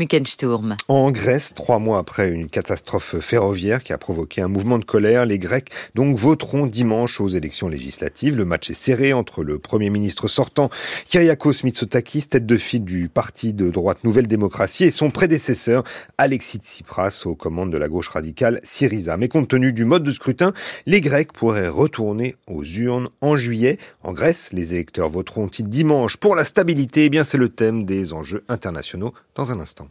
En 0.88 1.12
Grèce, 1.12 1.54
trois 1.54 1.78
mois 1.78 2.00
après 2.00 2.32
une 2.32 2.50
catastrophe 2.50 3.20
ferroviaire 3.20 3.84
qui 3.84 3.94
a 3.94 3.98
provoqué 4.00 4.42
un 4.42 4.48
mouvement 4.48 4.80
de 4.80 4.86
colère, 4.86 5.26
les 5.28 5.38
Grecs 5.38 5.70
donc 5.94 6.18
voteront 6.18 6.66
dimanche 6.66 7.22
aux 7.22 7.28
élections 7.28 7.68
législatives. 7.68 8.36
Le 8.36 8.46
match 8.46 8.72
est 8.72 8.74
serré 8.74 9.14
entre 9.14 9.44
le 9.44 9.60
Premier 9.60 9.92
ministre 9.92 10.28
sortant, 10.28 10.72
Kyriakos 11.08 11.64
Mitsotakis, 11.64 12.28
tête 12.28 12.48
de 12.48 12.58
file 12.58 12.86
du 12.86 13.08
parti 13.08 13.54
de 13.54 13.70
droite 13.70 14.04
Nouvelle 14.04 14.26
Démocratie, 14.26 14.86
et 14.86 14.90
son 14.90 15.12
prédécesseur, 15.12 15.84
Alexis 16.18 16.58
Tsipras, 16.58 17.22
aux 17.26 17.36
commandes 17.36 17.72
de 17.72 17.78
la 17.78 17.88
gauche 17.88 18.08
radicale 18.08 18.60
Syriza. 18.64 19.16
Mais 19.18 19.28
compte 19.28 19.48
tenu 19.48 19.74
du 19.74 19.86
mode 19.86 20.04
de 20.04 20.12
scrutin, 20.12 20.54
les 20.88 21.02
Grecs 21.02 21.34
pourraient 21.34 21.70
retourner 21.70 22.36
aux 22.48 22.64
urnes 22.64 23.10
en 23.22 23.38
juillet. 23.38 23.78
En 24.02 24.12
Grèce, 24.12 24.54
les 24.54 24.74
électeurs 24.74 25.10
voteront-ils 25.10 25.70
dimanche 25.70 26.18
pour 26.18 26.36
la 26.36 26.46
stabilité? 26.46 27.06
Eh 27.06 27.10
bien, 27.10 27.24
c'est 27.24 27.38
le 27.38 27.50
thème 27.50 27.86
des 27.86 28.12
enjeux 28.12 28.44
internationaux 28.50 29.14
dans 29.36 29.52
un 29.52 29.60
instant. 29.60 29.90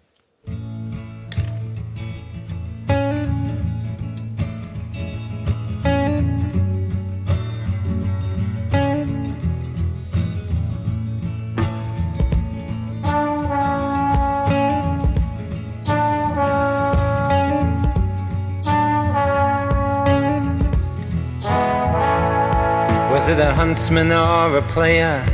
Was 23.11 23.28
it 23.28 23.38
a 23.38 23.55
huntsman 23.55 24.11
or 24.11 24.59
a 24.59 24.62
player 24.72 25.24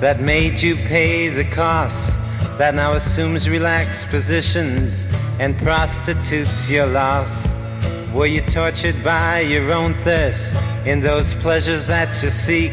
that 0.00 0.20
made 0.20 0.60
you 0.60 0.76
pay 0.76 1.28
the 1.28 1.44
cost? 1.44 2.18
That 2.58 2.74
now 2.74 2.94
assumes 2.94 3.50
relaxed 3.50 4.08
positions 4.08 5.04
and 5.38 5.58
prostitutes 5.58 6.70
your 6.70 6.86
loss? 6.86 7.50
Were 8.14 8.26
you 8.26 8.40
tortured 8.40 9.04
by 9.04 9.40
your 9.40 9.70
own 9.72 9.92
thirst 10.02 10.54
in 10.86 11.00
those 11.00 11.34
pleasures 11.34 11.86
that 11.86 12.08
you 12.22 12.30
seek? 12.30 12.72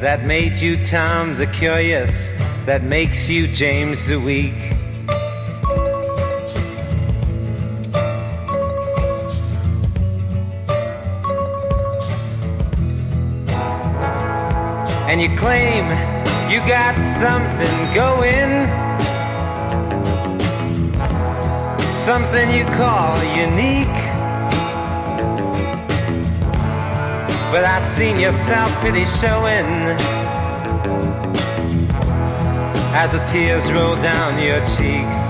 That 0.00 0.24
made 0.24 0.58
you 0.58 0.84
Tom 0.84 1.36
the 1.36 1.46
Curious, 1.48 2.30
that 2.64 2.84
makes 2.84 3.28
you 3.28 3.48
James 3.48 4.06
the 4.06 4.20
Weak? 4.20 4.54
and 15.12 15.20
you 15.20 15.28
claim 15.36 15.84
you 16.50 16.58
got 16.60 16.94
something 17.20 17.94
going, 17.94 18.91
something 22.04 22.50
you 22.50 22.64
call 22.64 23.16
unique. 23.22 23.86
But 27.52 27.64
I've 27.64 27.84
seen 27.84 28.18
your 28.18 28.32
self 28.32 28.72
pity 28.82 29.04
showing 29.04 29.68
as 32.92 33.12
the 33.12 33.24
tears 33.30 33.70
roll 33.70 33.94
down 33.94 34.42
your 34.42 34.58
cheeks. 34.74 35.20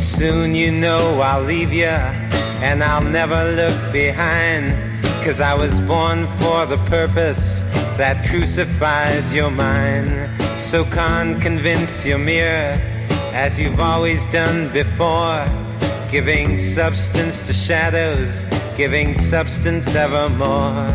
Soon 0.00 0.54
you 0.54 0.70
know 0.70 1.20
I'll 1.20 1.42
leave 1.42 1.72
you 1.72 1.96
and 2.62 2.84
I'll 2.84 3.02
never 3.02 3.52
look 3.56 3.92
behind. 3.92 4.89
Cause 5.24 5.40
I 5.40 5.54
was 5.54 5.78
born 5.80 6.26
for 6.38 6.64
the 6.66 6.78
purpose 6.88 7.60
that 7.96 8.26
crucifies 8.28 9.32
your 9.34 9.50
mind. 9.50 10.30
So 10.56 10.84
can't 10.84 11.40
convince 11.40 12.06
your 12.06 12.18
mirror 12.18 12.76
as 13.32 13.58
you've 13.58 13.80
always 13.80 14.26
done 14.28 14.72
before. 14.72 15.44
Giving 16.10 16.56
substance 16.56 17.40
to 17.46 17.52
shadows, 17.52 18.44
giving 18.76 19.14
substance 19.14 19.94
evermore. 19.94 20.88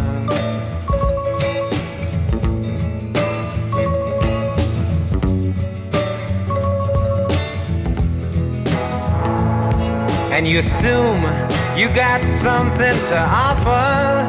and 10.36 10.46
you 10.46 10.60
assume 10.60 11.24
you 11.78 11.90
got 11.90 12.22
something 12.24 12.98
to 13.10 13.18
offer. 13.18 14.26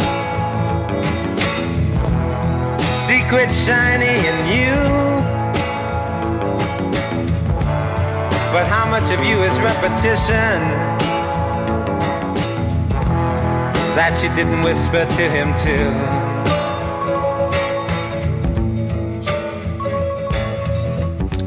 Secret 3.06 3.50
shiny 3.50 4.16
in 4.30 4.38
you. 4.50 4.76
But 8.52 8.66
how 8.66 8.86
much 8.90 9.12
of 9.12 9.20
you 9.24 9.42
is 9.44 9.54
repetition 9.60 10.58
that 13.94 14.18
you 14.22 14.28
didn't 14.34 14.62
whisper 14.62 15.04
to 15.04 15.24
him 15.30 15.54
too? 15.64 16.26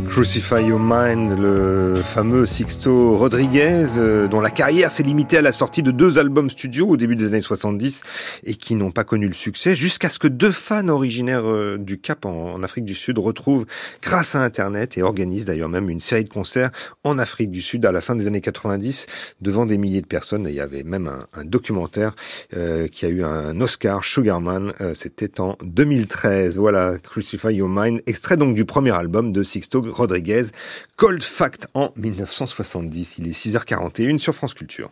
Crucify 0.09 0.59
Your 0.59 0.79
Mind, 0.79 1.39
le 1.39 2.03
fameux 2.09 2.45
Sixto 2.47 3.15
Rodriguez, 3.15 3.85
euh, 3.97 4.27
dont 4.27 4.41
la 4.41 4.49
carrière 4.49 4.89
s'est 4.91 5.03
limitée 5.03 5.37
à 5.37 5.41
la 5.41 5.51
sortie 5.51 5.83
de 5.83 5.91
deux 5.91 6.17
albums 6.17 6.49
studio 6.49 6.87
au 6.87 6.97
début 6.97 7.15
des 7.15 7.25
années 7.25 7.39
70 7.39 8.01
et 8.43 8.55
qui 8.55 8.75
n'ont 8.75 8.89
pas 8.89 9.03
connu 9.03 9.27
le 9.27 9.33
succès, 9.33 9.75
jusqu'à 9.75 10.09
ce 10.09 10.17
que 10.17 10.27
deux 10.27 10.51
fans 10.51 10.87
originaires 10.89 11.45
euh, 11.45 11.77
du 11.77 11.99
Cap 11.99 12.25
en, 12.25 12.61
Afrique 12.63 12.85
du 12.85 12.95
Sud 12.95 13.19
retrouvent 13.19 13.65
grâce 14.01 14.35
à 14.35 14.41
Internet 14.41 14.97
et 14.97 15.03
organisent 15.03 15.45
d'ailleurs 15.45 15.69
même 15.69 15.89
une 15.89 15.99
série 15.99 16.23
de 16.23 16.29
concerts 16.29 16.71
en 17.03 17.19
Afrique 17.19 17.51
du 17.51 17.61
Sud 17.61 17.85
à 17.85 17.91
la 17.91 18.01
fin 18.01 18.15
des 18.15 18.27
années 18.27 18.41
90 18.41 19.05
devant 19.41 19.67
des 19.67 19.77
milliers 19.77 20.01
de 20.01 20.07
personnes. 20.07 20.47
Et 20.47 20.49
il 20.49 20.55
y 20.55 20.61
avait 20.61 20.83
même 20.83 21.07
un, 21.07 21.27
un 21.39 21.45
documentaire 21.45 22.15
euh, 22.55 22.87
qui 22.87 23.05
a 23.05 23.09
eu 23.09 23.23
un 23.23 23.61
Oscar, 23.61 24.03
Sugarman, 24.03 24.73
euh, 24.81 24.93
c'était 24.95 25.39
en 25.39 25.57
2013. 25.63 26.57
Voilà, 26.57 26.97
Crucify 26.97 27.53
Your 27.53 27.69
Mind, 27.69 28.01
extrait 28.07 28.35
donc 28.35 28.55
du 28.55 28.65
premier 28.65 28.95
album 28.95 29.31
de 29.31 29.43
Sixto 29.43 29.79
Rodriguez. 29.81 29.99
Rodriguez, 30.09 30.49
Cold 30.97 31.23
Fact 31.23 31.67
en 31.73 31.93
1970. 31.99 33.17
Il 33.19 33.27
est 33.27 33.31
6h41 33.31 34.17
sur 34.17 34.33
France 34.33 34.53
Culture. 34.53 34.91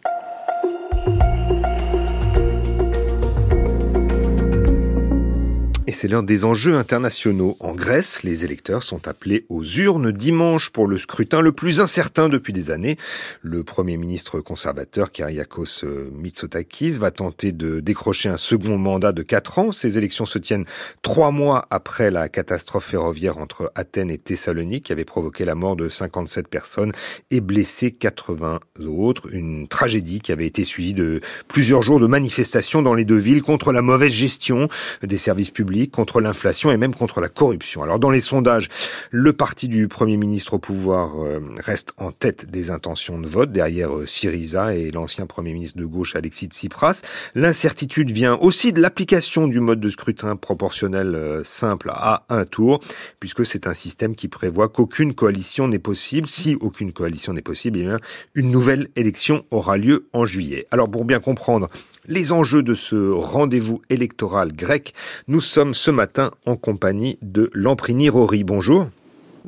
Et 5.89 5.93
c'est 5.93 6.09
l'un 6.09 6.21
des 6.21 6.43
enjeux 6.43 6.75
internationaux. 6.75 7.55
En 7.61 7.73
Grèce, 7.73 8.23
les 8.23 8.43
électeurs 8.43 8.83
sont 8.83 9.07
appelés 9.07 9.45
aux 9.47 9.63
urnes 9.63 10.11
dimanche 10.11 10.69
pour 10.69 10.85
le 10.85 10.97
scrutin 10.97 11.39
le 11.39 11.53
plus 11.53 11.79
incertain 11.79 12.27
depuis 12.27 12.51
des 12.51 12.71
années. 12.71 12.97
Le 13.41 13.63
Premier 13.63 13.95
ministre 13.95 14.41
conservateur 14.41 15.13
Kyriakos 15.13 15.85
Mitsotakis 16.11 16.99
va 16.99 17.11
tenter 17.11 17.53
de 17.53 17.79
décrocher 17.79 18.27
un 18.27 18.35
second 18.35 18.77
mandat 18.77 19.13
de 19.13 19.21
quatre 19.23 19.59
ans. 19.59 19.71
Ces 19.71 19.97
élections 19.97 20.25
se 20.25 20.37
tiennent 20.37 20.65
trois 21.03 21.31
mois 21.31 21.65
après 21.69 22.11
la 22.11 22.27
catastrophe 22.27 22.87
ferroviaire 22.87 23.37
entre 23.37 23.71
Athènes 23.73 24.11
et 24.11 24.17
Thessalonique 24.17 24.87
qui 24.87 24.91
avait 24.91 25.05
provoqué 25.05 25.45
la 25.45 25.55
mort 25.55 25.77
de 25.77 25.87
57 25.87 26.49
personnes 26.49 26.91
et 27.31 27.39
blessé 27.39 27.91
80 27.91 28.59
autres. 28.85 29.33
Une 29.33 29.69
tragédie 29.69 30.19
qui 30.19 30.33
avait 30.33 30.47
été 30.47 30.65
suivie 30.65 30.93
de 30.93 31.21
plusieurs 31.47 31.81
jours 31.81 32.01
de 32.01 32.07
manifestations 32.07 32.81
dans 32.81 32.93
les 32.93 33.05
deux 33.05 33.15
villes 33.15 33.41
contre 33.41 33.71
la 33.71 33.81
mauvaise 33.81 34.11
gestion 34.11 34.67
des 35.01 35.17
services 35.17 35.49
publics 35.49 35.76
contre 35.85 36.19
l'inflation 36.21 36.71
et 36.71 36.77
même 36.77 36.95
contre 36.95 37.21
la 37.21 37.29
corruption. 37.29 37.83
Alors 37.83 37.99
dans 37.99 38.09
les 38.09 38.21
sondages, 38.21 38.69
le 39.11 39.33
parti 39.33 39.67
du 39.67 39.87
Premier 39.87 40.17
ministre 40.17 40.55
au 40.55 40.59
pouvoir 40.59 41.21
euh, 41.21 41.39
reste 41.63 41.93
en 41.97 42.11
tête 42.11 42.49
des 42.49 42.71
intentions 42.71 43.19
de 43.19 43.27
vote, 43.27 43.51
derrière 43.51 43.95
euh, 43.95 44.07
Syriza 44.07 44.75
et 44.75 44.89
l'ancien 44.89 45.25
Premier 45.27 45.53
ministre 45.53 45.77
de 45.77 45.85
gauche 45.85 46.15
Alexis 46.15 46.47
Tsipras. 46.47 47.01
L'incertitude 47.35 48.11
vient 48.11 48.35
aussi 48.35 48.73
de 48.73 48.81
l'application 48.81 49.47
du 49.47 49.59
mode 49.59 49.79
de 49.79 49.89
scrutin 49.89 50.35
proportionnel 50.35 51.13
euh, 51.13 51.43
simple 51.43 51.91
à 51.93 52.25
un 52.29 52.45
tour, 52.45 52.79
puisque 53.19 53.45
c'est 53.45 53.67
un 53.67 53.73
système 53.73 54.15
qui 54.15 54.27
prévoit 54.27 54.69
qu'aucune 54.69 55.13
coalition 55.13 55.67
n'est 55.67 55.79
possible. 55.79 56.27
Si 56.27 56.57
aucune 56.61 56.93
coalition 56.93 57.33
n'est 57.33 57.41
possible, 57.41 57.79
eh 57.79 57.83
bien, 57.83 57.99
une 58.33 58.49
nouvelle 58.49 58.87
élection 58.95 59.45
aura 59.51 59.77
lieu 59.77 60.07
en 60.13 60.25
juillet. 60.25 60.65
Alors 60.71 60.89
pour 60.89 61.05
bien 61.05 61.19
comprendre 61.19 61.69
les 62.07 62.31
enjeux 62.31 62.63
de 62.63 62.73
ce 62.73 63.11
rendez-vous 63.11 63.81
électoral 63.89 64.53
grec. 64.53 64.93
Nous 65.27 65.41
sommes 65.41 65.73
ce 65.73 65.91
matin 65.91 66.31
en 66.45 66.55
compagnie 66.55 67.17
de 67.21 67.49
Lamprini 67.53 68.09
Rory. 68.09 68.43
Bonjour. 68.43 68.89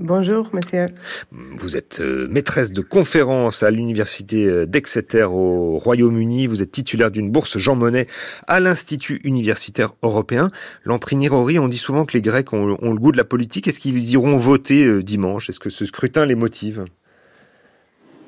Bonjour, 0.01 0.49
monsieur. 0.53 0.85
Vous 1.31 1.75
êtes 1.75 1.99
euh, 1.99 2.25
maîtresse 2.29 2.71
de 2.71 2.81
conférence 2.81 3.63
à 3.63 3.69
l'université 3.69 4.45
euh, 4.45 4.65
d'Exeter 4.65 5.25
au 5.25 5.77
Royaume-Uni. 5.77 6.47
Vous 6.47 6.61
êtes 6.61 6.71
titulaire 6.71 7.11
d'une 7.11 7.29
bourse 7.29 7.57
Jean 7.57 7.75
Monnet 7.75 8.07
à 8.47 8.61
l'Institut 8.61 9.19
universitaire 9.25 9.91
européen. 10.01 10.51
Lamprini 10.85 11.27
Rory, 11.27 11.59
on 11.59 11.67
dit 11.67 11.77
souvent 11.77 12.05
que 12.05 12.13
les 12.13 12.21
Grecs 12.21 12.53
ont, 12.53 12.77
ont, 12.81 12.93
le 12.93 12.99
goût 12.99 13.11
de 13.11 13.17
la 13.17 13.25
politique. 13.25 13.67
Est-ce 13.67 13.81
qu'ils 13.81 14.09
iront 14.11 14.37
voter 14.37 14.85
euh, 14.85 15.03
dimanche? 15.03 15.49
Est-ce 15.49 15.59
que 15.59 15.69
ce 15.69 15.83
scrutin 15.83 16.25
les 16.25 16.35
motive? 16.35 16.85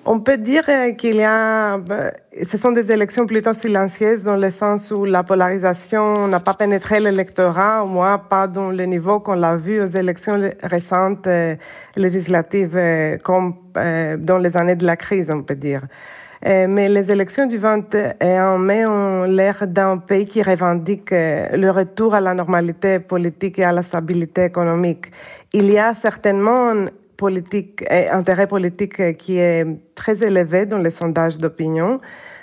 On 0.04 0.20
peut 0.20 0.38
dire 0.38 0.64
euh, 0.68 0.94
qu'il 0.94 1.18
y 1.18 1.24
a, 1.24 1.78
ben, 1.78 2.12
ce 2.44 2.58
sont 2.58 2.72
des 2.72 2.92
élections 2.92 3.28
plutôt 3.28 3.54
silencieuses 3.54 4.24
dans 4.24 4.36
le 4.36 4.50
sens 4.50 4.90
où 4.90 5.06
la 5.06 5.22
polarisation 5.22 6.28
n'a 6.28 6.40
pas 6.40 6.56
pénétré 6.56 7.00
l'électorat, 7.00 7.84
au 7.84 7.88
moins 7.88 8.18
pas 8.18 8.48
dans 8.48 8.72
le 8.72 8.84
niveau 8.86 9.20
qu'on 9.20 9.36
l'a 9.36 9.56
vu 9.56 9.80
aux 9.80 9.86
élections 9.86 10.40
récentes 10.64 11.28
euh, 11.28 11.56
législatives, 11.96 12.76
euh, 12.76 13.18
comme 13.20 13.54
dans 13.74 14.40
les 14.40 14.58
années 14.58 14.76
de 14.76 14.86
la 14.86 14.98
crise, 14.98 15.32
on 15.32 15.44
peut 15.44 15.56
dire. 15.56 15.82
mais 16.44 16.90
les 16.90 17.10
élections 17.10 17.46
du 17.46 17.58
21 17.58 18.58
mai 18.58 18.86
ont 18.86 19.24
l'air 19.24 19.66
d'un 19.68 19.98
pays 19.98 20.26
qui 20.26 20.42
revendique 20.42 21.12
le 21.12 21.70
retour 21.70 22.16
à 22.16 22.20
la 22.20 22.34
normalité 22.34 23.00
politique 23.00 23.60
et 23.60 23.64
à 23.64 23.72
la 23.72 23.84
stabilité 23.84 24.46
économique. 24.46 25.06
Il 25.54 25.72
y 25.72 25.78
a 25.78 25.94
certainement 25.94 26.74
politique, 27.26 27.84
intérêt 28.20 28.48
politique 28.48 29.16
qui 29.22 29.38
est 29.38 29.64
très 29.94 30.16
élevé 30.24 30.66
dans 30.66 30.82
les 30.86 30.90
sondages 31.02 31.38
d'opinion, 31.38 32.02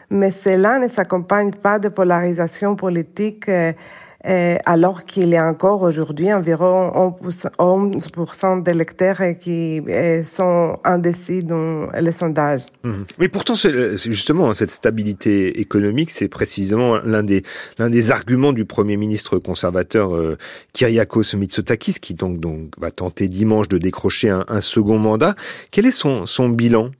mais 0.08 0.30
cela 0.30 0.78
ne 0.78 0.88
s'accompagne 0.88 1.50
pas 1.50 1.78
de 1.80 1.88
polarisation 1.88 2.76
politique 2.76 3.48
euh, 3.48 3.58
euh, 3.58 3.72
alors 4.66 5.04
qu'il 5.04 5.30
y 5.30 5.36
a 5.36 5.46
encore 5.46 5.82
aujourd'hui 5.82 6.32
environ 6.32 7.14
11% 7.58 8.62
d'électeurs 8.62 9.18
qui 9.40 9.80
euh, 9.88 10.22
sont 10.24 10.78
indécis 10.84 11.42
dans 11.42 11.88
les 11.98 12.12
sondages. 12.12 12.62
Mhm. 12.84 13.04
Mais 13.18 13.28
pourtant, 13.28 13.54
c'est 13.54 13.96
justement 13.96 14.54
cette 14.54 14.70
stabilité 14.70 15.60
économique, 15.60 16.10
c'est 16.10 16.28
précisément 16.28 16.98
l'un 16.98 17.22
des 17.22 17.42
des 17.78 18.10
arguments 18.10 18.52
du 18.52 18.64
premier 18.64 18.96
ministre 18.96 19.38
conservateur 19.38 20.14
euh, 20.14 20.36
Kyriakos 20.72 21.36
Mitsotakis, 21.36 21.94
qui 22.00 22.14
donc 22.14 22.38
va 22.78 22.90
tenter 22.90 23.28
dimanche 23.28 23.68
de 23.68 23.78
décrocher 23.78 24.30
un, 24.30 24.44
un 24.48 24.60
second 24.60 24.98
mandat. 24.98 25.34
Quel 25.70 25.86
est 25.86 25.92
son 25.92 26.26
son 26.26 26.48
bilan? 26.48 26.90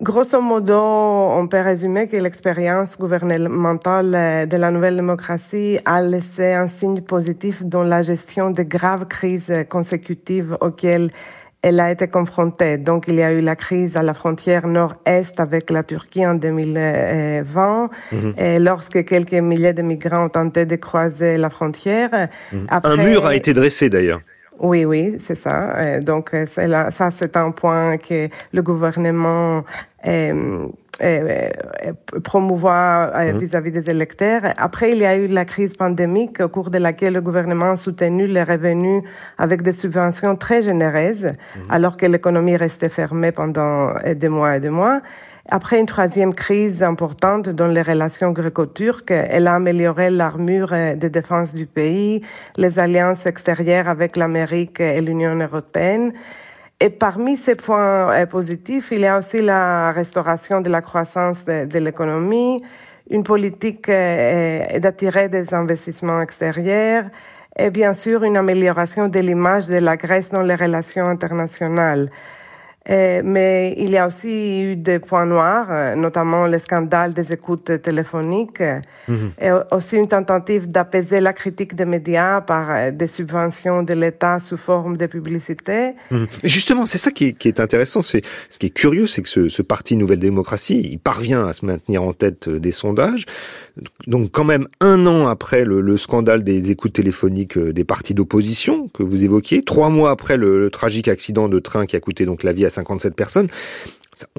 Grosso 0.00 0.40
modo, 0.40 0.76
on 0.76 1.46
peut 1.46 1.60
résumer 1.60 2.08
que 2.08 2.16
l'expérience 2.16 2.98
gouvernementale 2.98 4.48
de 4.48 4.56
la 4.56 4.72
nouvelle 4.72 4.96
démocratie 4.96 5.78
a 5.84 6.02
laissé 6.02 6.52
un 6.52 6.66
signe 6.66 7.00
positif 7.00 7.62
dans 7.64 7.84
la 7.84 8.02
gestion 8.02 8.50
des 8.50 8.64
graves 8.64 9.06
crises 9.06 9.54
consécutives 9.68 10.56
auxquelles 10.60 11.10
elle 11.62 11.78
a 11.78 11.92
été 11.92 12.08
confrontée. 12.08 12.76
Donc, 12.76 13.04
il 13.06 13.14
y 13.14 13.22
a 13.22 13.32
eu 13.32 13.40
la 13.40 13.54
crise 13.54 13.96
à 13.96 14.02
la 14.02 14.14
frontière 14.14 14.66
nord-est 14.66 15.38
avec 15.38 15.70
la 15.70 15.84
Turquie 15.84 16.26
en 16.26 16.34
2020, 16.34 17.90
mhm. 18.12 18.34
et 18.36 18.58
lorsque 18.58 19.04
quelques 19.04 19.32
milliers 19.32 19.72
de 19.72 19.82
migrants 19.82 20.26
ont 20.26 20.28
tenté 20.28 20.66
de 20.66 20.76
croiser 20.76 21.36
la 21.36 21.50
frontière. 21.50 22.10
Mhm. 22.52 22.66
un 22.68 22.96
mur 22.96 23.26
a 23.26 23.36
été 23.36 23.54
dressé 23.54 23.88
d'ailleurs. 23.88 24.20
Oui, 24.60 24.84
oui, 24.84 25.16
c'est 25.18 25.34
ça. 25.34 25.76
Euh, 25.76 26.00
donc, 26.00 26.32
euh, 26.32 26.46
là, 26.66 26.90
ça, 26.90 27.10
c'est 27.10 27.36
un 27.36 27.50
point 27.50 27.98
que 27.98 28.28
le 28.52 28.62
gouvernement 28.62 29.64
euh, 30.06 30.68
promouvoir 32.22 33.18
mhm. 33.18 33.38
vis-à-vis 33.38 33.72
des 33.72 33.90
électeurs. 33.90 34.42
Après, 34.56 34.92
il 34.92 34.98
y 34.98 35.04
a 35.04 35.16
eu 35.16 35.26
la 35.26 35.44
crise 35.44 35.74
pandémique 35.74 36.40
au 36.40 36.48
cours 36.48 36.70
de 36.70 36.78
laquelle 36.78 37.14
le 37.14 37.20
gouvernement 37.20 37.72
a 37.72 37.76
soutenu 37.76 38.26
les 38.26 38.44
revenus 38.44 39.02
avec 39.36 39.62
des 39.62 39.72
subventions 39.72 40.36
très 40.36 40.62
généreuses, 40.62 41.24
mhm. 41.24 41.62
alors 41.68 41.96
que 41.96 42.06
l'économie 42.06 42.56
restait 42.56 42.90
fermée 42.90 43.32
pendant 43.32 43.94
des 44.04 44.28
mois 44.28 44.56
et 44.56 44.60
des 44.60 44.70
mois. 44.70 45.00
Après 45.50 45.78
une 45.78 45.86
troisième 45.86 46.34
crise 46.34 46.82
importante 46.82 47.50
dans 47.50 47.66
les 47.66 47.82
relations 47.82 48.32
gréco-turques, 48.32 49.10
elle 49.10 49.46
a 49.46 49.54
amélioré 49.54 50.08
l'armure 50.08 50.70
de 50.70 51.08
défense 51.08 51.54
du 51.54 51.66
pays, 51.66 52.22
les 52.56 52.78
alliances 52.78 53.26
extérieures 53.26 53.88
avec 53.88 54.16
l'Amérique 54.16 54.80
et 54.80 55.02
l'Union 55.02 55.34
européenne. 55.34 56.12
Et 56.80 56.88
parmi 56.88 57.36
ces 57.36 57.54
points 57.54 58.10
euh, 58.10 58.26
positifs, 58.26 58.88
il 58.90 59.00
y 59.00 59.06
a 59.06 59.18
aussi 59.18 59.42
la 59.42 59.92
restauration 59.92 60.60
de 60.60 60.68
la 60.68 60.80
croissance 60.80 61.44
de, 61.44 61.78
l'économie, 61.78 62.62
une 63.10 63.22
politique 63.22 63.88
euh, 63.88 64.78
d'attirer 64.80 65.28
des 65.28 65.54
investissements 65.54 66.20
extérieurs 66.20 67.04
et 67.56 67.70
bien 67.70 67.92
sûr 67.92 68.24
une 68.24 68.36
amélioration 68.36 69.08
de 69.08 69.20
l'image 69.20 69.68
de 69.68 69.76
la 69.76 69.96
Grèce 69.96 70.30
dans 70.30 70.42
les 70.42 70.56
relations 70.56 71.06
internationales. 71.06 72.10
Euh, 72.90 73.22
mais 73.24 73.74
il 73.78 73.90
y 73.90 73.96
a 73.96 74.06
aussi 74.06 74.60
eu 74.60 74.76
des 74.76 74.98
points 74.98 75.24
noirs, 75.24 75.68
euh, 75.70 75.94
notamment 75.94 76.46
le 76.46 76.58
scandale 76.58 77.14
des 77.14 77.32
écoutes 77.32 77.80
téléphoniques, 77.80 78.62
mhm. 79.08 79.30
et 79.40 79.50
aussi 79.70 79.96
une 79.96 80.08
tentative 80.08 80.70
d'apaiser 80.70 81.20
la 81.20 81.32
critique 81.32 81.74
des 81.74 81.86
médias 81.86 82.42
par 82.42 82.70
euh, 82.70 82.90
des 82.90 83.06
subventions 83.06 83.82
de 83.82 83.94
l'État 83.94 84.38
sous 84.38 84.58
forme 84.58 84.98
de 84.98 85.06
publicité. 85.06 85.94
Mhm. 86.10 86.26
Justement, 86.42 86.84
c'est 86.84 86.98
ça 86.98 87.10
qui 87.10 87.28
est, 87.28 87.38
qui 87.38 87.48
est 87.48 87.58
intéressant. 87.58 88.02
C'est 88.02 88.22
ce 88.50 88.58
qui 88.58 88.66
est 88.66 88.74
curieux, 88.74 89.06
c'est 89.06 89.22
que 89.22 89.28
ce, 89.28 89.48
ce, 89.48 89.62
parti 89.62 89.96
Nouvelle 89.96 90.18
Démocratie, 90.20 90.80
il 90.84 90.98
parvient 90.98 91.46
à 91.46 91.54
se 91.54 91.64
maintenir 91.64 92.02
en 92.02 92.12
tête 92.12 92.50
des 92.50 92.72
sondages. 92.72 93.24
Donc, 94.06 94.30
quand 94.30 94.44
même, 94.44 94.68
un 94.80 95.06
an 95.06 95.26
après 95.26 95.64
le, 95.64 95.80
le 95.80 95.96
scandale 95.96 96.44
des 96.44 96.70
écoutes 96.70 96.92
téléphoniques 96.92 97.58
des 97.58 97.84
partis 97.84 98.14
d'opposition 98.14 98.88
que 98.88 99.02
vous 99.02 99.24
évoquiez, 99.24 99.62
trois 99.62 99.90
mois 99.90 100.10
après 100.10 100.36
le, 100.36 100.60
le 100.60 100.70
tragique 100.70 101.08
accident 101.08 101.48
de 101.48 101.58
train 101.58 101.86
qui 101.86 101.96
a 101.96 102.00
coûté 102.00 102.24
donc 102.24 102.42
la 102.42 102.52
vie 102.52 102.64
à 102.64 102.70
57 102.70 103.14
personnes. 103.14 103.48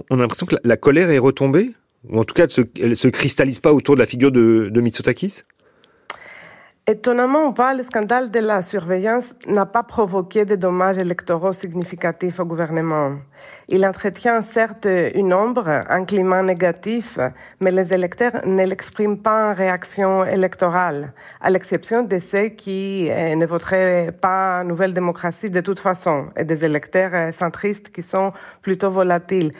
On 0.09 0.19
a 0.19 0.21
l'impression 0.21 0.45
que 0.45 0.55
la, 0.63 0.77
colère 0.77 1.09
est 1.09 1.17
retombée, 1.17 1.71
ou 2.09 2.19
en 2.19 2.23
tout 2.23 2.33
cas, 2.33 2.45
elle 2.79 2.89
ne 2.89 2.95
se, 2.95 3.07
cristallise 3.07 3.59
pas 3.59 3.73
autour 3.73 3.95
de 3.95 3.99
la 3.99 4.05
figure 4.05 4.31
de, 4.31 4.69
de 4.71 4.81
Mitsotakis? 4.81 5.41
Étonnamment 6.87 7.47
ou 7.47 7.51
pas, 7.51 7.73
le 7.73 7.81
scandale 7.81 8.29
de 8.29 8.39
la 8.39 8.61
surveillance 8.61 9.33
n'a 9.47 9.65
pas 9.65 9.81
provoqué 9.81 10.45
de 10.45 10.55
dommages 10.55 10.99
électoraux 10.99 11.51
significatifs 11.51 12.39
au 12.39 12.45
gouvernement. 12.45 13.13
Il 13.69 13.83
entretient 13.87 14.43
certes 14.43 14.87
une 15.15 15.33
ombre, 15.33 15.67
un 15.89 16.05
climat 16.05 16.43
négatif, 16.43 17.17
mais 17.59 17.71
les 17.71 17.91
électeurs 17.91 18.45
ne 18.45 18.63
l'expriment 18.65 19.17
pas 19.17 19.49
en 19.49 19.53
réaction 19.55 20.25
électorale, 20.25 21.13
à 21.41 21.49
l'exception 21.49 22.03
de 22.03 22.19
ceux 22.19 22.49
qui 22.49 23.07
euh, 23.09 23.33
ne 23.33 23.47
voteraient 23.47 24.11
pas 24.21 24.63
Nouvelle 24.63 24.93
démocratie 24.93 25.49
de 25.49 25.61
toute 25.61 25.79
façon, 25.79 26.27
et 26.37 26.43
des 26.43 26.65
électeurs 26.65 27.15
euh, 27.15 27.31
centristes 27.31 27.89
qui 27.89 28.03
sont 28.03 28.31
plutôt 28.61 28.91
volatiles. 28.91 29.53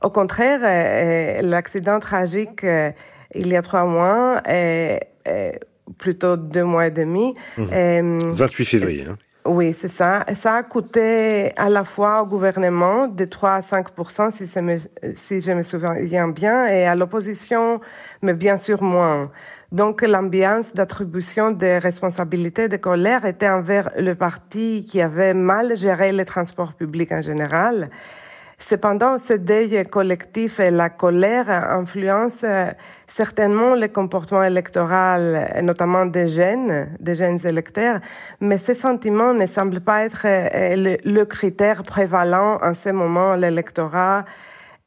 Au 0.00 0.10
contraire, 0.10 0.60
euh, 0.62 1.42
l'accident 1.42 1.98
tragique 1.98 2.64
il 3.34 3.48
y 3.48 3.56
a 3.56 3.62
trois 3.62 3.84
mois 3.84 4.40
plutôt 5.96 6.36
deux 6.36 6.64
mois 6.64 6.88
et 6.88 6.90
demi. 6.90 7.34
28 7.56 8.62
mmh. 8.62 8.64
février. 8.64 9.06
Hein. 9.08 9.16
Oui, 9.48 9.72
c'est 9.72 9.88
ça. 9.88 10.24
Ça 10.34 10.56
a 10.56 10.62
coûté 10.62 11.56
à 11.56 11.70
la 11.70 11.82
fois 11.82 12.22
au 12.22 12.26
gouvernement 12.26 13.06
de 13.06 13.24
3 13.24 13.54
à 13.54 13.62
5 13.62 13.86
si, 14.30 14.46
si 14.46 15.40
je 15.40 15.52
me 15.52 15.62
souviens 15.62 16.28
bien, 16.28 16.66
et 16.66 16.84
à 16.84 16.94
l'opposition, 16.94 17.80
mais 18.20 18.34
bien 18.34 18.58
sûr 18.58 18.82
moins. 18.82 19.30
Donc 19.72 20.02
l'ambiance 20.02 20.74
d'attribution 20.74 21.50
des 21.50 21.78
responsabilités 21.78 22.68
de 22.68 22.76
colère 22.76 23.24
était 23.24 23.48
envers 23.48 23.90
le 23.96 24.14
parti 24.14 24.84
qui 24.86 25.00
avait 25.00 25.34
mal 25.34 25.76
géré 25.76 26.12
les 26.12 26.24
transports 26.26 26.74
publics 26.74 27.12
en 27.12 27.22
général 27.22 27.90
Cependant, 28.58 29.18
ce 29.18 29.34
deuil 29.34 29.82
collectif 29.84 30.58
et 30.58 30.70
la 30.70 30.90
colère 30.90 31.48
influencent 31.48 32.44
euh, 32.44 32.66
certainement 33.06 33.76
le 33.76 33.86
comportement 33.86 34.42
électoral, 34.42 35.60
notamment 35.62 36.06
des 36.06 36.28
jeunes, 36.28 36.88
des 36.98 37.14
jeunes 37.14 37.38
électeurs, 37.46 38.00
mais 38.40 38.58
ces 38.58 38.74
sentiments 38.74 39.32
ne 39.32 39.46
semblent 39.46 39.80
pas 39.80 40.04
être 40.04 40.26
euh, 40.26 40.96
le, 41.04 41.24
critère 41.24 41.84
prévalent 41.84 42.58
en 42.60 42.74
ce 42.74 42.88
moment. 42.90 43.36
L'électorat 43.36 44.24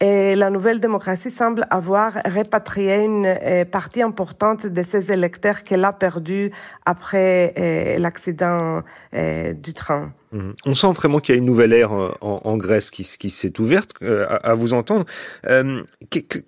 et 0.02 0.36
la 0.36 0.50
nouvelle 0.50 0.80
démocratie 0.80 1.30
semble 1.30 1.68
avoir 1.70 2.14
répatrié 2.26 3.02
une 3.02 3.28
euh, 3.28 3.66
partie 3.66 4.02
importante 4.02 4.66
de 4.66 4.82
ses 4.84 5.12
électeurs 5.12 5.64
qu'elle 5.64 5.86
a 5.86 5.94
perdus 5.94 6.52
après 6.88 7.54
euh, 7.56 8.00
l'accident 8.00 8.82
euh, 9.14 9.54
du 9.54 9.76
train. 9.76 10.12
Mhm. 10.32 10.54
On 10.66 10.74
sent 10.76 10.92
vraiment 10.94 11.20
qu'il 11.20 11.36
y 11.36 11.38
a 11.38 11.40
une 11.40 11.46
nouvelle 11.46 11.74
ère 11.74 11.92
en, 12.22 12.58
Grèce 12.58 12.92
qui, 12.92 13.04
qui 13.04 13.30
s'est 13.30 13.60
ouverte, 13.60 13.92
à, 14.02 14.54
vous 14.54 14.74
entendre. 14.74 15.06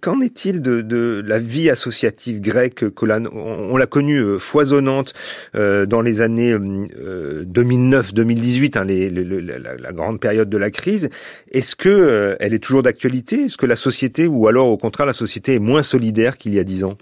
Qu'en 0.01 0.21
est-il 0.21 0.61
de, 0.61 1.21
la 1.25 1.39
vie 1.39 1.69
associative 1.69 2.39
grecque 2.41 2.89
que 2.89 3.05
on, 3.33 3.77
l'a 3.77 3.87
connue 3.87 4.39
foisonnante 4.39 5.13
dans 5.53 6.01
les 6.01 6.21
années 6.21 6.55
2009-2018, 6.55 8.77
hein, 8.77 8.85
la, 8.85 9.09
la, 9.77 9.91
grande 9.91 10.19
période 10.19 10.49
de 10.49 10.57
la 10.57 10.71
crise 10.71 11.09
Est-ce 11.51 11.75
que 11.75 12.35
elle 12.39 12.53
est 12.53 12.59
toujours 12.59 12.83
d'actualité? 12.83 13.45
Est-ce 13.45 13.57
que 13.57 13.65
la 13.65 13.75
société, 13.75 14.27
ou 14.27 14.47
alors 14.47 14.67
au 14.67 14.77
contraire 14.77 15.05
la 15.05 15.13
société, 15.13 15.55
est 15.55 15.59
moins 15.59 15.83
solidaire 15.83 16.37
qu'il 16.37 16.53
y 16.53 16.59
a 16.59 16.63
dix 16.63 16.83
ans? 16.83 16.95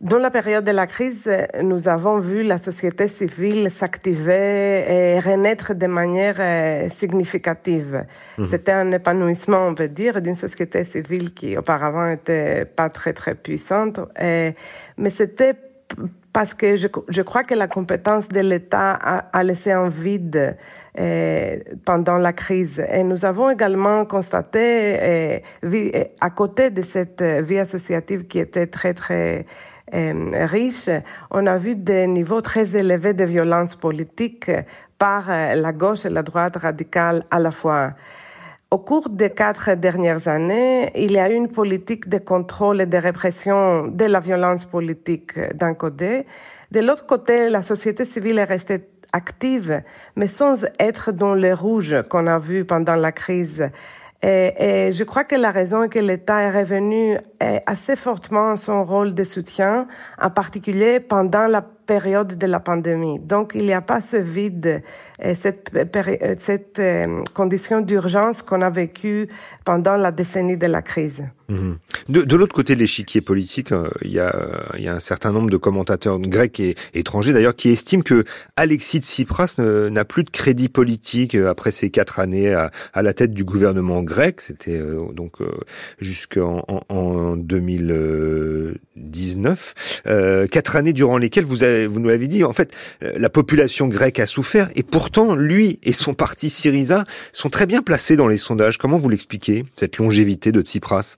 Dans 0.00 0.18
la 0.18 0.30
période 0.30 0.64
de 0.64 0.70
la 0.72 0.86
crise, 0.86 1.30
nous 1.62 1.88
avons 1.88 2.18
vu 2.18 2.42
la 2.42 2.58
société 2.58 3.08
civile 3.08 3.70
s'activer 3.70 4.84
et 4.88 5.20
renaître 5.20 5.74
de 5.74 5.86
manière 5.86 6.36
euh, 6.38 6.88
significative. 6.90 8.04
Mmh. 8.36 8.46
C'était 8.46 8.72
un 8.72 8.90
épanouissement, 8.92 9.66
on 9.66 9.74
peut 9.74 9.88
dire, 9.88 10.20
d'une 10.20 10.34
société 10.34 10.84
civile 10.84 11.32
qui 11.32 11.56
auparavant 11.56 12.10
était 12.10 12.66
pas 12.66 12.90
très 12.90 13.14
très 13.14 13.34
puissante, 13.34 14.00
mais 14.18 15.10
c'était 15.10 15.54
parce 16.32 16.52
que 16.52 16.76
je, 16.76 16.88
je, 17.08 17.22
crois 17.22 17.44
que 17.44 17.54
la 17.54 17.66
compétence 17.66 18.28
de 18.28 18.40
l'État 18.40 18.90
a, 18.92 19.16
a, 19.32 19.42
laissé 19.42 19.72
un 19.72 19.88
vide 19.88 20.58
euh, 20.98 21.58
pendant 21.86 22.18
la 22.18 22.34
crise. 22.34 22.84
Et 22.92 23.02
nous 23.04 23.24
avons 23.24 23.48
également 23.48 24.04
constaté, 24.04 24.98
euh, 25.00 25.38
vie, 25.62 25.92
à 26.20 26.28
côté 26.28 26.68
de 26.68 26.82
cette 26.82 27.22
vie 27.22 27.58
associative 27.58 28.26
qui 28.26 28.38
était 28.38 28.66
très, 28.66 28.92
très 28.92 29.46
riche, 29.92 30.90
on 31.30 31.46
a 31.46 31.56
vu 31.56 31.76
des 31.76 32.06
niveaux 32.06 32.40
très 32.40 32.76
élevés 32.76 33.14
de 33.14 33.24
violence 33.24 33.76
politique 33.76 34.50
par 34.98 35.28
la 35.28 35.72
gauche 35.72 36.06
et 36.06 36.10
la 36.10 36.22
droite 36.22 36.56
radicale 36.56 37.22
à 37.30 37.38
la 37.38 37.50
fois. 37.50 37.92
Au 38.70 38.78
cours 38.78 39.08
des 39.08 39.30
quatre 39.30 39.74
dernières 39.76 40.26
années, 40.26 40.90
il 40.96 41.12
y 41.12 41.18
a 41.18 41.30
eu 41.30 41.34
une 41.34 41.48
politique 41.48 42.08
de 42.08 42.18
contrôle 42.18 42.80
et 42.80 42.86
de 42.86 42.96
répression 42.96 43.86
de 43.86 44.06
la 44.06 44.18
violence 44.18 44.64
politique 44.64 45.38
d'un 45.54 45.74
côté. 45.74 46.26
De 46.72 46.80
l'autre 46.80 47.06
côté, 47.06 47.48
la 47.48 47.62
société 47.62 48.04
civile 48.04 48.38
est 48.38 48.44
restée 48.44 48.88
active, 49.12 49.82
mais 50.16 50.26
sans 50.26 50.66
être 50.80 51.12
dans 51.12 51.34
le 51.34 51.54
rouge 51.54 51.96
qu'on 52.10 52.26
a 52.26 52.38
vu 52.38 52.64
pendant 52.64 52.96
la 52.96 53.12
crise. 53.12 53.70
Et, 54.22 54.90
je 54.92 55.04
crois 55.04 55.24
que 55.24 55.36
la 55.36 55.50
raison 55.50 55.82
est 55.84 55.88
que 55.88 55.98
l'État 55.98 56.40
est 56.40 56.50
revenu 56.50 57.18
assez 57.66 57.96
fortement 57.96 58.52
à 58.52 58.56
son 58.56 58.84
rôle 58.84 59.14
de 59.14 59.24
soutien, 59.24 59.86
en 60.20 60.30
particulier 60.30 61.00
pendant 61.00 61.46
la 61.46 61.62
période 61.62 62.36
de 62.36 62.46
la 62.46 62.58
pandémie. 62.58 63.20
Donc, 63.20 63.52
il 63.54 63.64
n'y 63.64 63.74
a 63.74 63.80
pas 63.80 64.00
ce 64.00 64.16
vide, 64.16 64.82
cette, 65.20 65.70
cette 66.38 66.82
condition 67.34 67.80
d'urgence 67.80 68.42
qu'on 68.42 68.62
a 68.62 68.70
vécue 68.70 69.28
pendant 69.66 69.96
la 69.96 70.12
décennie 70.12 70.56
de 70.56 70.66
la 70.66 70.80
crise. 70.80 71.24
Mmh. 71.48 71.72
De, 72.08 72.36
l'autre 72.36 72.54
côté 72.54 72.74
de 72.74 72.80
l'échiquier 72.80 73.20
politique, 73.20 73.70
euh, 73.72 73.88
il, 74.02 74.12
y 74.12 74.20
a, 74.20 74.32
un 74.72 75.00
certain 75.00 75.32
nombre 75.32 75.50
de 75.50 75.56
commentateurs 75.56 76.20
grecs 76.20 76.60
et 76.60 76.76
étrangers 76.94 77.32
d'ailleurs 77.32 77.56
qui 77.56 77.70
estiment 77.70 78.02
que 78.02 78.24
Alexis 78.56 79.00
Tsipras 79.00 79.56
n'a 79.58 80.04
plus 80.04 80.22
de 80.22 80.30
crédit 80.30 80.68
politique 80.68 81.34
euh, 81.34 81.50
après 81.50 81.72
ces 81.72 81.90
quatre 81.90 82.20
années 82.20 82.54
à, 82.54 82.70
la 82.94 83.12
tête 83.12 83.34
du 83.34 83.42
gouvernement 83.44 84.04
grec. 84.04 84.40
C'était 84.40 84.78
euh, 84.78 85.12
donc 85.12 85.38
jusqu'en 86.00 86.64
en, 86.68 86.80
en 86.88 87.36
2019. 87.36 90.02
Euh, 90.06 90.46
quatre 90.46 90.76
années 90.76 90.92
durant 90.92 91.18
lesquelles 91.18 91.44
vous, 91.44 91.64
vous 91.88 92.00
nous 92.00 92.08
l'avez 92.08 92.28
dit, 92.28 92.44
en 92.44 92.52
fait, 92.52 92.72
la 93.00 93.30
population 93.30 93.88
grecque 93.88 94.20
a 94.20 94.26
souffert 94.26 94.70
et 94.76 94.84
pourtant 94.84 95.34
lui 95.34 95.80
et 95.82 95.92
son 95.92 96.14
parti 96.14 96.50
Syriza 96.50 97.04
sont 97.32 97.50
très 97.50 97.66
bien 97.66 97.82
placés 97.82 98.14
dans 98.14 98.28
les 98.28 98.36
sondages. 98.36 98.78
Comment 98.78 98.98
vous 98.98 99.08
l'expliquez? 99.08 99.55
Cette 99.76 99.98
longévité 99.98 100.52
de 100.52 100.60
Tsipras? 100.60 101.16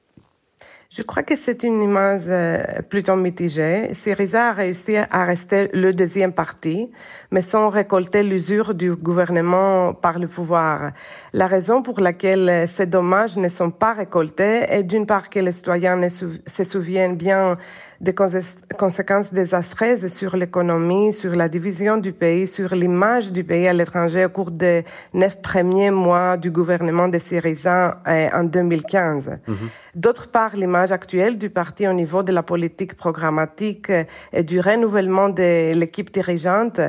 Je 0.91 1.03
crois 1.03 1.23
que 1.23 1.37
c'est 1.37 1.65
une 1.65 1.83
image 1.83 2.23
euh, 2.29 2.81
plutôt 2.89 3.15
mitigée. 3.15 3.93
Syriza 3.93 4.49
a 4.49 4.53
réussi 4.53 4.97
à 4.97 5.25
rester 5.27 5.69
le 5.75 5.93
deuxième 5.93 6.33
parti, 6.33 6.91
mais 7.31 7.43
sans 7.43 7.69
récolter 7.69 8.23
l'usure 8.23 8.73
du 8.73 8.95
gouvernement 8.95 9.93
par 9.93 10.19
le 10.19 10.29
pouvoir. 10.29 10.93
La 11.33 11.47
raison 11.47 11.83
pour 11.83 12.01
laquelle 12.01 12.67
ces 12.69 12.87
dommages 12.87 13.37
ne 13.37 13.49
sont 13.49 13.71
pas 13.71 13.93
récoltés 13.93 14.65
est 14.69 14.83
d'une 14.83 15.07
part 15.07 15.29
que 15.29 15.41
les 15.41 15.53
citoyens 15.53 16.09
se 16.09 16.65
souviennent 16.65 17.17
bien 17.17 17.59
des 18.01 18.15
conséquences 18.15 19.33
désastreuses 19.33 20.07
sur 20.07 20.37
l'économie, 20.37 21.13
sur 21.13 21.35
la 21.35 21.49
division 21.49 21.97
du 21.97 22.13
pays, 22.13 22.47
sur 22.47 22.73
l'image 22.75 23.33
du 23.33 23.43
pays 23.43 23.67
à 23.67 23.73
l'étranger 23.73 24.25
au 24.25 24.29
cours 24.29 24.53
des 24.53 24.85
neuf 25.15 25.41
premiers 25.43 25.91
mois 25.91 26.37
du 26.37 26.51
gouvernement 26.53 27.09
de 27.09 27.19
Syriza 27.19 27.99
en 28.07 28.45
2015. 28.45 29.29
Mm 29.29 29.53
-hmm. 29.53 29.69
D'autre 29.99 30.29
part, 30.29 30.55
l'image 30.55 30.93
actuelle 30.93 31.39
du 31.39 31.51
parti 31.51 31.89
au 31.89 31.93
niveau 31.93 32.23
de 32.23 32.33
la 32.33 32.45
politique 32.45 32.95
programmatique 32.95 33.91
et 34.33 34.45
du 34.45 34.61
renouvellement 34.61 35.29
de 35.29 35.73
l'équipe 35.81 36.11
dirigeante 36.13 36.81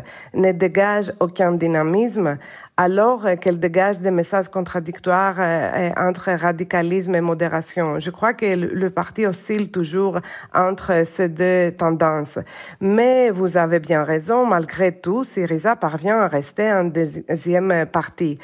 ne 0.44 0.52
dégage 0.52 1.12
aucun 1.20 1.52
dynamisme 1.54 2.38
alors 2.80 3.26
qu'elle 3.42 3.60
dégage 3.60 4.00
des 4.00 4.10
messages 4.10 4.48
contradictoires 4.48 5.36
euh, 5.38 5.90
entre 5.98 6.32
radicalisme 6.32 7.14
et 7.14 7.20
modération. 7.20 8.00
Je 8.00 8.10
crois 8.10 8.34
que 8.34 8.46
le 8.46 8.90
parti 8.90 9.26
oscille 9.26 9.70
toujours 9.70 10.20
entre 10.56 11.04
ces 11.06 11.28
deux 11.28 11.74
tendances. 11.78 12.40
Mais 12.80 13.32
vous 13.32 13.58
avez 13.58 13.80
bien 13.80 14.06
raison, 14.06 14.46
malgré 14.46 14.94
tout, 14.94 15.26
Syriza 15.26 15.76
parvient 15.76 16.20
à 16.20 16.30
rester 16.30 16.70
un 16.70 16.86
deuxième 16.86 17.86
parti. 17.86 18.40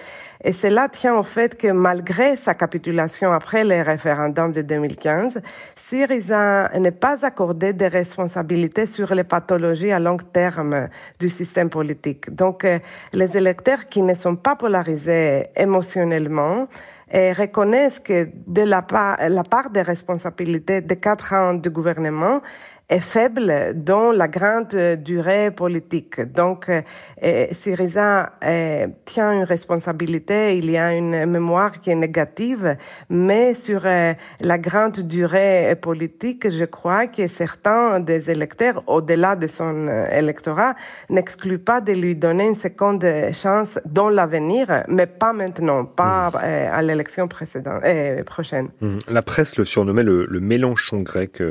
Et 0.47 0.53
cela 0.53 0.89
tient 0.89 1.15
au 1.15 1.23
fait 1.23 1.57
que 1.57 1.71
malgré 1.71 2.37
sa 2.37 2.53
capitulation 2.53 3.33
après 3.33 3.63
les 3.63 3.81
référendums 3.81 4.51
de 4.51 4.61
2015, 4.61 5.41
Syriza 5.75 6.69
n'est 6.77 6.91
pas 6.91 7.25
accordé 7.25 7.73
des 7.73 7.87
responsabilités 7.87 8.85
sur 8.85 9.15
les 9.15 9.23
pathologies 9.23 9.91
à 9.91 9.99
long 9.99 10.17
terme 10.17 10.89
du 11.19 11.31
système 11.31 11.71
politique. 11.71 12.29
Donc, 12.29 12.63
les 13.11 13.35
électeurs 13.35 13.87
qui 13.89 14.03
ne 14.03 14.13
sont 14.13 14.35
pas 14.35 14.55
polarisés 14.55 15.47
émotionnellement 15.55 16.67
et 17.11 17.33
reconnaissent 17.33 17.99
que 17.99 18.29
de 18.45 18.61
la 18.61 18.83
part, 18.83 19.17
la 19.27 19.43
part 19.43 19.71
des 19.71 19.81
responsabilités 19.81 20.81
des 20.81 20.97
quatre 20.97 21.33
ans 21.33 21.55
du 21.55 21.71
gouvernement 21.71 22.41
est 22.89 22.99
faible 22.99 23.73
dans 23.75 24.11
la 24.11 24.27
grande 24.27 24.75
durée 25.03 25.49
politique. 25.49 26.21
Donc, 26.21 26.69
euh, 26.69 27.47
Syriza 27.51 28.33
euh, 28.43 28.87
tient 29.05 29.31
une 29.31 29.43
responsabilité, 29.43 30.57
il 30.57 30.69
y 30.69 30.77
a 30.77 30.93
une 30.93 31.25
mémoire 31.25 31.81
qui 31.81 31.89
est 31.89 31.95
négative, 31.95 32.77
mais 33.09 33.55
sur 33.55 33.81
euh, 33.85 34.13
la 34.39 34.57
grande 34.59 34.99
durée 34.99 35.75
politique, 35.81 36.49
je 36.49 36.65
crois 36.65 37.07
que 37.07 37.27
certains 37.27 37.99
des 37.99 38.29
électeurs, 38.29 38.83
au-delà 38.87 39.35
de 39.35 39.47
son 39.47 39.87
électorat, 40.11 40.75
n'excluent 41.09 41.57
pas 41.57 41.81
de 41.81 41.93
lui 41.93 42.15
donner 42.15 42.45
une 42.45 42.53
seconde 42.53 43.05
chance 43.33 43.79
dans 43.85 44.09
l'avenir, 44.09 44.83
mais 44.87 45.07
pas 45.07 45.33
maintenant, 45.33 45.85
pas 45.85 46.29
mmh. 46.29 46.37
à 46.71 46.81
l'élection 46.83 47.27
précédente, 47.27 47.81
prochaine. 48.25 48.69
Mmh. 48.81 48.97
La 49.07 49.21
presse 49.21 49.57
le 49.57 49.65
surnommait 49.65 50.03
le, 50.03 50.27
le 50.29 50.39
Mélenchon 50.39 51.01
grec 51.01 51.41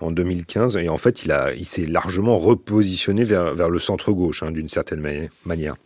en 0.00 0.10
2015 0.10 0.71
et 0.76 0.88
en 0.88 0.98
fait, 0.98 1.24
il, 1.24 1.34
il 1.56 1.66
s'est 1.66 1.86
largement 1.86 2.38
repositionné 2.38 3.24
vers, 3.24 3.54
vers 3.54 3.70
le 3.70 3.78
centre-gauche, 3.78 4.42
hein, 4.42 4.50
d'une 4.50 4.68
certaine 4.68 5.28
manière. 5.44 5.76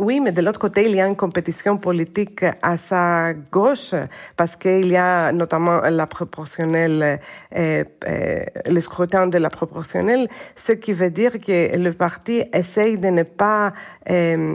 Oui, 0.00 0.18
mais 0.18 0.32
de 0.32 0.40
l'autre 0.40 0.58
côté, 0.58 0.86
il 0.86 0.96
y 0.96 1.00
a 1.00 1.06
une 1.06 1.14
compétition 1.14 1.76
politique 1.76 2.42
à 2.62 2.78
sa 2.78 3.34
gauche 3.34 3.94
parce 4.34 4.56
qu'il 4.56 4.88
y 4.88 4.96
a 4.96 5.30
notamment 5.30 5.82
la 5.82 6.06
proportionnelle, 6.06 7.20
euh, 7.54 7.84
euh, 8.08 8.44
le 8.66 8.80
scrutin 8.80 9.26
de 9.26 9.36
la 9.36 9.50
proportionnelle, 9.50 10.26
ce 10.56 10.72
qui 10.72 10.94
veut 10.94 11.10
dire 11.10 11.32
que 11.32 11.76
le 11.76 11.92
parti 11.92 12.42
essaye 12.54 12.96
de 12.96 13.08
ne 13.08 13.24
pas, 13.24 13.74
euh, 14.08 14.54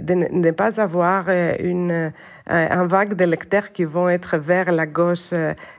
de 0.00 0.14
ne 0.14 0.50
pas 0.52 0.80
avoir 0.80 1.28
une 1.28 2.12
un 2.48 2.86
vague 2.86 3.14
d'électeurs 3.14 3.72
qui 3.72 3.84
vont 3.84 4.08
être 4.08 4.36
vers 4.38 4.72
la 4.72 4.86
gauche 4.86 5.32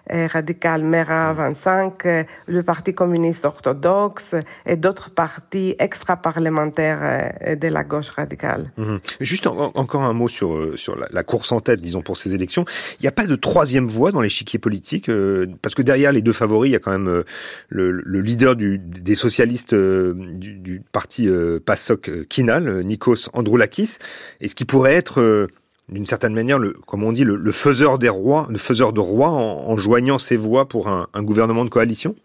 radicale 0.10 0.84
MERA 0.84 1.34
25, 1.34 2.04
le 2.48 2.64
Parti 2.64 2.94
communiste 2.94 3.46
orthodoxe 3.46 4.36
et 4.66 4.76
d'autres 4.76 5.10
partis 5.10 5.76
extra-parlementaires 5.80 7.34
de 7.60 7.68
la 7.68 7.84
gauche 7.84 8.10
radicale. 8.10 8.72
Mmh. 8.78 8.98
Juste 9.20 9.48
en, 9.48 9.72
encore 9.76 10.04
un 10.04 10.14
mot 10.14 10.28
sur, 10.28 10.78
sur 10.78 10.98
la, 10.98 11.08
la, 11.12 11.24
course 11.24 11.52
en 11.52 11.60
tête, 11.60 11.82
disons, 11.82 12.02
pour 12.02 12.18
ces 12.18 12.34
élections. 12.34 12.66
Il 13.00 13.04
n'y 13.04 13.08
a 13.08 13.12
pas 13.12 13.28
de 13.28 13.36
troisième 13.36 13.88
voie 13.88 14.12
dans 14.12 14.22
l'échiquier 14.22 14.60
politique, 14.60 15.10
euh, 15.10 15.48
parce 15.62 15.76
que 15.76 15.82
derrière 15.82 16.12
les 16.12 16.22
deux 16.22 16.34
favoris, 16.34 16.70
il 16.70 16.74
y 16.74 16.76
a 16.76 16.80
quand 16.80 16.92
même 16.92 17.08
euh, 17.08 17.24
le, 17.70 17.92
le, 17.92 18.22
leader 18.22 18.56
du, 18.56 18.80
des 18.80 19.16
socialistes 19.16 19.74
euh, 19.74 20.14
du, 20.16 20.56
du, 20.56 20.82
parti 20.92 21.30
PASOK 21.66 22.28
Kinal, 22.28 22.84
Nikos 22.84 23.30
Androulakis, 23.34 23.98
et 24.42 24.48
ce 24.48 24.56
qui 24.56 24.66
pourrait 24.66 24.96
être 24.96 25.48
d'une 25.92 26.06
certaine 26.06 26.34
manière, 26.34 26.60
le, 26.60 26.74
comme 26.86 27.04
on 27.04 27.12
dit, 27.12 27.24
le, 27.24 27.52
faiseur 27.52 27.98
des 27.98 28.10
rois, 28.10 28.48
le 28.50 28.58
faiseur 28.58 28.94
de 28.94 29.00
rois 29.00 29.30
en, 29.30 29.78
joignant 29.78 30.18
ses 30.18 30.38
voix 30.38 30.68
pour 30.68 30.88
un, 30.88 31.08
gouvernement 31.18 31.66
de 31.66 31.70
coalition? 31.70 32.16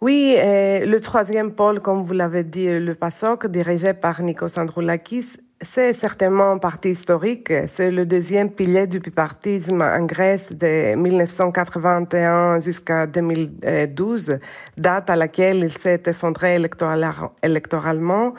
Oui, 0.00 0.34
euh, 0.38 0.84
le 0.84 1.00
troisième 1.00 1.52
pôle, 1.52 1.80
comme 1.80 2.02
vous 2.02 2.12
l'avez 2.12 2.42
dit, 2.42 2.68
le 2.68 2.94
PASOK, 2.94 3.46
dirigé 3.46 3.94
par 3.94 4.20
Nikos 4.20 4.58
Androulakis, 4.58 5.36
c'est 5.62 5.92
certainement 5.92 6.50
un 6.52 6.58
parti 6.58 6.90
historique. 6.90 7.52
C'est 7.66 7.90
le 7.90 8.04
deuxième 8.04 8.50
pilier 8.50 8.88
du 8.88 8.98
bipartisme 8.98 9.80
en 9.80 10.04
Grèce 10.04 10.52
de 10.52 10.96
1981 10.96 12.58
jusqu'à 12.58 13.06
2012, 13.06 14.38
date 14.76 15.08
à 15.08 15.16
laquelle 15.16 15.58
il 15.58 15.72
s'est 15.72 16.02
effondré 16.06 16.56
électoralement. 16.56 18.34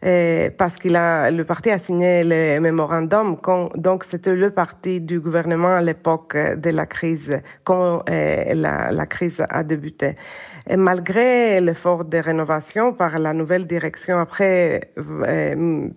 Et 0.00 0.50
parce 0.56 0.76
qu'il 0.76 0.94
a, 0.94 1.28
le 1.32 1.44
parti 1.44 1.70
a 1.70 1.78
signé 1.78 2.22
le 2.22 2.60
mémorandum, 2.60 3.36
donc 3.74 4.04
c'était 4.04 4.36
le 4.36 4.52
parti 4.52 5.00
du 5.00 5.18
gouvernement 5.18 5.74
à 5.74 5.82
l'époque 5.82 6.36
de 6.36 6.70
la 6.70 6.86
crise, 6.86 7.40
quand 7.64 8.04
euh, 8.08 8.54
la, 8.54 9.06
crise 9.06 9.44
a 9.48 9.64
débuté. 9.64 10.14
Et 10.70 10.76
malgré 10.76 11.60
l'effort 11.60 12.04
de 12.04 12.18
rénovation 12.18 12.92
par 12.92 13.18
la 13.18 13.32
nouvelle 13.32 13.66
direction 13.66 14.20
après 14.20 14.92
euh, 14.98 15.88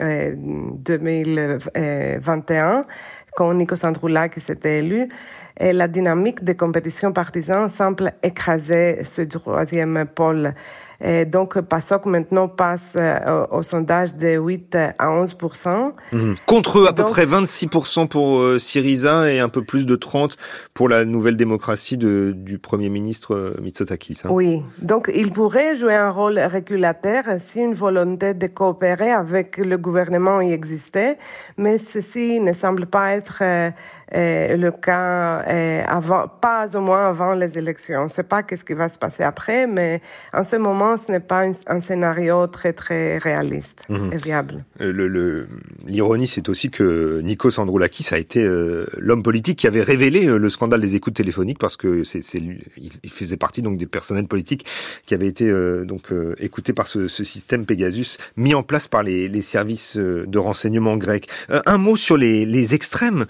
euh, 0.00 0.34
2021, 0.36 2.84
quand 3.36 3.54
Nikos 3.54 3.86
Androulakis 3.86 4.40
s'était 4.40 4.78
élu, 4.78 5.08
la 5.60 5.86
dynamique 5.86 6.42
de 6.42 6.54
compétition 6.54 7.12
partisane 7.12 7.68
semble 7.68 8.14
écraser 8.22 9.04
ce 9.04 9.22
troisième 9.22 10.06
pôle. 10.12 10.54
Et 11.00 11.24
donc, 11.24 11.60
PASOK 11.60 12.06
maintenant 12.06 12.48
passe 12.48 12.94
euh, 12.96 13.46
au, 13.52 13.62
sondage 13.62 14.16
de 14.16 14.36
8 14.36 14.76
à 14.98 15.10
11 15.12 15.36
mhm. 16.12 16.34
Contre 16.44 16.86
à 16.88 16.92
peu 16.92 17.04
près 17.04 17.24
26% 17.24 18.08
pour 18.08 18.38
euh, 18.40 18.58
Syriza 18.58 19.30
et 19.32 19.38
un 19.38 19.48
peu 19.48 19.62
plus 19.62 19.86
de 19.86 19.94
30 19.94 20.36
pour 20.74 20.88
la 20.88 21.04
nouvelle 21.04 21.36
démocratie 21.36 21.96
de, 21.96 22.32
du 22.36 22.58
Premier 22.58 22.88
ministre 22.88 23.34
euh, 23.34 23.54
Mitsotakis. 23.62 24.22
Hein. 24.24 24.30
Oui, 24.32 24.62
donc 24.82 25.10
il 25.14 25.30
pourrait 25.30 25.76
jouer 25.76 25.94
un 25.94 26.10
rôle 26.10 26.38
régulateur 26.38 27.24
si 27.38 27.60
une 27.60 27.74
volonté 27.74 28.34
de 28.34 28.46
coopérer 28.48 29.12
avec 29.12 29.56
le 29.56 29.78
gouvernement 29.78 30.40
y 30.40 30.52
existait, 30.52 31.16
mais 31.56 31.78
ceci 31.78 32.40
ne 32.40 32.52
semble 32.52 32.86
pas 32.86 33.12
être 33.12 33.38
euh, 33.42 33.70
le 34.12 34.70
cas 34.70 35.42
euh, 35.46 35.82
avant, 35.86 36.28
pas 36.28 36.76
au 36.76 36.80
moins 36.80 37.08
avant 37.08 37.34
les 37.34 37.58
élections. 37.58 38.00
On 38.00 38.04
ne 38.04 38.08
sait 38.08 38.22
pas 38.22 38.42
qu'est-ce 38.42 38.64
qui 38.64 38.74
va 38.74 38.88
se 38.88 38.98
passer 38.98 39.22
après, 39.22 39.66
mais 39.66 40.00
en 40.32 40.44
ce 40.44 40.56
moment, 40.56 40.96
ce 40.96 41.12
n'est 41.12 41.20
pas 41.20 41.44
un, 41.66 41.80
scénario 41.80 42.46
très 42.46 42.72
très 42.72 43.18
réaliste 43.18 43.82
mhm. 43.88 44.12
et 44.12 44.16
viable. 44.16 44.64
Euh, 44.80 45.46
l'ironie, 45.86 46.26
c'est 46.26 46.48
aussi 46.48 46.70
que 46.70 47.20
Nikos 47.22 47.58
Androulakis 47.58 48.08
a 48.12 48.18
été 48.18 48.46
l'homme 48.98 49.22
politique 49.22 49.58
qui 49.58 49.66
avait 49.66 49.82
révélé 49.82 50.26
le 50.26 50.50
scandale 50.50 50.80
des 50.80 50.96
écoutes 50.96 51.14
téléphoniques 51.14 51.58
parce 51.58 51.76
que 51.76 52.04
c'est, 52.04 52.20
il 52.76 53.10
faisait 53.10 53.36
partie 53.36 53.62
donc 53.62 53.76
des 53.76 53.86
personnels 53.86 54.26
politiques 54.26 54.66
qui 55.06 55.14
avaient 55.14 55.26
été 55.26 55.50
donc 55.84 56.08
écoutés 56.38 56.72
par 56.72 56.86
ce, 56.86 57.08
ce, 57.08 57.24
système 57.24 57.66
Pegasus 57.66 58.18
mis 58.36 58.54
en 58.54 58.62
place 58.62 58.88
par 58.88 59.02
les, 59.02 59.28
les 59.28 59.42
services 59.42 59.96
de 59.96 60.38
renseignement 60.38 60.96
grecs. 60.96 61.28
un 61.48 61.78
mot 61.78 61.96
sur 61.96 62.16
les, 62.16 62.44
les 62.44 62.74
extrêmes 62.74 63.26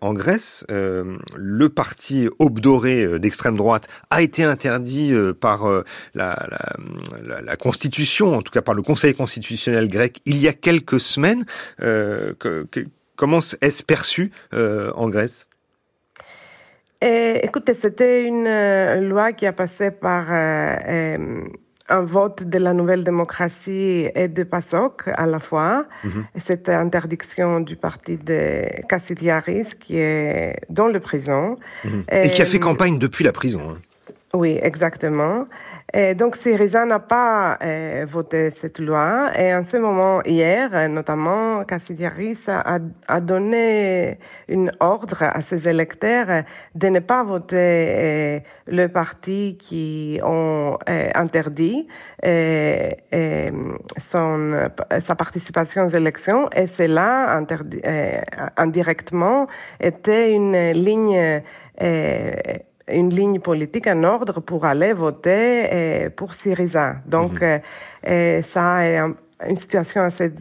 en 0.00 0.12
Grèce, 0.12 0.64
euh, 0.70 1.16
le 1.36 1.68
parti 1.68 2.28
aube 2.38 2.60
doré 2.60 3.04
euh, 3.04 3.18
d'extrême 3.18 3.56
droite 3.56 3.88
a 4.10 4.22
été 4.22 4.44
interdit 4.44 5.12
euh, 5.12 5.32
par 5.32 5.64
la, 6.14 6.36
Constitution, 7.58 8.34
en 8.34 8.42
tout 8.42 8.52
cas 8.52 8.62
par 8.62 8.74
le 8.74 8.82
Conseil 8.82 9.14
constitutionnel 9.14 9.88
grec, 9.88 10.20
il 10.24 10.38
y 10.38 10.48
a 10.48 10.52
quelques 10.52 11.00
semaines. 11.00 11.44
comment 13.16 13.40
est-ce 13.60 13.82
perçu 13.82 14.30
en 14.52 15.08
Grèce? 15.08 15.46
Écoutez, 17.00 17.74
c'était 17.74 18.24
une 18.24 19.08
loi 19.08 19.32
qui 19.32 19.46
a 19.46 19.52
passé 19.52 19.90
par 19.90 20.26
un 21.88 22.02
vote 22.02 22.44
de 22.44 22.58
la 22.58 22.72
nouvelle 22.74 23.04
démocratie 23.04 24.08
et 24.14 24.28
de 24.28 24.42
PASOK 24.42 25.08
à 25.14 25.26
la 25.26 25.38
fois. 25.38 25.86
Mhm. 26.04 26.24
Cette 26.36 26.68
interdiction 26.68 27.60
du 27.60 27.76
parti 27.76 28.16
de 28.16 28.64
Kassiliaris 28.88 29.74
qui 29.78 29.98
est 29.98 30.56
dans 30.68 30.88
la 30.88 31.00
prison. 31.00 31.56
Mhm. 31.84 32.04
Et, 32.12 32.30
qui 32.30 32.42
a 32.42 32.46
fait 32.46 32.58
campagne 32.58 32.98
depuis 32.98 33.24
la 33.24 33.32
prison. 33.32 33.60
Hein. 33.70 33.78
Oui, 34.34 34.58
exactement. 34.62 35.46
Et 35.94 36.14
donc, 36.14 36.36
Syriza 36.36 36.84
n'a 36.84 36.98
pas 36.98 37.56
euh, 37.62 38.04
voté 38.06 38.50
cette 38.50 38.78
loi. 38.78 39.30
Et 39.34 39.54
en 39.54 39.62
ce 39.62 39.78
moment, 39.78 40.20
hier, 40.22 40.86
notamment, 40.90 41.64
Kassidiaris 41.64 42.40
a, 42.46 42.78
a, 43.08 43.20
donné 43.20 44.18
une 44.48 44.70
ordre 44.80 45.22
à 45.22 45.40
ses 45.40 45.66
électeurs 45.66 46.44
de 46.74 46.88
ne 46.88 46.98
pas 46.98 47.24
voter 47.24 47.56
euh, 47.56 48.40
le 48.66 48.88
parti 48.88 49.56
qui 49.58 50.20
ont 50.22 50.76
euh, 50.90 51.10
interdit 51.14 51.88
son, 53.98 54.68
sa 55.00 55.14
participation 55.14 55.86
aux 55.86 55.88
élections. 55.88 56.50
Et 56.54 56.66
cela, 56.66 57.40
indirectement, 58.58 59.46
était 59.80 60.32
une 60.32 60.72
ligne 60.72 61.42
une 62.90 63.10
ligne 63.10 63.40
politique 63.40 63.86
en 63.86 64.02
ordre 64.04 64.40
pour 64.40 64.64
aller 64.64 64.92
voter 64.92 65.66
euh, 65.72 66.10
pour 66.10 66.34
Syriza. 66.34 66.96
Donc, 67.06 67.40
mhm. 67.40 67.60
euh, 68.08 68.42
ça 68.42 68.86
est 68.86 69.00
une 69.48 69.56
situation 69.56 70.02
assez 70.02 70.32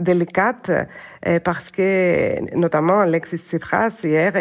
délicate 0.00 0.70
euh, 1.26 1.38
parce 1.40 1.70
que 1.70 2.56
notamment 2.56 3.00
Alexis 3.00 3.38
Tsipras 3.38 4.00
hier 4.02 4.32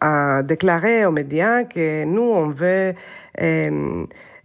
a, 0.00 0.42
déclaré 0.42 1.06
aux 1.06 1.12
médias 1.12 1.64
que 1.64 2.04
nous 2.04 2.20
on 2.20 2.48
veut 2.48 2.92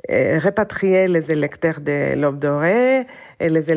répatrier 0.10 1.08
les 1.10 1.30
électeurs 1.30 1.82
de 1.82 2.16
l'Aube 2.16 2.40
dorée 2.40 3.06
et 3.44 3.50
les, 3.50 3.72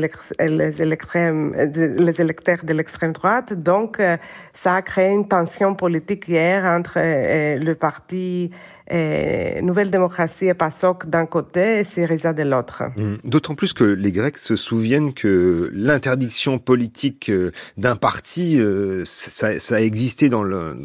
électeurs 2.20 2.64
de 2.64 2.72
l'extrême 2.72 3.12
droite. 3.12 3.52
Donc, 3.52 3.98
euh, 3.98 4.16
ça 4.54 4.76
a 4.76 4.82
créé 4.82 5.10
une 5.10 5.26
tension 5.26 5.74
politique 5.74 6.28
hier 6.28 6.64
entre 6.64 6.98
euh, 6.98 7.56
le 7.58 7.74
parti 7.74 8.50
euh, 8.92 9.60
Nouvelle 9.62 9.90
Démocratie 9.90 10.46
et 10.46 10.54
PASOK 10.54 11.06
d'un 11.06 11.26
côté 11.26 11.80
et 11.80 11.84
Syriza 11.84 12.32
de 12.32 12.44
l'autre. 12.44 12.84
Mmh. 12.96 13.14
D'autant 13.24 13.56
plus 13.56 13.72
que 13.72 13.82
les 13.82 14.12
Grecs 14.12 14.38
se 14.38 14.54
souviennent 14.54 15.12
que 15.12 15.72
l'interdiction 15.74 16.60
politique 16.60 17.32
d'un 17.76 17.96
parti, 17.96 18.60
ça, 19.04 19.48
a 19.48 19.80
existé 19.80 20.28
dans 20.28 20.44
le, 20.44 20.76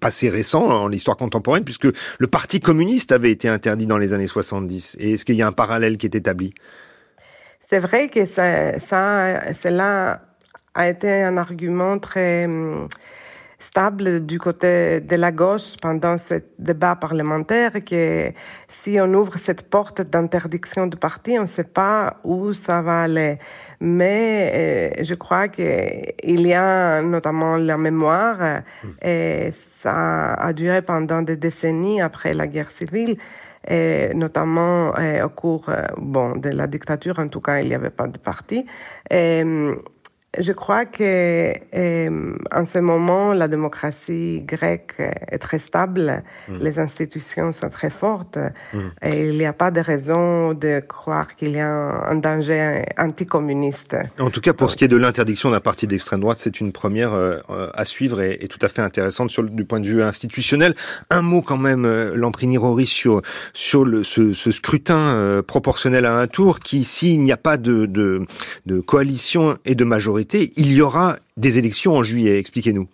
passé 0.00 0.28
récent, 0.28 0.66
dans 0.66 0.88
l'histoire 0.88 1.16
contemporaine, 1.16 1.62
puisque 1.62 1.86
le 2.18 2.26
Parti 2.26 2.58
communiste 2.58 3.12
avait 3.12 3.30
été 3.30 3.48
interdit 3.48 3.86
dans 3.86 3.98
les 3.98 4.12
années 4.12 4.26
70. 4.26 4.96
Et 4.98 5.12
est-ce 5.12 5.24
qu'il 5.24 5.36
y 5.36 5.42
a 5.42 5.46
un 5.46 5.52
parallèle 5.52 5.98
qui 5.98 6.06
est 6.06 6.16
établi? 6.16 6.52
C'est 7.70 7.78
vrai 7.78 8.08
que 8.08 8.26
ça, 8.26 8.80
ça, 8.80 9.52
cela 9.52 10.22
a 10.74 10.88
été 10.88 11.22
un 11.22 11.36
argument 11.36 12.00
très 12.00 12.46
hum, 12.46 12.88
stable 13.60 14.26
du 14.26 14.40
côté 14.40 15.00
de 15.00 15.14
la 15.14 15.30
gauche 15.30 15.76
pendant 15.80 16.18
ce 16.18 16.34
débat 16.58 16.96
parlementaire 16.96 17.74
que 17.84 18.32
si 18.66 18.98
on 19.00 19.14
ouvre 19.14 19.38
cette 19.38 19.70
porte 19.70 20.00
d'interdiction 20.02 20.88
du 20.88 20.96
parti, 20.96 21.38
on 21.38 21.42
ne 21.42 21.46
sait 21.46 21.70
pas 21.82 22.16
où 22.24 22.52
ça 22.54 22.82
va 22.82 23.02
aller. 23.02 23.38
Mais 23.78 24.50
euh, 24.52 25.04
je 25.04 25.14
crois 25.14 25.46
qu'il 25.46 26.46
y 26.48 26.54
a 26.54 27.02
notamment 27.02 27.56
la 27.56 27.76
mémoire 27.76 28.62
hmm. 28.82 28.88
et 29.00 29.50
ça 29.52 30.34
a 30.34 30.52
duré 30.52 30.82
pendant 30.82 31.22
des 31.22 31.36
décennies 31.36 32.00
après 32.00 32.32
la 32.32 32.48
guerre 32.48 32.72
civile 32.72 33.16
et 33.68 34.12
notamment 34.14 34.90
au 34.90 35.28
cours 35.28 35.70
bon, 35.98 36.36
de 36.36 36.48
la 36.48 36.66
dictature, 36.66 37.18
en 37.18 37.28
tout 37.28 37.40
cas, 37.40 37.60
il 37.60 37.68
n'y 37.68 37.74
avait 37.74 37.90
pas 37.90 38.06
de 38.06 38.18
parti. 38.18 38.66
Je 40.38 40.52
crois 40.52 40.84
que 40.84 41.52
euh, 41.74 42.36
en 42.52 42.64
ce 42.64 42.78
moment, 42.78 43.32
la 43.32 43.48
démocratie 43.48 44.42
grecque 44.42 44.94
est 44.98 45.38
très 45.38 45.58
stable, 45.58 46.22
mm. 46.48 46.58
les 46.60 46.78
institutions 46.78 47.50
sont 47.50 47.68
très 47.68 47.90
fortes, 47.90 48.38
mm. 48.72 48.78
et 49.02 49.28
il 49.28 49.38
n'y 49.38 49.46
a 49.46 49.52
pas 49.52 49.70
de 49.70 49.80
raison 49.80 50.54
de 50.54 50.80
croire 50.86 51.34
qu'il 51.34 51.52
y 51.52 51.60
a 51.60 51.68
un, 51.68 52.14
danger 52.14 52.84
anticommuniste. 52.98 53.96
En 54.18 54.30
tout 54.30 54.40
cas, 54.40 54.52
pour 54.52 54.70
ce 54.70 54.76
qui 54.76 54.84
est 54.84 54.88
de 54.88 54.96
l'interdiction 54.96 55.50
d'un 55.50 55.60
parti 55.60 55.86
d'extrême 55.86 56.20
droite, 56.20 56.38
c'est 56.38 56.60
une 56.60 56.70
première 56.70 57.14
euh, 57.14 57.40
à 57.74 57.84
suivre 57.84 58.20
et, 58.20 58.46
tout 58.48 58.58
à 58.62 58.68
fait 58.68 58.82
intéressante 58.82 59.30
sur 59.30 59.42
du 59.42 59.64
point 59.64 59.80
de 59.80 59.86
vue 59.86 60.02
institutionnel. 60.02 60.74
Un 61.08 61.22
mot 61.22 61.42
quand 61.42 61.58
même, 61.58 61.84
euh, 61.84 62.14
Lamprini 62.14 62.58
Rory, 62.58 62.86
sur, 62.86 63.22
sur 63.52 63.84
le, 63.84 64.04
ce, 64.04 64.32
ce, 64.32 64.50
scrutin 64.50 65.14
euh, 65.14 65.42
proportionnel 65.42 66.06
à 66.06 66.16
un 66.16 66.26
tour 66.26 66.60
qui, 66.60 66.84
s'il 66.84 67.22
n'y 67.22 67.32
a 67.32 67.36
pas 67.36 67.56
de, 67.56 67.86
de, 67.86 68.26
de 68.66 68.80
coalition 68.80 69.54
et 69.64 69.74
de 69.74 69.84
majorité, 69.84 70.19
il 70.56 70.72
y 70.72 70.80
aura 70.80 71.16
des 71.36 71.58
élections 71.58 71.96
en 71.96 72.02
juillet. 72.02 72.38
Expliquez-nous. 72.38 72.88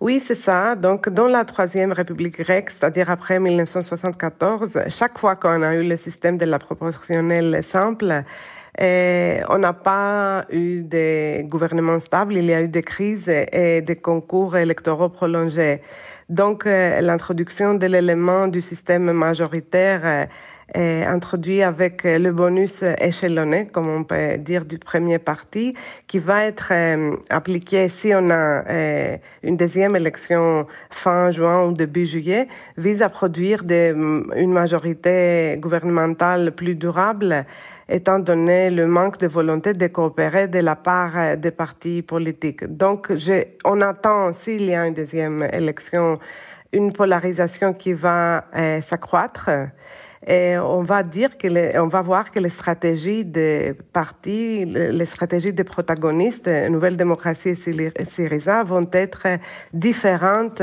Oui, 0.00 0.18
c'est 0.18 0.34
ça. 0.34 0.74
Donc, 0.74 1.08
dans 1.08 1.28
la 1.28 1.44
Troisième 1.44 1.92
République 1.92 2.38
grecque, 2.40 2.70
c'est-à-dire 2.70 3.08
après 3.08 3.38
1974, 3.38 4.80
chaque 4.88 5.16
fois 5.16 5.36
qu'on 5.36 5.62
a 5.62 5.74
eu 5.74 5.84
le 5.84 5.96
système 5.96 6.38
de 6.38 6.44
la 6.44 6.58
proportionnelle 6.58 7.62
simple, 7.62 8.24
eh, 8.80 9.42
on 9.48 9.58
n'a 9.58 9.72
pas 9.72 10.44
eu 10.50 10.82
de 10.82 11.42
gouvernement 11.42 12.00
stable, 12.00 12.34
il 12.34 12.46
y 12.46 12.52
a 12.52 12.62
eu 12.62 12.68
des 12.68 12.82
crises 12.82 13.28
et 13.28 13.80
des 13.80 13.96
concours 13.96 14.56
électoraux 14.56 15.08
prolongés. 15.08 15.82
Donc, 16.28 16.66
euh, 16.66 17.00
l'introduction 17.00 17.74
de 17.74 17.86
l'élément 17.86 18.48
du 18.48 18.60
système 18.60 19.12
majoritaire 19.12 20.00
euh, 20.04 20.24
introduit 20.74 21.62
avec 21.62 22.04
le 22.04 22.30
bonus 22.30 22.82
échelonné, 23.00 23.66
comme 23.66 23.88
on 23.88 24.04
peut 24.04 24.38
dire, 24.38 24.64
du 24.64 24.78
premier 24.78 25.18
parti, 25.18 25.74
qui 26.06 26.18
va 26.18 26.44
être 26.44 26.72
euh, 26.72 27.16
appliqué 27.30 27.88
si 27.88 28.12
on 28.14 28.28
a 28.28 28.64
euh, 28.68 29.16
une 29.42 29.56
deuxième 29.56 29.96
élection 29.96 30.66
fin 30.90 31.30
juin 31.30 31.66
ou 31.66 31.72
début 31.72 32.06
juillet, 32.06 32.48
vise 32.76 33.02
à 33.02 33.08
produire 33.08 33.64
des, 33.64 33.94
une 34.36 34.52
majorité 34.52 35.56
gouvernementale 35.58 36.52
plus 36.52 36.74
durable 36.74 37.44
étant 37.88 38.18
donné 38.18 38.70
le 38.70 38.86
manque 38.86 39.18
de 39.18 39.26
volonté 39.26 39.74
de 39.74 39.86
coopérer 39.86 40.48
de 40.48 40.60
la 40.60 40.76
part 40.76 41.12
euh, 41.16 41.36
des 41.36 41.50
partis 41.50 42.02
politiques. 42.02 42.64
Donc, 42.64 43.12
on 43.64 43.80
attend, 43.80 44.32
s'il 44.32 44.64
y 44.64 44.74
a 44.74 44.86
une 44.86 44.94
deuxième 44.94 45.42
élection, 45.52 46.18
une 46.72 46.92
polarisation 46.92 47.74
qui 47.74 47.92
va 47.92 48.44
s'accroître. 48.80 49.50
Et 50.26 50.56
on 50.56 50.82
va 50.82 51.02
dire 51.02 51.36
que 51.36 51.48
les, 51.48 51.76
on 51.78 51.88
va 51.88 52.00
voir 52.00 52.30
que 52.30 52.38
les 52.38 52.48
stratégies 52.48 53.24
des 53.24 53.74
partis, 53.92 54.64
les 54.64 55.04
stratégies 55.04 55.52
des 55.52 55.64
protagonistes, 55.64 56.48
Nouvelle 56.48 56.96
Démocratie 56.96 57.50
et 57.50 58.04
Syriza, 58.04 58.62
vont 58.62 58.88
être 58.92 59.26
différentes 59.72 60.62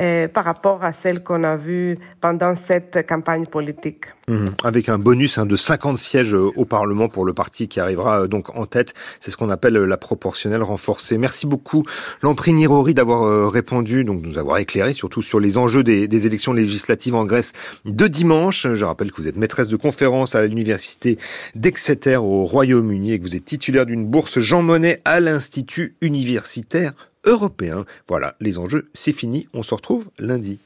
euh, 0.00 0.26
par 0.26 0.44
rapport 0.44 0.82
à 0.82 0.92
celle 0.92 1.22
qu'on 1.22 1.44
a 1.44 1.54
vue 1.54 1.98
pendant 2.20 2.56
cette 2.56 3.06
campagne 3.06 3.46
politique. 3.46 4.06
Mhm. 4.26 4.54
Avec 4.64 4.88
un 4.88 4.98
bonus 4.98 5.38
hein, 5.38 5.46
de 5.46 5.54
50 5.54 5.96
sièges 5.96 6.34
euh, 6.34 6.50
au 6.56 6.64
Parlement 6.64 7.08
pour 7.08 7.24
le 7.24 7.32
parti 7.32 7.68
qui 7.68 7.78
arrivera 7.78 8.22
euh, 8.22 8.26
donc 8.26 8.56
en 8.56 8.66
tête. 8.66 8.94
C'est 9.20 9.30
ce 9.30 9.36
qu'on 9.36 9.50
appelle 9.50 9.74
la 9.74 9.96
proportionnelle 9.96 10.64
renforcée. 10.64 11.16
Merci 11.16 11.46
beaucoup, 11.46 11.84
Lampri 12.22 12.52
Nirori, 12.54 12.94
d'avoir 12.94 13.52
répondu, 13.52 14.04
donc 14.04 14.22
nous 14.22 14.36
avoir 14.36 14.58
éclairé 14.58 14.94
surtout 14.94 15.22
sur 15.22 15.38
les 15.38 15.58
enjeux 15.58 15.84
des, 15.84 16.26
élections 16.26 16.52
législatives 16.52 17.14
en 17.14 17.24
Grèce 17.24 17.52
de 17.84 18.08
dimanche. 18.08 18.66
Je 18.74 18.84
rappelle 18.84 19.12
que 19.12 19.22
vous 19.22 19.28
êtes 19.28 19.36
maîtresse 19.36 19.68
de 19.68 19.76
conférence 19.76 20.34
à 20.34 20.42
l'université 20.42 21.18
d'Exeter 21.54 22.16
au 22.16 22.46
Royaume-Uni 22.46 23.12
et 23.12 23.18
que 23.18 23.24
vous 23.24 23.36
êtes 23.36 23.44
titulaire 23.44 23.86
d'une 23.86 24.06
bourse 24.06 24.40
Jean 24.40 24.62
Monnet 24.62 25.00
à 25.04 25.20
l'Institut 25.20 25.94
universitaire 26.00 26.94
européen. 27.24 27.84
Voilà, 28.08 28.34
les 28.40 28.58
enjeux, 28.58 28.88
c'est 28.94 29.12
fini. 29.12 29.46
On 29.54 29.62
se 29.62 29.74
retrouve 29.74 30.08
lundi. 30.18 30.58